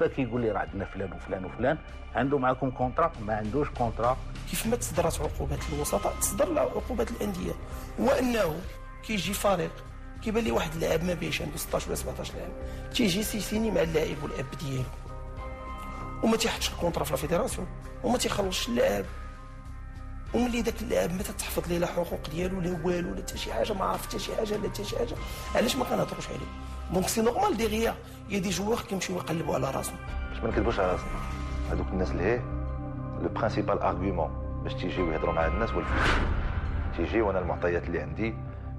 فكيقول 0.00 0.40
لي 0.40 0.50
راه 0.50 0.58
عندنا 0.58 0.84
فلان 0.84 1.12
وفلان 1.12 1.44
وفلان 1.44 1.78
عنده 2.14 2.38
معكم 2.38 2.70
contrat 2.70 3.12
ما 3.26 3.36
عندوش 3.36 3.68
contrat 3.68 4.16
كيف 4.50 4.66
ما 4.66 4.76
تصدرت 4.76 5.20
عقوبات 5.20 5.58
الوسطاء 5.72 6.14
تصدر 6.20 6.58
عقوبات 6.58 7.10
الأندية. 7.10 7.52
هو 8.00 8.08
انه 8.10 8.60
كيجي 9.06 9.32
فريق 9.32 9.70
كيبان 10.22 10.44
لي 10.44 10.50
واحد 10.50 10.72
اللاعب 10.74 11.04
ما 11.04 11.14
بيش 11.14 11.42
عنده 11.42 11.56
16 11.56 11.86
ولا 11.86 11.94
17 11.96 12.34
لاعب 12.34 12.50
تيجي 12.94 13.22
سيسيني 13.22 13.70
مع 13.70 13.82
اللاعب 13.82 14.22
والأب 14.22 14.46
ديالو. 14.60 14.84
وما 16.22 16.36
تيحطش 16.36 16.68
ال 16.72 16.76
contrat 16.76 17.04
في 17.04 17.12
ال 17.12 17.17
fédération 17.17 17.66
وما 18.04 18.18
تيخلصش 18.18 18.68
اللاعب. 18.68 19.04
وملي 20.34 20.62
داك 20.62 20.82
اللاعب 20.82 21.12
ما 21.12 21.22
تتحفظ 21.22 21.68
ليه 21.68 21.78
لا 21.78 21.86
حقوق 21.86 22.30
ديالو 22.30 22.60
لا 22.60 22.78
والو 22.84 23.14
لا 23.14 23.22
حتى 23.22 23.38
شي 23.38 23.52
حاجة 23.52 23.72
ما 23.72 23.84
عرف 23.84 24.06
حتى 24.06 24.18
شي 24.18 24.36
حاجة 24.36 24.56
لا 24.56 24.68
حتى 24.68 24.84
شي 24.84 24.98
حاجة. 24.98 25.14
علاش 25.54 25.76
ما 25.76 25.84
كنهضروش 25.84 26.28
عليه؟ 26.28 26.67
donc 26.92 27.08
c'est 27.08 27.22
normal 27.22 27.56
derrière 27.56 27.86
il 27.86 27.94
y 28.30 28.38
a 28.38 28.41
des 28.41 28.50
joueurs 28.50 28.78
كيمشيو 28.80 29.16
يقلبوا 29.16 29.54
على 29.54 29.70
راسهم 29.70 29.96
باش 30.30 30.42
ما 30.42 30.48
نكذبوش 30.48 30.80
على 30.80 30.92
راسنا 30.92 31.08
هذوك 31.72 31.86
الناس 31.92 32.10
اللي 32.10 32.22
هي 32.22 32.40
le 33.22 33.28
principal 33.28 33.78
argument 33.78 34.30
باش 34.64 34.74
تيجيو 34.74 35.12
يهضروا 35.12 35.34
مع 35.34 35.46
الناس 35.46 35.70
هو 35.70 35.80
الفلوس 35.80 36.10
تيجيو 36.96 37.30
أنا 37.30 37.38
المعطيات 37.38 37.84
اللي 37.84 38.00
عندي 38.00 38.34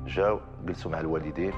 جاو 0.05 0.39
جلسوا 0.65 0.91
مع 0.91 0.99
الوالدين 0.99 1.53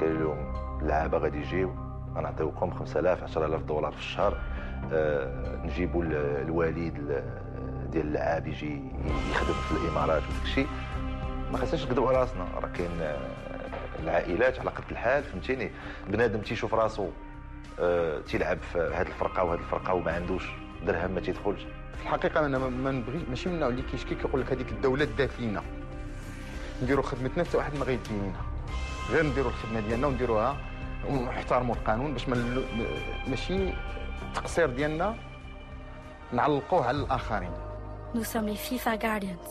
قالوا 0.00 0.18
لهم 0.34 0.52
اللعابه 0.82 1.18
غادي 1.18 1.38
يجيو 1.38 1.74
غنعطيوكم 2.16 2.70
5000 2.70 3.22
10000 3.22 3.62
دولار 3.62 3.92
في 3.92 3.98
الشهر 3.98 4.36
أه 4.92 5.56
نجيبوا 5.64 6.02
الوالد 6.42 7.24
ديال 7.92 8.06
اللعاب 8.06 8.46
يجي 8.46 8.82
يخدم 9.30 9.52
في 9.68 9.72
الامارات 9.72 10.22
وداك 10.22 10.42
الشيء 10.44 10.66
ما 11.52 11.58
خصناش 11.58 11.84
نكذبوا 11.84 12.08
على 12.08 12.18
راسنا 12.18 12.44
راه 12.62 12.68
كاين 12.68 12.90
العائلات 14.02 14.58
على 14.58 14.70
قد 14.70 14.84
الحال 14.90 15.22
فهمتيني؟ 15.22 15.70
بنادم 16.08 16.40
تيشوف 16.40 16.74
راسو 16.74 17.08
آه 17.80 18.20
تيلعب 18.20 18.58
في 18.72 18.78
هذه 18.94 19.06
الفرقة 19.06 19.44
وهذه 19.44 19.58
الفرقة 19.58 19.94
وما 19.94 20.12
عندوش 20.12 20.44
درهم 20.86 21.10
ما 21.10 21.20
تيدخلش. 21.20 21.62
في 21.96 22.02
الحقيقة 22.02 22.46
أنا 22.46 22.58
ما 22.58 22.90
نبغي 22.90 23.24
ماشي 23.28 23.48
من 23.48 23.54
النوع 23.54 23.68
اللي 23.68 23.82
كيشكي 23.82 24.14
كيقول 24.14 24.40
لك 24.40 24.52
هذيك 24.52 24.68
الدولة 24.72 25.04
الدافينه 25.04 25.62
نديروا 26.82 27.04
خدمتنا 27.04 27.44
حتى 27.44 27.56
واحد 27.56 27.76
ما 27.78 27.84
غيدي 27.84 28.10
منها 28.12 28.42
غير 29.10 29.26
نديروا 29.26 29.50
الخدمة 29.50 29.80
ديالنا 29.80 30.06
ونديروها 30.06 30.56
ونحترموا 31.10 31.74
القانون 31.74 32.12
باش 32.12 32.28
ما 32.28 32.62
ماشي 33.28 33.70
التقصير 34.28 34.70
ديالنا 34.70 35.14
نعلقوه 36.32 36.86
على 36.86 36.96
الآخرين. 36.96 37.50
Nous 38.14 38.24
sommes 38.24 38.48
les 38.48 38.56
FIFA 38.56 38.96
Guardians. 38.96 39.48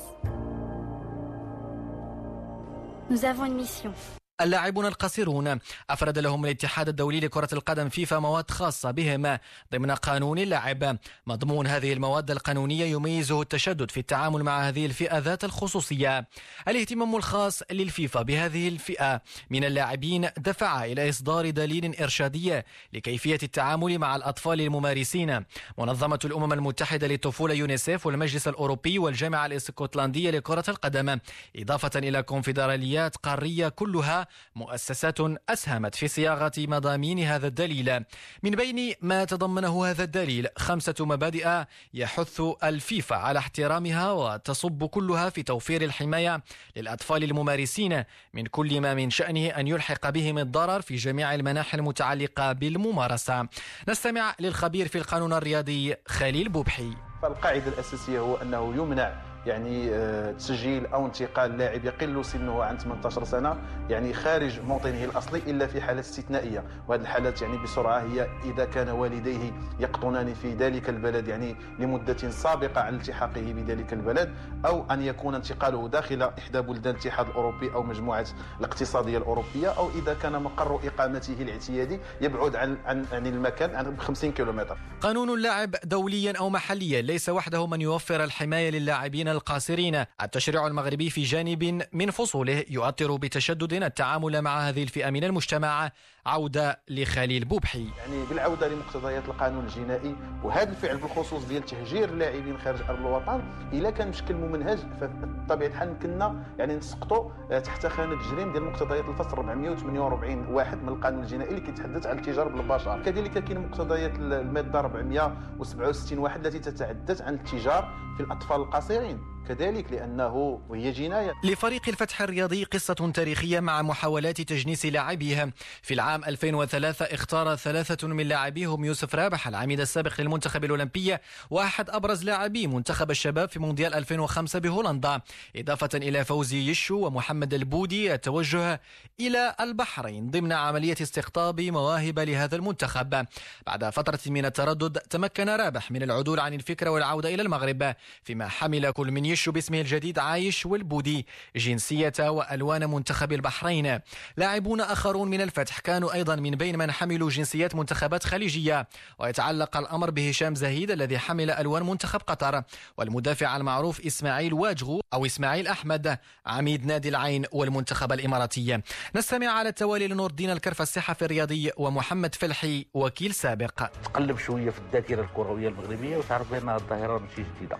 Nous 3.11 3.23
avons 3.25 3.45
une 3.45 3.57
mission. 3.63 3.93
اللاعبون 4.41 4.85
القصيرون 4.85 5.59
أفرد 5.89 6.19
لهم 6.19 6.45
الاتحاد 6.45 6.89
الدولي 6.89 7.19
لكرة 7.19 7.49
القدم 7.53 7.89
فيفا 7.89 8.19
مواد 8.19 8.51
خاصة 8.51 8.91
بهم. 8.91 9.37
ضمن 9.73 9.91
قانون 9.91 10.39
اللعب 10.39 10.97
مضمون 11.27 11.67
هذه 11.67 11.93
المواد 11.93 12.31
القانونية 12.31 12.85
يميزه 12.85 13.41
التشدد 13.41 13.91
في 13.91 13.99
التعامل 13.99 14.43
مع 14.43 14.67
هذه 14.67 14.85
الفئة 14.85 15.17
ذات 15.17 15.43
الخصوصية. 15.43 16.27
الاهتمام 16.67 17.15
الخاص 17.15 17.63
للفيفا 17.71 18.21
بهذه 18.21 18.67
الفئة 18.67 19.21
من 19.49 19.63
اللاعبين 19.63 20.29
دفع 20.37 20.85
إلى 20.85 21.09
إصدار 21.09 21.49
دليل 21.49 21.95
إرشادي 22.01 22.61
لكيفية 22.93 23.39
التعامل 23.43 23.99
مع 23.99 24.15
الأطفال 24.15 24.61
الممارسين. 24.61 25.45
منظمة 25.77 26.19
الأمم 26.25 26.53
المتحدة 26.53 27.07
للطفولة 27.07 27.53
يونيسيف 27.53 28.05
والمجلس 28.05 28.47
الأوروبي 28.47 28.99
والجامعة 28.99 29.45
الإسكتلندية 29.45 30.31
لكرة 30.31 30.63
القدم 30.67 31.19
إضافة 31.55 31.91
إلى 31.95 32.23
كونفدراليات 32.23 33.15
قارية 33.15 33.69
كلها 33.69 34.26
مؤسسات 34.55 35.17
أسهمت 35.49 35.95
في 35.95 36.07
صياغة 36.07 36.51
مضامين 36.57 37.19
هذا 37.19 37.47
الدليل. 37.47 38.03
من 38.43 38.51
بين 38.51 38.93
ما 39.01 39.25
تضمنه 39.25 39.85
هذا 39.85 40.03
الدليل 40.03 40.47
خمسة 40.57 40.95
مبادئ 40.99 41.63
يحث 41.93 42.41
الفيفا 42.63 43.15
على 43.15 43.39
احترامها 43.39 44.11
وتصب 44.11 44.83
كلها 44.85 45.29
في 45.29 45.43
توفير 45.43 45.81
الحماية 45.81 46.43
للأطفال 46.75 47.23
الممارسين 47.23 48.03
من 48.33 48.45
كل 48.45 48.81
ما 48.81 48.93
من 48.93 49.09
شأنه 49.09 49.47
أن 49.47 49.67
يلحق 49.67 50.09
بهم 50.09 50.37
الضرر 50.37 50.81
في 50.81 50.95
جميع 50.95 51.33
المناحي 51.33 51.77
المتعلقة 51.77 52.51
بالممارسة. 52.51 53.47
نستمع 53.89 54.35
للخبير 54.39 54.87
في 54.87 54.97
القانون 54.97 55.33
الرياضي 55.33 55.95
خليل 56.07 56.49
بوبحي. 56.49 56.91
فالقاعدة 57.21 57.67
الأساسية 57.67 58.19
هو 58.19 58.35
أنه 58.35 58.75
يمنع 58.75 59.26
يعني 59.47 59.89
آه، 59.91 60.31
تسجيل 60.31 60.85
أو 60.85 61.05
انتقال 61.05 61.57
لاعب 61.57 61.85
يقل 61.85 62.25
سنه 62.25 62.63
عن 62.63 62.77
18 62.77 63.23
سنة 63.23 63.57
يعني 63.89 64.13
خارج 64.13 64.59
موطنه 64.59 65.03
الأصلي 65.03 65.39
إلا 65.47 65.67
في 65.67 65.81
حالات 65.81 66.03
استثنائية 66.03 66.63
وهذه 66.87 67.01
الحالات 67.01 67.41
يعني 67.41 67.57
بسرعة 67.57 67.99
هي 67.99 68.27
إذا 68.45 68.65
كان 68.65 68.89
والديه 68.89 69.51
يقطنان 69.79 70.33
في 70.33 70.53
ذلك 70.53 70.89
البلد 70.89 71.27
يعني 71.27 71.55
لمدة 71.79 72.29
سابقة 72.29 72.81
عن 72.81 72.95
التحاقه 72.95 73.53
بذلك 73.53 73.93
البلد 73.93 74.33
أو 74.65 74.85
أن 74.91 75.01
يكون 75.01 75.35
انتقاله 75.35 75.87
داخل 75.87 76.21
إحدى 76.23 76.61
بلدان 76.61 76.93
الاتحاد 76.93 77.27
الأوروبي 77.27 77.73
أو 77.73 77.83
مجموعة 77.83 78.27
الاقتصادية 78.59 79.17
الأوروبية 79.17 79.67
أو 79.69 79.89
إذا 79.89 80.13
كان 80.13 80.43
مقر 80.43 80.79
إقامته 80.87 81.35
الاعتيادي 81.41 81.99
يبعد 82.21 82.55
عن 82.55 82.77
عن 82.85 83.05
عن 83.11 83.27
المكان 83.27 83.75
عن 83.75 83.99
50 83.99 84.31
كيلومتر. 84.31 84.77
قانون 85.01 85.29
اللعب 85.29 85.75
دوليا 85.83 86.33
أو 86.39 86.49
محليا 86.49 87.01
ليس 87.01 87.29
وحده 87.29 87.67
من 87.67 87.81
يوفر 87.81 88.23
الحماية 88.23 88.69
للاعبين 88.69 89.27
القاصرين. 89.37 90.03
التشريع 90.21 90.67
المغربي 90.67 91.09
في 91.09 91.23
جانب 91.23 91.83
من 91.93 92.11
فصوله 92.11 92.65
يؤطر 92.69 93.15
بتشدد 93.15 93.73
التعامل 93.73 94.41
مع 94.41 94.59
هذه 94.69 94.83
الفئة 94.83 95.09
من 95.09 95.23
المجتمع 95.23 95.91
عودة 96.27 96.79
لخليل 96.89 97.45
بوبحي. 97.45 97.87
يعني 97.97 98.25
بالعودة 98.29 98.67
لمقتضيات 98.67 99.25
القانون 99.25 99.63
الجنائي 99.65 100.15
وهذا 100.43 100.69
الفعل 100.69 100.97
بالخصوص 100.97 101.45
ديال 101.45 101.65
تهجير 101.65 102.09
اللاعبين 102.09 102.57
خارج 102.57 102.81
أرض 102.89 102.99
الوطن 102.99 103.41
إلا 103.73 103.89
كان 103.89 104.11
بشكل 104.11 104.35
ممنهج 104.35 104.77
فبطبيعه 105.01 105.67
الحال 105.67 105.87
يمكننا 105.89 106.43
يعني 106.59 106.75
نسقطوا 106.75 107.29
آه، 107.51 107.59
تحت 107.59 107.87
خانة 107.87 108.13
الجريم 108.13 108.51
ديال 108.51 108.63
مقتضيات 108.63 109.05
الفصل 109.05 109.29
448 109.37 110.47
واحد 110.47 110.83
من 110.83 110.89
القانون 110.89 111.23
الجنائي 111.23 111.49
اللي 111.49 111.61
كيتحدث 111.61 112.05
على 112.07 112.19
التجاره 112.19 112.49
بالبشر 112.49 113.03
كذلك 113.03 113.43
كاين 113.43 113.59
مقتضيات 113.59 114.15
المادة 114.15 114.79
467 114.79 116.17
واحد 116.19 116.45
التي 116.45 116.59
تتحدث 116.59 117.21
عن 117.21 117.33
التجار 117.33 117.93
في 118.17 118.23
الأطفال 118.23 118.61
القصيرين. 118.61 119.36
كذلك 119.47 119.91
لأنه 119.91 120.61
وهي 120.69 120.91
جناية. 120.91 121.33
لفريق 121.43 121.81
الفتح 121.87 122.21
الرياضي 122.21 122.63
قصة 122.63 123.11
تاريخية 123.13 123.59
مع 123.59 123.81
محاولات 123.81 124.41
تجنيس 124.41 124.85
لاعبيها 124.85 125.51
في 125.81 125.93
العام 125.93 126.23
2003 126.23 127.05
اختار 127.05 127.55
ثلاثة 127.55 128.07
من 128.07 128.27
لاعبيهم 128.27 128.85
يوسف 128.85 129.15
رابح 129.15 129.47
العميد 129.47 129.79
السابق 129.79 130.21
للمنتخب 130.21 130.63
الأولمبي 130.63 131.17
وأحد 131.49 131.89
أبرز 131.89 132.23
لاعبي 132.23 132.67
منتخب 132.67 133.11
الشباب 133.11 133.49
في 133.49 133.59
مونديال 133.59 133.93
2005 133.93 134.59
بهولندا. 134.59 135.21
إضافة 135.55 135.89
إلى 135.95 136.25
فوزي 136.25 136.69
يشو 136.69 137.07
ومحمد 137.07 137.53
البودي 137.53 138.13
التوجه 138.13 138.81
إلى 139.19 139.55
البحرين 139.59 140.31
ضمن 140.31 140.51
عملية 140.51 140.95
استقطاب 141.01 141.61
مواهب 141.61 142.19
لهذا 142.19 142.55
المنتخب. 142.55 143.25
بعد 143.67 143.89
فترة 143.89 144.19
من 144.27 144.45
التردد 144.45 144.97
تمكن 144.97 145.49
رابح 145.49 145.91
من 145.91 146.03
العدول 146.03 146.39
عن 146.39 146.53
الفكرة 146.53 146.89
والعودة 146.89 147.33
إلى 147.33 147.41
المغرب 147.41 147.95
فيما 148.23 148.47
حمل 148.47 148.91
كل 148.91 149.11
من 149.11 149.25
يشو. 149.25 149.36
باسمه 149.45 149.81
الجديد 149.81 150.19
عايش 150.19 150.65
والبودي. 150.65 151.25
جنسية 151.55 152.13
وألوان 152.19 152.89
منتخب 152.89 153.33
البحرين. 153.33 153.99
لاعبون 154.37 154.81
آخرون 154.81 155.27
من 155.27 155.41
الفتح 155.41 155.79
كانوا 155.79 156.13
أيضا 156.13 156.35
من 156.35 156.51
بين 156.51 156.77
من 156.77 156.91
حملوا 156.91 157.29
جنسيات 157.29 157.75
منتخبات 157.75 158.23
خليجية. 158.23 158.87
ويتعلق 159.19 159.77
الأمر 159.77 160.11
بهشام 160.11 160.55
زهيد 160.55 160.91
الذي 160.91 161.19
حمل 161.19 161.51
ألوان 161.51 161.83
منتخب 161.83 162.19
قطر. 162.19 162.63
والمدافع 162.97 163.57
المعروف 163.57 164.05
إسماعيل 164.05 164.53
واجغو 164.53 165.01
أو 165.13 165.25
إسماعيل 165.25 165.67
أحمد 165.67 166.17
عميد 166.45 166.85
نادي 166.85 167.09
العين 167.09 167.45
والمنتخب 167.51 168.11
الإماراتي. 168.11 168.81
نستمع 169.15 169.47
على 169.47 169.69
التوالي 169.69 170.07
لنور 170.07 170.29
الدين 170.29 170.49
الكرفة 170.49 170.81
الصحفي 170.83 171.25
الرياضي 171.25 171.71
ومحمد 171.77 172.35
فلحي 172.35 172.85
وكيل 172.93 173.33
سابق. 173.33 173.87
تقلب 174.03 174.37
شوية 174.37 174.69
في 174.69 174.79
الذاكرة 174.79 175.21
الكروية 175.21 175.67
المغربية 175.67 176.17
وتعرف 176.17 176.51
بأن 176.51 176.69
الظاهرة 176.69 177.17
ماشي 177.17 177.43
جديدة. 177.57 177.77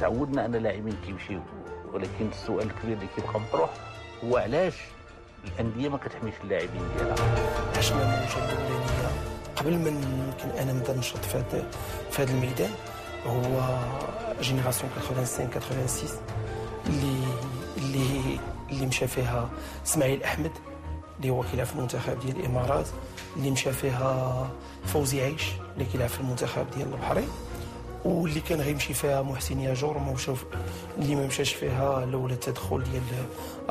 تعودنا 0.00 0.44
أن 0.44 0.54
اللاعبين 0.54 0.96
كيمشيو 1.06 1.40
ولكن 1.92 2.28
السؤال 2.32 2.70
الكبير 2.70 2.96
اللي 2.96 3.06
كيبقى 3.16 3.40
مطروح 3.40 3.70
هو 4.24 4.36
علاش 4.36 4.74
الأندية 5.44 5.88
ما 5.88 5.98
كتحميش 5.98 6.34
اللاعبين 6.44 6.82
ديالها؟ 6.96 7.14
عشنا 7.76 8.02
الموجه 8.02 8.52
الاولانيه 8.52 9.08
قبل 9.56 9.78
ما 9.78 9.88
يمكن 9.88 10.58
أنا 10.58 10.72
نبدأ 10.72 10.96
نشط 10.96 11.16
في 11.18 11.38
هذا 11.38 11.70
في 12.10 12.22
هذا 12.22 12.32
الميدان 12.32 12.70
هو 13.26 13.76
génération 14.40 14.90
85 15.08 15.24
86 15.24 16.10
اللي 16.86 17.24
اللي 17.76 18.38
اللي 18.70 18.86
مشى 18.86 19.06
فيها 19.06 19.48
إسماعيل 19.86 20.22
أحمد 20.22 20.50
اللي 21.20 21.30
هو 21.30 21.42
كيلعب 21.42 21.66
في 21.66 21.72
المنتخب 21.74 22.20
ديال 22.20 22.36
الإمارات 22.40 22.86
اللي 23.36 23.50
مشى 23.50 23.72
فيها 23.72 24.48
فوزي 24.84 25.22
عيش 25.22 25.42
اللي 25.74 25.84
كيلعب 25.84 26.08
في 26.08 26.20
المنتخب 26.20 26.66
ديال 26.76 26.92
البحرين. 26.94 27.28
واللي 28.04 28.40
كان 28.40 28.60
غيمشي 28.60 28.94
فيها 28.94 29.22
محسن 29.22 29.60
ياجور 29.60 29.98
ما 29.98 30.10
وشوف 30.10 30.44
اللي 30.98 31.14
ما 31.14 31.26
مشاش 31.26 31.52
فيها 31.54 32.06
لولا 32.06 32.34
التدخل 32.34 32.82
ديال 32.82 33.02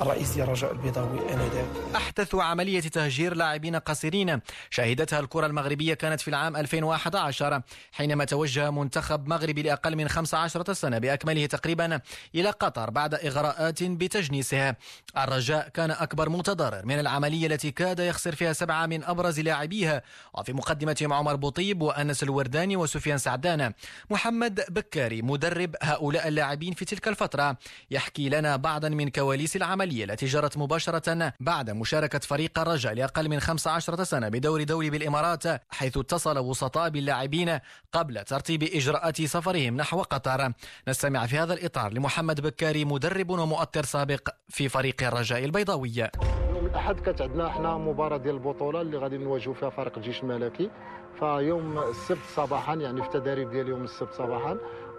الرئيس 0.01 0.37
الرجاء 0.37 0.71
البيضاوي 0.71 1.33
آنذاك. 1.33 1.65
أحدث 1.95 2.35
عملية 2.35 2.79
تهجير 2.79 3.33
لاعبين 3.35 3.75
قصيرين 3.75 4.39
شهدتها 4.69 5.19
الكرة 5.19 5.45
المغربية 5.45 5.93
كانت 5.93 6.21
في 6.21 6.27
العام 6.27 6.55
2011 6.55 7.61
حينما 7.91 8.25
توجه 8.25 8.71
منتخب 8.71 9.27
مغربي 9.27 9.61
لأقل 9.61 9.95
من 9.95 10.07
15 10.07 10.73
سنة 10.73 10.97
بأكمله 10.97 11.45
تقريبا 11.45 11.99
إلى 12.35 12.49
قطر 12.49 12.89
بعد 12.89 13.13
إغراءات 13.13 13.83
بتجنيسها. 13.83 14.75
الرجاء 15.17 15.69
كان 15.69 15.91
أكبر 15.91 16.29
متضرر 16.29 16.85
من 16.85 16.99
العملية 16.99 17.47
التي 17.47 17.71
كاد 17.71 17.99
يخسر 17.99 18.35
فيها 18.35 18.53
سبعة 18.53 18.85
من 18.85 19.03
أبرز 19.03 19.39
لاعبيها 19.39 20.01
وفي 20.33 20.53
مقدمتهم 20.53 21.13
عمر 21.13 21.35
بوطيب 21.35 21.81
وأنس 21.81 22.23
الورداني 22.23 22.75
وسفيان 22.77 23.17
سعدان. 23.17 23.73
محمد 24.09 24.61
بكاري 24.69 25.21
مدرب 25.21 25.75
هؤلاء 25.81 26.27
اللاعبين 26.27 26.73
في 26.73 26.85
تلك 26.85 27.07
الفترة 27.07 27.57
يحكي 27.91 28.29
لنا 28.29 28.55
بعضا 28.55 28.89
من 28.89 29.09
كواليس 29.09 29.55
العملية 29.83 30.03
التي 30.03 30.25
جرت 30.25 30.57
مباشرة 30.57 31.33
بعد 31.39 31.69
مشاركة 31.69 32.19
فريق 32.19 32.59
الرجاء 32.59 32.93
لأقل 32.93 33.29
من 33.29 33.39
15 33.39 34.03
سنة 34.03 34.29
بدور 34.29 34.63
دولي 34.63 34.89
بالإمارات 34.89 35.43
حيث 35.69 35.97
اتصل 35.97 36.37
وسطاء 36.37 36.89
باللاعبين 36.89 37.59
قبل 37.93 38.23
ترتيب 38.23 38.63
إجراءات 38.63 39.21
سفرهم 39.21 39.77
نحو 39.77 40.01
قطر. 40.01 40.53
نستمع 40.87 41.25
في 41.25 41.37
هذا 41.37 41.53
الإطار 41.53 41.93
لمحمد 41.93 42.41
بكاري 42.41 42.85
مدرب 42.85 43.29
ومؤطر 43.29 43.83
سابق 43.83 44.29
في 44.49 44.69
فريق 44.69 45.03
الرجاء 45.03 45.45
البيضاوي. 45.45 45.93
يوم 46.55 46.65
الأحد 46.65 46.99
كانت 46.99 47.21
عندنا 47.21 47.47
إحنا 47.47 47.77
مباراة 47.77 48.17
ديال 48.17 48.35
البطولة 48.35 48.81
اللي 48.81 48.97
غادي 48.97 49.17
نواجهوا 49.17 49.53
فيها 49.53 49.69
فريق 49.69 49.97
الجيش 49.97 50.23
الملكي. 50.23 50.69
فيوم 51.19 51.77
السبت 51.77 52.25
صباحا 52.35 52.75
يعني 52.75 53.01
في 53.01 53.07
التدريب 53.07 53.51
ديال 53.51 53.67
يوم 53.67 53.83
السبت 53.83 54.13
صباحا 54.13 54.57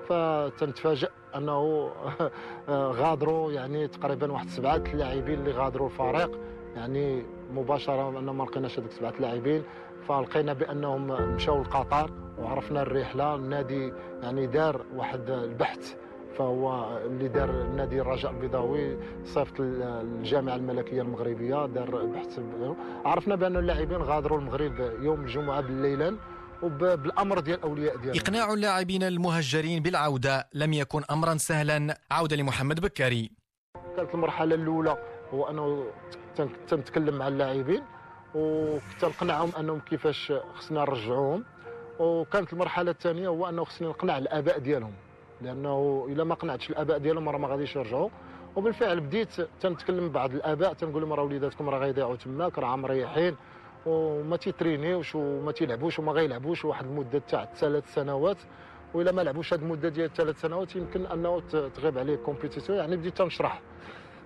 فتنتفاجئ 0.08 1.10
أنه 1.36 1.90
غادروا 3.00 3.52
يعني 3.52 3.88
تقريبا 3.88 4.32
واحد 4.32 4.48
سبعة 4.48 4.76
اللاعبين 4.76 5.38
اللي 5.38 5.50
غادروا 5.50 5.88
الفريق. 5.88 6.40
يعني 6.76 7.24
مباشرة 7.52 8.18
أن 8.18 8.24
ما 8.24 8.44
لقيناش 8.44 8.78
هذوك 8.78 8.90
سبعة 8.90 9.14
لاعبين 9.20 9.62
فلقينا 10.08 10.52
بأنهم 10.52 11.06
مشاو 11.34 11.62
لقطر 11.62 12.10
وعرفنا 12.38 12.82
الرحلة. 12.82 13.34
النادي 13.34 13.92
يعني 14.22 14.46
دار 14.46 14.80
واحد 14.96 15.30
البحث 15.30 15.94
فهو 16.38 16.98
اللي 17.06 17.28
دار 17.28 17.50
النادي 17.50 18.00
الرجاء 18.00 18.32
البيضاوي 18.32 18.96
صيفط 19.24 19.54
الجامعة 19.60 20.56
الملكية 20.56 21.02
المغربية 21.02 21.66
دار 21.66 22.06
بحث 22.06 22.40
عرفنا 23.04 23.34
بأن 23.34 23.56
اللاعبين 23.56 23.98
غادروا 23.98 24.38
المغرب 24.38 24.92
يوم 25.02 25.20
الجمعة 25.20 25.60
بالليلا 25.60 26.16
وبالأمر 26.62 27.40
ديال 27.40 27.58
الأولياء 27.58 27.96
ديالهم 27.96 28.20
إقناع 28.20 28.52
اللاعبين 28.52 29.02
المهجرين 29.02 29.82
بالعودة 29.82 30.48
لم 30.54 30.72
يكن 30.72 31.02
أمرا 31.10 31.36
سهلا. 31.36 31.98
عودة 32.10 32.36
لمحمد 32.36 32.80
بكاري 32.80 33.30
كانت 33.96 34.14
المرحلة 34.14 34.54
الأولى 34.54 34.98
هو 35.34 35.50
أنه 35.50 35.86
تن- 36.36 36.66
تنتكلم 36.68 37.18
مع 37.18 37.28
اللاعبين 37.28 37.82
وكنت 38.34 39.04
نقنعهم 39.04 39.52
أنهم 39.60 39.80
كيفاش 39.80 40.32
خصنا 40.54 40.80
نرجعوهم. 40.80 41.44
وكانت 41.98 42.52
المرحلة 42.52 42.90
الثانية 42.90 43.28
هو 43.28 43.48
أنه 43.48 43.64
خصني 43.64 43.88
نقنع 43.88 44.18
الآباء 44.18 44.58
ديالهم 44.58 44.92
لأنه 45.42 46.06
إلا 46.10 46.24
ما 46.24 46.34
قنعتش 46.34 46.70
الآباء 46.70 46.98
ديالهم 46.98 47.28
راه 47.28 47.38
ما 47.38 47.48
غاديش 47.48 47.76
يرجعوا. 47.76 48.08
وبالفعل 48.56 49.00
بديت 49.00 49.28
تنتكلم 49.60 50.08
بعض 50.08 50.34
الآباء 50.34 50.72
تنقول 50.72 51.02
لهم 51.02 51.12
راه 51.12 51.22
وليداتكم 51.22 51.68
راه 51.68 51.78
غيضيعوا 51.78 52.16
تماك 52.16 52.58
راه 52.58 52.76
مريحين 52.76 53.36
وما 53.86 54.36
تي 54.36 54.47
entraîner 54.47 54.98
وش 54.98 55.14
وما 55.14 55.52
تيلعبوش 55.52 55.98
وما 55.98 56.12
غيلعبوش 56.12 56.64
واحد 56.64 56.84
المدة 56.84 57.22
تاع 57.28 57.48
ثلاث 57.56 57.94
سنوات. 57.94 58.36
وإلا 58.94 59.12
ما 59.12 59.22
لعبوش 59.22 59.54
هذه 59.54 59.60
المدة 59.60 59.88
ديال 59.88 60.12
ثلاث 60.14 60.40
سنوات 60.40 60.76
يمكن 60.76 61.06
أنه 61.06 61.42
تغيب 61.50 61.98
عليه 61.98 62.16
compétition 62.16 62.78
يعني 62.78 62.96
بديت 62.96 63.18
تنشرح 63.18 63.60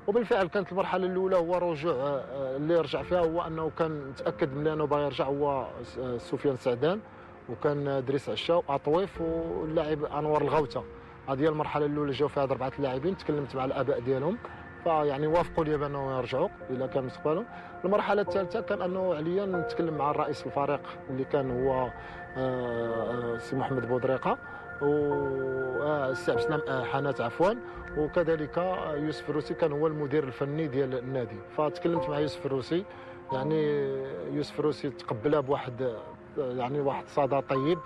وبالفعل 0.07 0.47
كانت 0.47 0.73
المرحلة 0.73 1.07
الأولى 1.07 1.37
هو 1.37 1.57
رجوع 1.57 1.95
آه، 1.95 2.57
اللي 2.57 2.81
رجع 2.81 3.03
فيها 3.03 3.19
هو 3.19 3.43
أنه 3.43 3.71
كان 3.79 4.09
متاكد 4.09 4.53
من 4.53 4.67
أنه 4.67 4.87
باغي 4.87 5.05
يرجع 5.05 5.25
هو 5.25 5.67
آه، 5.99 6.19
سفيان 6.19 6.57
سعدان. 6.57 7.01
وكان 7.49 8.05
دريس 8.09 8.29
عشا 8.29 8.55
وعطويف 8.55 9.21
واللاعب 9.21 10.05
أنور 10.05 10.43
الغوته 10.43 10.85
هذه 11.29 11.43
هي 11.43 11.49
المرحلة 11.49 11.87
الأولى 11.87 12.13
جاو 12.13 12.29
فيها 12.29 12.43
أربعة 12.43 12.73
اللاعبين. 12.79 13.17
تكلمت 13.17 13.57
مع 13.57 13.65
الآباء 13.65 14.01
ديالهم. 14.01 14.39
فيعني 14.85 15.27
وافقوا 15.27 15.65
لي 15.65 15.77
بانه 15.77 16.19
يرجعوا 16.19 16.49
اذا 16.71 16.87
كان 16.87 17.05
مستقبلهم. 17.05 17.45
المرحلة 17.85 18.23
الثالثة 18.23 18.61
كان 18.61 18.83
أنه 18.83 19.15
عليا 19.15 19.47
نتكلم 19.47 19.95
مع 19.95 20.11
الرئيس 20.11 20.47
الفريق 20.47 20.81
اللي 21.11 21.25
كان 21.25 21.51
هو 21.51 21.91
آه، 22.37 23.35
آه، 23.35 23.39
سي 23.39 23.57
محمد 23.57 23.89
بودريقة. 23.89 24.39
عبد 24.83 26.11
السلام 26.11 26.61
آه، 26.69 26.85
حنات 26.85 27.21
عفوا. 27.21 27.55
وكذلك 27.99 28.57
يوسف 28.95 29.31
الروسي 29.31 29.55
كان 29.55 29.73
هو 29.73 29.87
المدير 29.87 30.25
الفني 30.25 30.67
ديال 30.67 30.99
النادي. 30.99 31.37
فتكلمت 31.57 32.09
مع 32.09 32.19
يوسف 32.19 32.47
الروسي. 32.47 32.85
يعني 33.33 33.91
يوسف 34.33 34.61
الروسي 34.61 34.91
تقبلها 34.91 35.41
بواحد 35.41 35.97
يعني 36.39 36.81
واحد 36.81 37.05
صدى 37.09 37.41
طيب. 37.41 37.79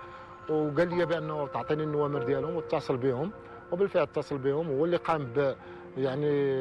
وقال 0.49 0.97
لي 0.97 1.05
بأنه 1.05 1.47
تعطيني 1.47 1.83
النوامر 1.83 2.23
ديالهم 2.23 2.55
واتصل 2.55 2.97
بهم. 2.97 3.31
وبالفعل 3.71 4.03
اتصل 4.03 4.37
بهم. 4.37 4.67
هو 4.67 4.85
اللي 4.85 4.97
قام 4.97 5.25
ب 5.35 5.55
يعني 5.97 6.53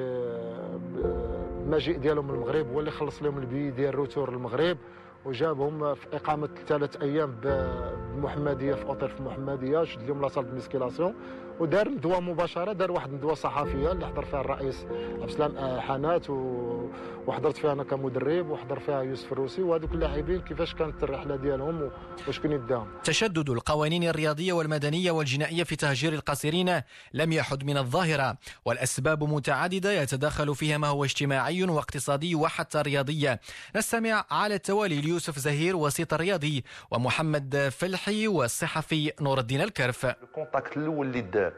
المجيء 1.73 1.99
ديالهم 1.99 2.29
من 2.29 2.35
المغرب 2.35 2.67
هو 2.73 2.81
اللي 2.81 2.91
خلص 2.91 3.23
لهم 3.23 3.39
ال 3.39 3.43
billet 3.43 3.71
ديال 3.71 3.95
retour 3.95 4.33
للمغرب 4.33 4.77
وجابهم 5.25 5.95
في 5.95 6.07
إقامة 6.17 6.49
ثلاث 6.67 7.03
أيام 7.03 7.35
بمحمدية 7.43 8.75
في 8.75 8.85
أوتيل 8.85 9.09
في 9.09 9.23
محمدية 9.23 9.85
شد 9.85 10.03
لهم 10.09 10.21
la 10.23 10.30
salle 10.30 10.49
de 10.49 10.55
musculation. 10.55 11.15
ودار 11.61 11.89
ندوه 11.89 12.21
مباشرة 12.21 12.73
دار 12.73 12.93
واحد 12.93 13.09
الندوه 13.11 13.35
صحفية 13.35 13.93
اللي 13.93 14.07
حضر 14.07 14.25
فيها 14.25 14.41
الرئيس 14.41 14.85
عبد 14.91 15.23
السلام 15.23 15.81
حنات 15.81 16.31
و... 16.31 16.91
وحضرت 17.27 17.57
فيها 17.57 17.73
أنا 17.73 17.85
كمدرب 17.85 18.51
وحضر 18.51 18.79
فيها 18.79 19.03
يوسف 19.03 19.33
الروسي 19.33 19.63
وهذوك 19.63 19.93
اللاعبين 19.93 20.41
كيفاش 20.41 20.75
كانت 20.75 21.03
الرحلة 21.03 21.37
ديالهم 21.37 21.91
واش 22.27 22.39
كان 22.39 22.53
يداهم 22.53 22.89
تشدد 23.05 23.51
القوانين 23.51 24.05
الرياضية 24.05 24.53
والمدنية 24.53 25.11
والجنائية 25.11 25.65
في 25.65 25.77
تهجير 25.77 26.13
القاصرين 26.13 26.81
لم 27.15 27.33
يحد 27.33 27.65
من 27.65 27.77
الظاهرة 27.77 28.37
والأسباب 28.65 29.25
متعددة 29.25 29.93
يتداخل 29.93 30.55
فيها 30.55 30.79
ما 30.79 30.89
هو 30.89 31.05
اجتماعي 31.05 31.63
واقتصادي 31.65 32.35
وحتى 32.35 32.81
رياضي. 32.81 33.37
نستمع 33.77 34.25
على 34.31 34.55
التوالي 34.55 35.01
ليوسف 35.01 35.39
زهير 35.39 35.77
وسيط 35.77 36.15
الرياضي 36.15 36.65
ومحمد 36.91 37.69
فلحي 37.73 38.29
والصحفي 38.29 39.13
نور 39.21 39.39
الدين 39.39 39.61
الكرف. 39.61 40.07
ال 40.07 40.15
contact 40.16 40.77
الأول 40.77 41.07
اللي 41.07 41.21
دار 41.21 41.52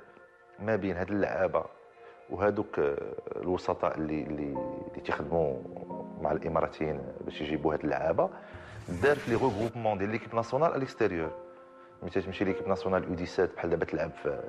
ما 0.58 0.76
بين 0.76 0.96
هاد 0.96 1.10
اللعابة 1.10 1.64
وهذوك 2.30 2.80
الوسطاء 3.36 3.98
اللي 3.98 4.22
اللي 4.22 4.42
اللي 4.42 5.00
تيخدموا 5.04 5.56
مع 6.20 6.32
الإماراتيين 6.32 7.00
باش 7.20 7.40
يجيبوا 7.40 7.74
هاد 7.74 7.80
اللعابة 7.84 8.30
دار 9.02 9.16
في 9.16 9.30
les 9.30 9.36
regroupements 9.36 9.98
ديال 9.98 10.10
l'équipe 10.10 10.34
nationale 10.34 10.74
à 10.76 10.81
l'extérieur 10.81 11.30
ملي 12.02 12.10
تمشي 12.10 12.44
l'équipe 12.44 12.68
nationale 12.68 13.20
U 13.20 13.26
17 13.26 13.54
بحال 13.56 13.70
دابا 13.70 13.84
تلعب 13.84 14.10
في 14.22 14.42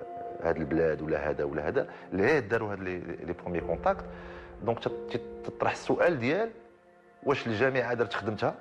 هاد 0.43 0.57
البلاد 0.57 1.01
ولا 1.01 1.29
هذا 1.29 1.43
ولا 1.43 1.67
هذا. 1.67 1.87
اللي 2.11 2.41
داروا 2.41 2.71
هاد 2.71 2.79
les 2.79 3.33
premiers 3.33 3.61
contacts 3.61 4.05
donc 4.63 4.79
تطرح 5.43 5.71
السؤال 5.71 6.19
ديال 6.19 6.51
واش 7.23 7.47
الجامعة 7.47 7.93
دارت 7.93 8.13
خدمتها 8.13 8.55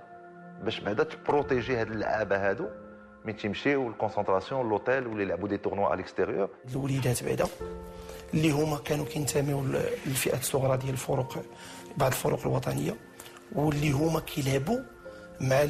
باش 0.62 0.80
بعدا 0.80 1.04
ت 1.04 1.12
protéger 1.12 1.76
هاد 1.76 1.90
اللعابة 1.90 2.50
هادو؟ 2.50 2.68
ملي 3.24 3.32
تيمشيو 3.32 3.88
ال 3.88 3.94
concentration 3.94 4.68
l'hôtel 4.68 5.06
ولا 5.06 5.22
يلعبوا 5.22 5.48
des 5.48 5.56
tournois 5.58 5.94
à 5.94 5.99
l'extérieur 5.99 6.48
الوليدات 6.72 7.24
بعدا 7.24 7.46
اللي 8.34 8.50
هما 8.50 8.78
كانوا 8.78 9.04
كينتميو 9.04 9.64
للفئات 10.06 10.40
الصغرى 10.40 10.76
ديال 10.76 10.90
الفرق 10.92 11.42
بعض 11.96 12.10
الفرق 12.10 12.40
الوطنية 12.46 12.96
واللي 13.52 13.90
هما 13.90 14.20
كيلعبوا 14.20 14.78
مع 15.40 15.66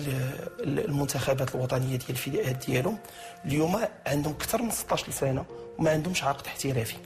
المنتخبات 0.61 1.55
الوطنية 1.55 1.97
ديال 1.97 2.11
الفئات 2.11 2.67
ديالهم. 2.67 2.99
اليوم 3.45 3.77
عندهم 4.07 4.33
أكثر 4.33 4.63
من 4.63 4.71
16 4.71 5.11
سنة 5.13 5.45
وما 5.79 5.91
عندهمش 5.91 6.25
عقد 6.25 6.47
احترافي. 6.47 6.97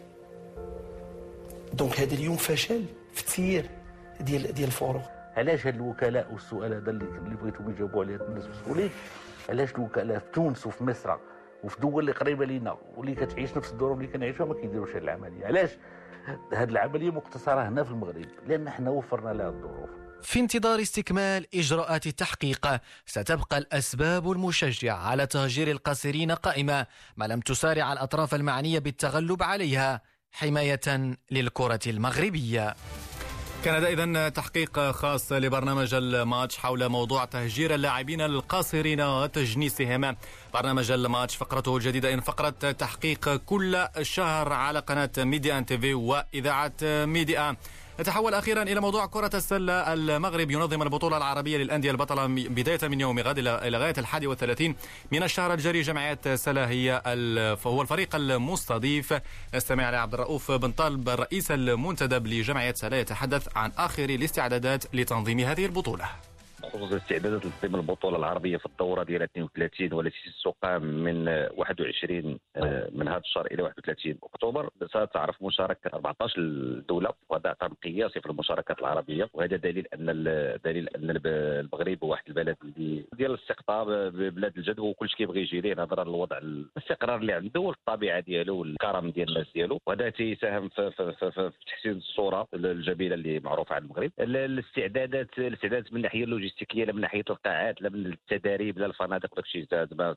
donc 1.73 2.01
هذا 2.01 2.15
اليوم 2.15 2.37
فشل 2.37 2.85
في 3.15 3.21
التسيير 3.21 3.71
ديال 4.21 4.55
ديال 4.55 4.67
الفرق. 4.67 5.11
علاش 5.37 5.67
هاد 5.67 5.75
الوكلاء 5.75 6.33
والسؤال 6.33 6.73
هذا 6.75 6.91
اللي 6.91 7.37
بغيتهم 7.43 7.71
يجاوبوا 7.71 8.05
عليه؟ 8.05 8.17
الناس 8.17 8.45
المسؤولين 8.45 8.91
علاش 9.49 9.75
الوكلاء 9.75 10.19
في 10.19 10.25
تونس 10.33 10.67
وفي 10.67 10.85
مصر 10.85 11.17
وفي 11.65 11.81
دول 11.81 12.01
اللي 12.01 12.13
قريبة 12.13 12.45
لينا 12.45 12.79
واللي 12.97 13.15
كتعيش 13.15 13.57
نفس 13.57 13.73
الظروف 13.73 13.99
اللي 13.99 14.09
كنعيشوها 14.13 14.49
ما 14.49 14.55
كيديروش 14.55 14.91
هذه 14.91 14.99
العملية. 14.99 15.47
علاش؟ 15.47 15.71
هذه 16.53 16.69
العملية 16.69 17.11
مقتصرة 17.11 17.69
هنا 17.69 17.85
في 17.85 17.91
المغرب 17.91 18.27
لأن 18.47 18.67
إحنا 18.69 18.91
وفرنا 18.91 19.31
لها 19.31 19.49
الظروف. 19.49 19.91
في 20.23 20.41
انتظار 20.41 20.81
استكمال 20.81 21.47
إجراءات 21.55 22.07
التحقيق 22.07 22.67
ستبقى 23.07 23.59
الأسباب 23.59 24.31
المشجعة 24.33 24.97
على 25.09 25.27
تهجير 25.27 25.71
القاصرين 25.71 26.31
قائمة 26.33 26.87
ما 27.17 27.25
لم 27.25 27.41
تسارع 27.41 27.93
الأطراف 27.93 28.35
المعنية 28.35 28.79
بالتغلب 28.79 29.43
عليها 29.43 30.03
حماية 30.33 31.17
للكرة 31.31 31.81
المغربية. 31.87 32.75
كان 33.65 33.75
هذا 33.75 33.89
اذا 33.89 34.29
تحقيق 34.29 34.91
خاص 34.91 35.33
لبرنامج 35.33 35.95
الماتش 35.95 36.59
حول 36.59 36.89
موضوع 36.89 37.25
تهجير 37.25 37.75
اللاعبين 37.75 38.21
القاصرين 38.21 39.01
وتجنيسهم. 39.01 40.17
برنامج 40.55 40.91
الماتش 40.91 41.37
فقرته 41.37 41.77
الجديدة 41.77 42.15
إن 42.15 42.21
فقرة 42.21 42.51
تحقيق 42.73 43.37
كل 43.37 43.89
شهر 44.03 44.53
على 44.53 44.79
قناة 44.79 45.11
ميديا 45.19 45.59
إن 45.59 45.67
تيفي 45.67 45.95
وإذاعة 45.95 46.73
ميديا. 46.83 47.57
نتحول 48.01 48.35
أخيرا 48.35 48.63
إلى 48.63 48.81
موضوع 48.81 49.07
كرة 49.07 49.31
السلة. 49.35 49.93
المغرب 49.93 50.51
ينظم 50.51 50.83
البطولة 50.83 51.17
العربية 51.17 51.59
للأندية 51.59 51.91
البطلة 51.91 52.27
بداية 52.27 52.89
من 52.89 53.01
يوم 53.01 53.19
غد 53.19 53.39
إلى 53.39 53.79
غاية 53.79 53.95
الحادي 53.99 54.27
والثلاثين 54.27 54.77
من 55.13 55.23
الشهر 55.23 55.55
الجاري. 55.55 55.83
جمعية 55.83 56.19
سلا 56.35 56.69
هي 56.69 57.03
فهو 57.61 57.83
الفريق 57.83 58.15
المستضيف. 58.15 59.15
نستمع 59.55 59.87
على 59.87 59.97
عبد 59.97 60.15
الرؤوف 60.15 60.53
بن 60.53 60.73
طالب 60.73 61.09
الرئيس 61.09 61.51
المنتدب 61.51 62.27
لجمعية 62.27 62.75
سلا 62.75 63.01
يتحدث 63.01 63.49
عن 63.57 63.73
آخر 63.79 64.05
الاستعدادات 64.05 64.95
لتنظيم 64.95 65.41
هذه 65.41 65.67
البطولة. 65.67 66.05
خصوص 66.63 66.93
الاستعدادات 66.93 67.47
لتنظيم 67.47 67.81
البطولة 67.81 68.17
العربية 68.17 68.57
في 68.57 68.67
الدورة 68.67 69.03
ديال 69.03 69.23
32 69.23 69.93
والتي 69.93 70.17
ستقام 70.41 70.83
من 70.83 71.29
21 71.57 72.39
آه، 72.57 72.91
من 72.93 73.09
هذا 73.09 73.19
الشهر 73.19 73.47
إلى 73.47 73.63
31 73.63 74.19
أكتوبر. 74.23 74.71
ستعرف 74.87 75.43
مشاركة 75.43 75.91
14 75.95 76.41
دولة 76.89 77.11
وهذا 77.29 77.51
رقم 77.51 77.75
قياسي 77.85 78.21
في 78.21 78.31
المشاركات 78.31 78.79
العربية. 78.79 79.29
وهذا 79.33 79.57
دليل 79.57 79.87
أن 79.95 80.07
دليل 80.65 80.89
أن 80.89 81.21
المغرب 81.27 81.99
هو 82.05 82.11
واحد 82.11 82.25
البلد 82.29 82.57
اللي 82.65 83.05
ديال 83.13 83.31
الاستقطاب 83.31 83.87
بلاد 84.17 84.57
الجد 84.57 84.79
وكل 84.79 85.09
شيء 85.09 85.17
كيبغي 85.19 85.41
يجي 85.41 85.61
ليه 85.61 85.75
نظرا 85.75 86.05
للوضع 86.05 86.39
الاستقرار 86.39 87.17
اللي 87.21 87.33
عنده 87.33 87.61
والطبيعة 87.61 88.21
ديالو 88.21 88.59
والكرم 88.59 89.11
ديال 89.11 89.29
الناس 89.29 89.47
ديالو. 89.55 89.81
وهذا 89.87 90.11
تيساهم 90.11 90.69
في, 90.69 90.91
في, 90.91 91.13
في, 91.13 91.31
في 91.31 91.51
تحسين 91.67 91.93
الصورة 91.93 92.47
الجميلة 92.55 93.15
اللي 93.15 93.41
معروفة 93.41 93.75
عن 93.75 93.83
المغرب. 93.83 94.11
الاستعدادات 94.21 95.39
الاستعدادات 95.39 95.93
من 95.93 95.97
الناحيه 95.97 96.25
اللوجستيه 96.25 96.48
اللوجستيكية 96.49 96.85
لا 96.85 96.93
من 96.93 97.01
ناحية 97.01 97.25
القاعات 97.31 97.83
لا 97.83 97.89
من 97.89 98.07
التداريب 98.07 98.79
لا 98.79 98.87
الفنادق 98.87 99.35
داك 99.35 99.45
الشيء 99.45 99.65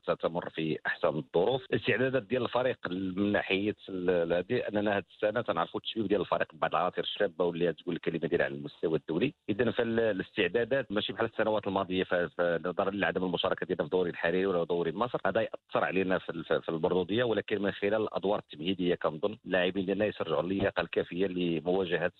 ستمر 0.02 0.50
في 0.50 0.78
أحسن 0.86 1.08
الظروف. 1.08 1.62
الاستعدادات 1.72 2.22
ديال 2.22 2.42
الفريق 2.42 2.78
من 2.90 3.32
ناحية 3.32 3.74
أننا 3.88 4.96
هذه 4.96 5.04
السنة 5.14 5.40
تنعرفوا 5.40 5.80
التشبيب 5.80 6.08
ديال 6.08 6.20
الفريق 6.20 6.48
بعض 6.52 6.74
العناصر 6.74 7.02
الشابة 7.02 7.44
واللي 7.44 7.72
تقول 7.72 7.94
الكلمة 7.94 8.18
ديالها 8.18 8.44
على 8.44 8.54
المستوى 8.54 8.98
الدولي. 8.98 9.34
اذا 9.48 9.70
فالاستعدادات 9.70 10.92
ماشي 10.92 11.12
بحال 11.12 11.26
السنوات 11.26 11.66
الماضية 11.66 12.06
نظرا 12.40 12.90
لعدم 12.90 13.24
المشاركة 13.24 13.66
ديالنا 13.66 13.84
في 13.84 13.90
دوري 13.90 14.10
الحريري 14.10 14.46
ولا 14.46 14.64
دوري 14.64 14.92
مصر 14.92 15.18
هذا 15.26 15.40
يأثر 15.40 15.84
علينا 15.84 16.18
في, 16.18 16.62
المردوديه 16.68 17.24
ولكن 17.24 17.62
من 17.62 17.70
خلال 17.70 18.02
الأدوار 18.02 18.38
التمهيدية 18.38 18.94
كنظن 18.94 19.36
اللاعبين 19.46 19.86
ديالنا 19.86 20.04
يسرعوا 20.04 20.42
اللياقه 20.42 20.80
الكافيه 20.80 21.26
لمواجهة 21.26 22.12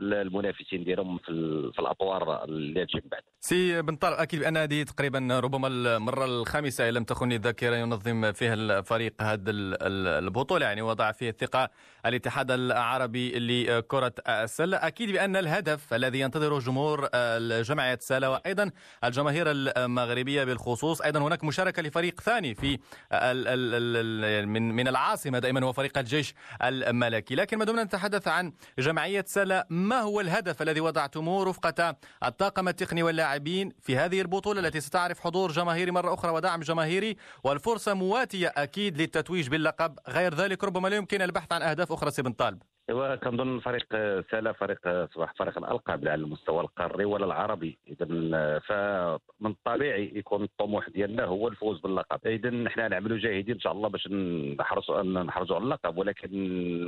المنافسين 0.00 0.84
ديالهم 0.84 1.18
في, 1.18 1.32
في 1.72 1.78
الأطوار 1.78 2.44
اللي 2.44 2.86
تجي 2.86 3.00
من 3.04 3.08
بعد. 3.10 3.22
سي 3.56 3.82
بن 3.82 3.96
طارق 3.96 4.20
أكيد 4.20 4.40
بأن 4.40 4.56
هذه 4.56 4.82
تقريبا 4.82 5.40
ربما 5.40 5.68
المرة 5.68 6.24
الخامسة 6.24 6.88
إن 6.88 6.94
لم 6.94 7.04
تخني 7.04 7.36
الذاكرة 7.36 7.76
ينظم 7.76 8.32
فيها 8.32 8.54
الفريق 8.54 9.14
هذه 9.20 9.42
البطولة 9.48 10.66
يعني 10.66 10.82
وضع 10.82 11.12
فيه 11.12 11.30
الثقة 11.30 11.70
الاتحاد 12.06 12.50
العربي 12.50 13.38
لكرة 13.38 14.12
السلة. 14.28 14.76
أكيد 14.76 15.10
بأن 15.12 15.36
الهدف 15.36 15.94
الذي 15.94 16.20
ينتظره 16.20 16.58
جمهور 16.58 17.08
جمعيه 17.62 17.98
سله 18.00 18.30
وأيضا 18.30 18.70
الجماهير 19.04 19.44
المغربية 19.48 20.44
بالخصوص 20.44 21.00
أيضا 21.00 21.20
هناك 21.20 21.44
مشاركة 21.44 21.82
لفريق 21.82 22.20
ثاني 22.20 22.54
في 22.54 22.78
من 24.46 24.74
من 24.74 24.88
العاصمة 24.88 25.38
دائما 25.38 25.64
هو 25.64 25.72
فريق 25.72 25.98
الجيش 25.98 26.34
الملكي. 26.62 27.34
لكن 27.34 27.58
ما 27.58 27.64
دمنا 27.64 27.84
نتحدث 27.84 28.28
عن 28.28 28.52
جمعيه 28.78 29.24
سله 29.28 29.64
ما 29.70 30.00
هو 30.00 30.20
الهدف 30.20 30.62
الذي 30.62 30.80
وضعتموه 30.80 31.44
رفقة 31.44 31.96
الطاقم 32.24 32.68
التقني 32.68 33.02
واللاعبين 33.02 33.45
اللاعبين 33.46 33.72
في 33.82 33.96
هذه 33.96 34.20
البطولة 34.20 34.60
التي 34.60 34.80
ستعرف 34.80 35.20
حضور 35.20 35.52
جماهيري 35.52 35.90
مرة 35.90 36.14
أخرى 36.14 36.30
ودعم 36.30 36.60
جماهيري 36.60 37.16
والفرصة 37.44 37.94
مواتية 37.94 38.52
أكيد 38.56 38.98
للتتويج 38.98 39.48
باللقب. 39.48 39.98
غير 40.08 40.34
ذلك 40.34 40.64
ربما 40.64 40.88
لا 40.88 40.96
يمكن 40.96 41.22
البحث 41.22 41.52
عن 41.52 41.62
أهداف 41.62 41.92
أخرى 41.92 42.10
سي 42.10 42.22
بن 42.22 42.32
طالب. 42.32 42.62
ايوا 42.90 43.14
كنظن 43.14 43.58
فريق 43.58 43.86
سالا 44.30 44.52
فريق 44.52 44.78
اصبح 44.86 45.32
فريق 45.32 45.58
الألقاب 45.58 46.08
على 46.08 46.14
المستوى 46.14 46.60
القاري 46.60 47.04
ولا 47.04 47.24
العربي. 47.24 47.78
اذا 47.88 48.06
فمن 48.58 49.50
الطبيعي 49.50 50.12
يكون 50.14 50.42
الطموح 50.42 50.88
ديالنا 50.88 51.24
هو 51.24 51.48
الفوز 51.48 51.80
باللقب. 51.80 52.26
اذا 52.26 52.50
نحن 52.50 52.90
نعملوا 52.90 53.18
جاهدين 53.18 53.54
إن 53.54 53.60
شاء 53.60 53.72
الله 53.72 53.88
باش 53.88 54.08
نحرصوا 54.58 55.02
نحرزوا 55.02 55.56
على 55.56 55.64
اللقب. 55.64 55.98
ولكن 55.98 56.30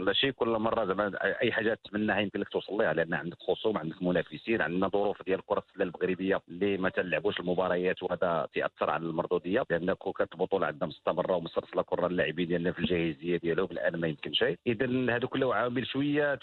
ماشي 0.05 0.33
كل 0.33 0.49
مرة 0.49 0.85
زعما 0.85 1.13
أي 1.43 1.53
حاجة 1.53 1.79
تمناها 1.91 2.21
يمكن 2.21 2.41
لك 2.41 2.49
توصل 2.49 2.73
لها 2.73 2.93
لأن 2.93 3.15
عندك 3.15 3.39
خصوم 3.41 3.79
عندك 3.79 4.03
منافسين 4.03 4.63
عندنا 4.63 4.89
ظروف 4.89 5.23
ديال 5.23 5.47
كرة 5.47 5.65
السلة 5.69 5.85
المغربيه 5.85 6.41
اللي 6.49 6.77
ما 6.77 6.89
تلعبوش 6.89 7.41
المباريات 7.41 8.03
وهذا 8.03 8.49
تاثر 8.55 8.91
على 8.91 9.03
المردودية. 9.07 9.65
لأن 9.71 9.95
كانت 10.19 10.33
البطوله 10.33 10.67
عندنا 10.67 10.87
مستمرة 10.87 11.37
ومسلسله 11.37 11.83
كرة 11.83 12.07
اللاعبين 12.07 12.49
ديالنا 12.49 12.73
في 12.73 12.79
الجاهزية 12.79 13.37
ديالهم 13.37 13.69
الآن 13.71 14.01
ما 14.01 14.07
يمكن 14.09 14.33
شيء. 14.33 14.59
اذا 14.67 15.17
هذا 15.17 15.27
كله 15.27 15.55
عوامل 15.55 15.88
شوية 15.93 16.39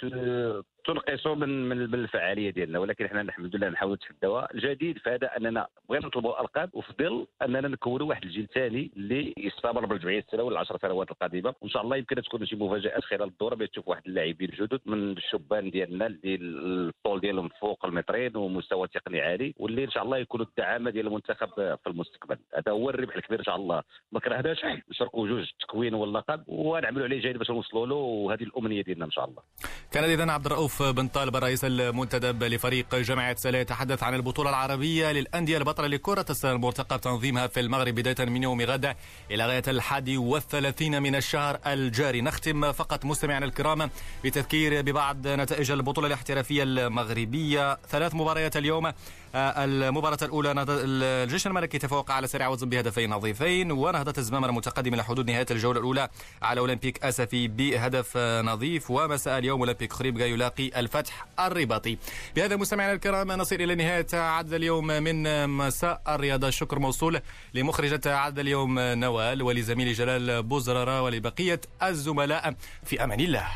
تنقصوا 0.85 1.35
من 1.35 1.69
من 1.69 1.93
الفعالية 1.93 2.49
ديالنا 2.49 2.79
ولكن 2.79 3.05
إحنا 3.05 3.21
الحمد 3.21 3.55
لله 3.55 3.69
نحاولوا 3.69 3.95
نتحداوها 3.95 4.47
الجديد 4.53 4.97
في 4.97 5.09
هذا 5.09 5.37
أننا 5.37 5.67
بغينا 5.89 6.07
نطلبوا 6.07 6.35
الألقاب 6.35 6.69
وفي 6.73 6.93
ظل 6.99 7.27
أننا 7.41 7.67
نكونوا 7.67 8.07
واحد 8.07 8.23
الجيل 8.23 8.47
ثاني 8.55 8.91
اللي 8.97 9.33
يستمر 9.37 9.85
بالجمعيه 9.85 10.19
السنويه 10.19 10.49
العشر 10.51 10.77
سنوات 10.81 11.11
القادمة. 11.11 11.53
وإن 11.61 11.69
شاء 11.69 11.81
الله 11.81 11.97
يمكن 11.97 12.15
تكون 12.21 12.45
شي 12.45 12.55
مفاجآت 12.55 13.03
خلال 13.03 13.23
الدورة 13.23 13.55
باش 13.55 13.69
تشوف 13.69 13.87
واحد 13.87 14.01
اللاعبين 14.07 14.49
جدد 14.59 14.79
من 14.85 15.11
الشبان 15.11 15.69
ديالنا 15.69 16.05
اللي 16.07 16.35
الطول 16.35 17.19
ديالهم 17.19 17.49
فوق 17.61 17.85
المترين 17.85 18.37
ومستوى 18.37 18.87
تقني 18.87 19.21
عالي 19.21 19.53
واللي 19.57 19.83
إن 19.83 19.91
شاء 19.91 20.03
الله 20.03 20.17
يكونوا 20.17 20.45
الدعامة 20.45 20.91
ديال 20.91 21.07
المنتخب 21.07 21.49
في 21.55 21.87
المستقبل. 21.87 22.37
هذا 22.57 22.71
هو 22.71 22.89
الربح 22.89 23.15
الكبير 23.15 23.39
إن 23.39 23.43
شاء 23.43 23.55
الله. 23.55 23.83
ما 24.11 24.19
كرهناش 24.19 24.65
نشاركوا 24.89 25.27
جوج 25.27 25.47
التكوين 25.53 25.93
واللقب 25.93 26.43
ونعملوا 26.47 27.05
عليه 27.05 27.21
جيد 27.21 27.37
باش 27.37 27.51
نوصلوا 27.51 27.87
له 27.87 27.95
وهذه 27.95 28.43
الأمنية 28.43 28.81
ديالنا 28.81 29.05
إن 29.05 29.11
شاء 29.11 29.25
الله. 29.25 29.41
كان 29.91 30.03
اذا 30.03 30.31
عبد 30.31 30.45
الرؤوف 30.45 30.74
بن 30.81 31.07
طالب 31.07 31.35
الرئيس 31.35 31.65
المنتدب 31.65 32.43
لفريق 32.43 32.95
جامعة 32.95 33.35
سلا 33.35 33.61
يتحدث 33.61 34.03
عن 34.03 34.13
البطولة 34.13 34.49
العربية 34.49 35.11
للأندية 35.11 35.57
البطلة 35.57 35.87
لكرة 35.87 36.25
السلة 36.29 36.51
المرتقب 36.51 37.01
تنظيمها 37.01 37.47
في 37.47 37.59
المغرب 37.59 37.95
بداية 37.95 38.29
من 38.29 38.43
يوم 38.43 38.61
غد 38.61 38.95
إلى 39.31 39.45
غاية 39.45 39.63
الحادي 39.67 40.17
والثلاثين 40.17 41.01
من 41.01 41.15
الشهر 41.15 41.59
الجاري. 41.67 42.21
نختم 42.21 42.71
فقط 42.71 43.05
مستمعينا 43.05 43.45
الكرام 43.45 43.89
بتذكير 44.23 44.81
ببعض 44.81 45.27
نتائج 45.27 45.71
البطولة 45.71 46.07
الاحترافية 46.07 46.63
المغربية. 46.63 47.75
ثلاث 47.75 48.15
مباريات 48.15 48.57
اليوم 48.57 48.91
المباراة 49.35 50.17
الأولى 50.21 50.65
الجيش 50.69 51.47
الملكي 51.47 51.77
تفوق 51.77 52.11
على 52.11 52.27
سريع 52.27 52.47
وزن 52.47 52.69
بهدفين 52.69 53.09
نظيفين 53.09 53.71
ونهضة 53.71 54.13
الزمامرة 54.17 54.51
متقدم 54.51 54.93
إلى 54.93 55.03
حدود 55.03 55.31
نهاية 55.31 55.45
الجولة 55.51 55.79
الأولى 55.79 56.09
على 56.41 56.59
أولمبيك 56.59 57.03
أسفي 57.03 57.47
بهدف 57.47 58.17
نظيف 58.17 58.91
ومساء 58.91 59.37
اليوم 59.37 59.59
أولمبيك 59.59 59.93
خريبكا 59.93 60.23
يلاقي 60.23 60.79
الفتح 60.79 61.25
الرباطي. 61.39 61.97
بهذا 62.35 62.55
مستمعينا 62.55 62.93
الكرام 62.93 63.31
نصل 63.31 63.55
إلى 63.55 63.75
نهاية 63.75 64.07
عدد 64.13 64.53
اليوم 64.53 64.87
من 64.87 65.49
مساء 65.49 66.01
الرياضة 66.07 66.49
شكر 66.49 66.79
موصول 66.79 67.21
لمخرجة 67.53 68.17
عدد 68.17 68.39
اليوم 68.39 68.79
نوال 68.79 69.41
ولزميلي 69.41 69.91
جلال 69.93 70.43
بوزرارة 70.43 71.01
ولبقية 71.01 71.61
الزملاء 71.83 72.55
في 72.83 73.03
أمان 73.03 73.19
الله. 73.19 73.47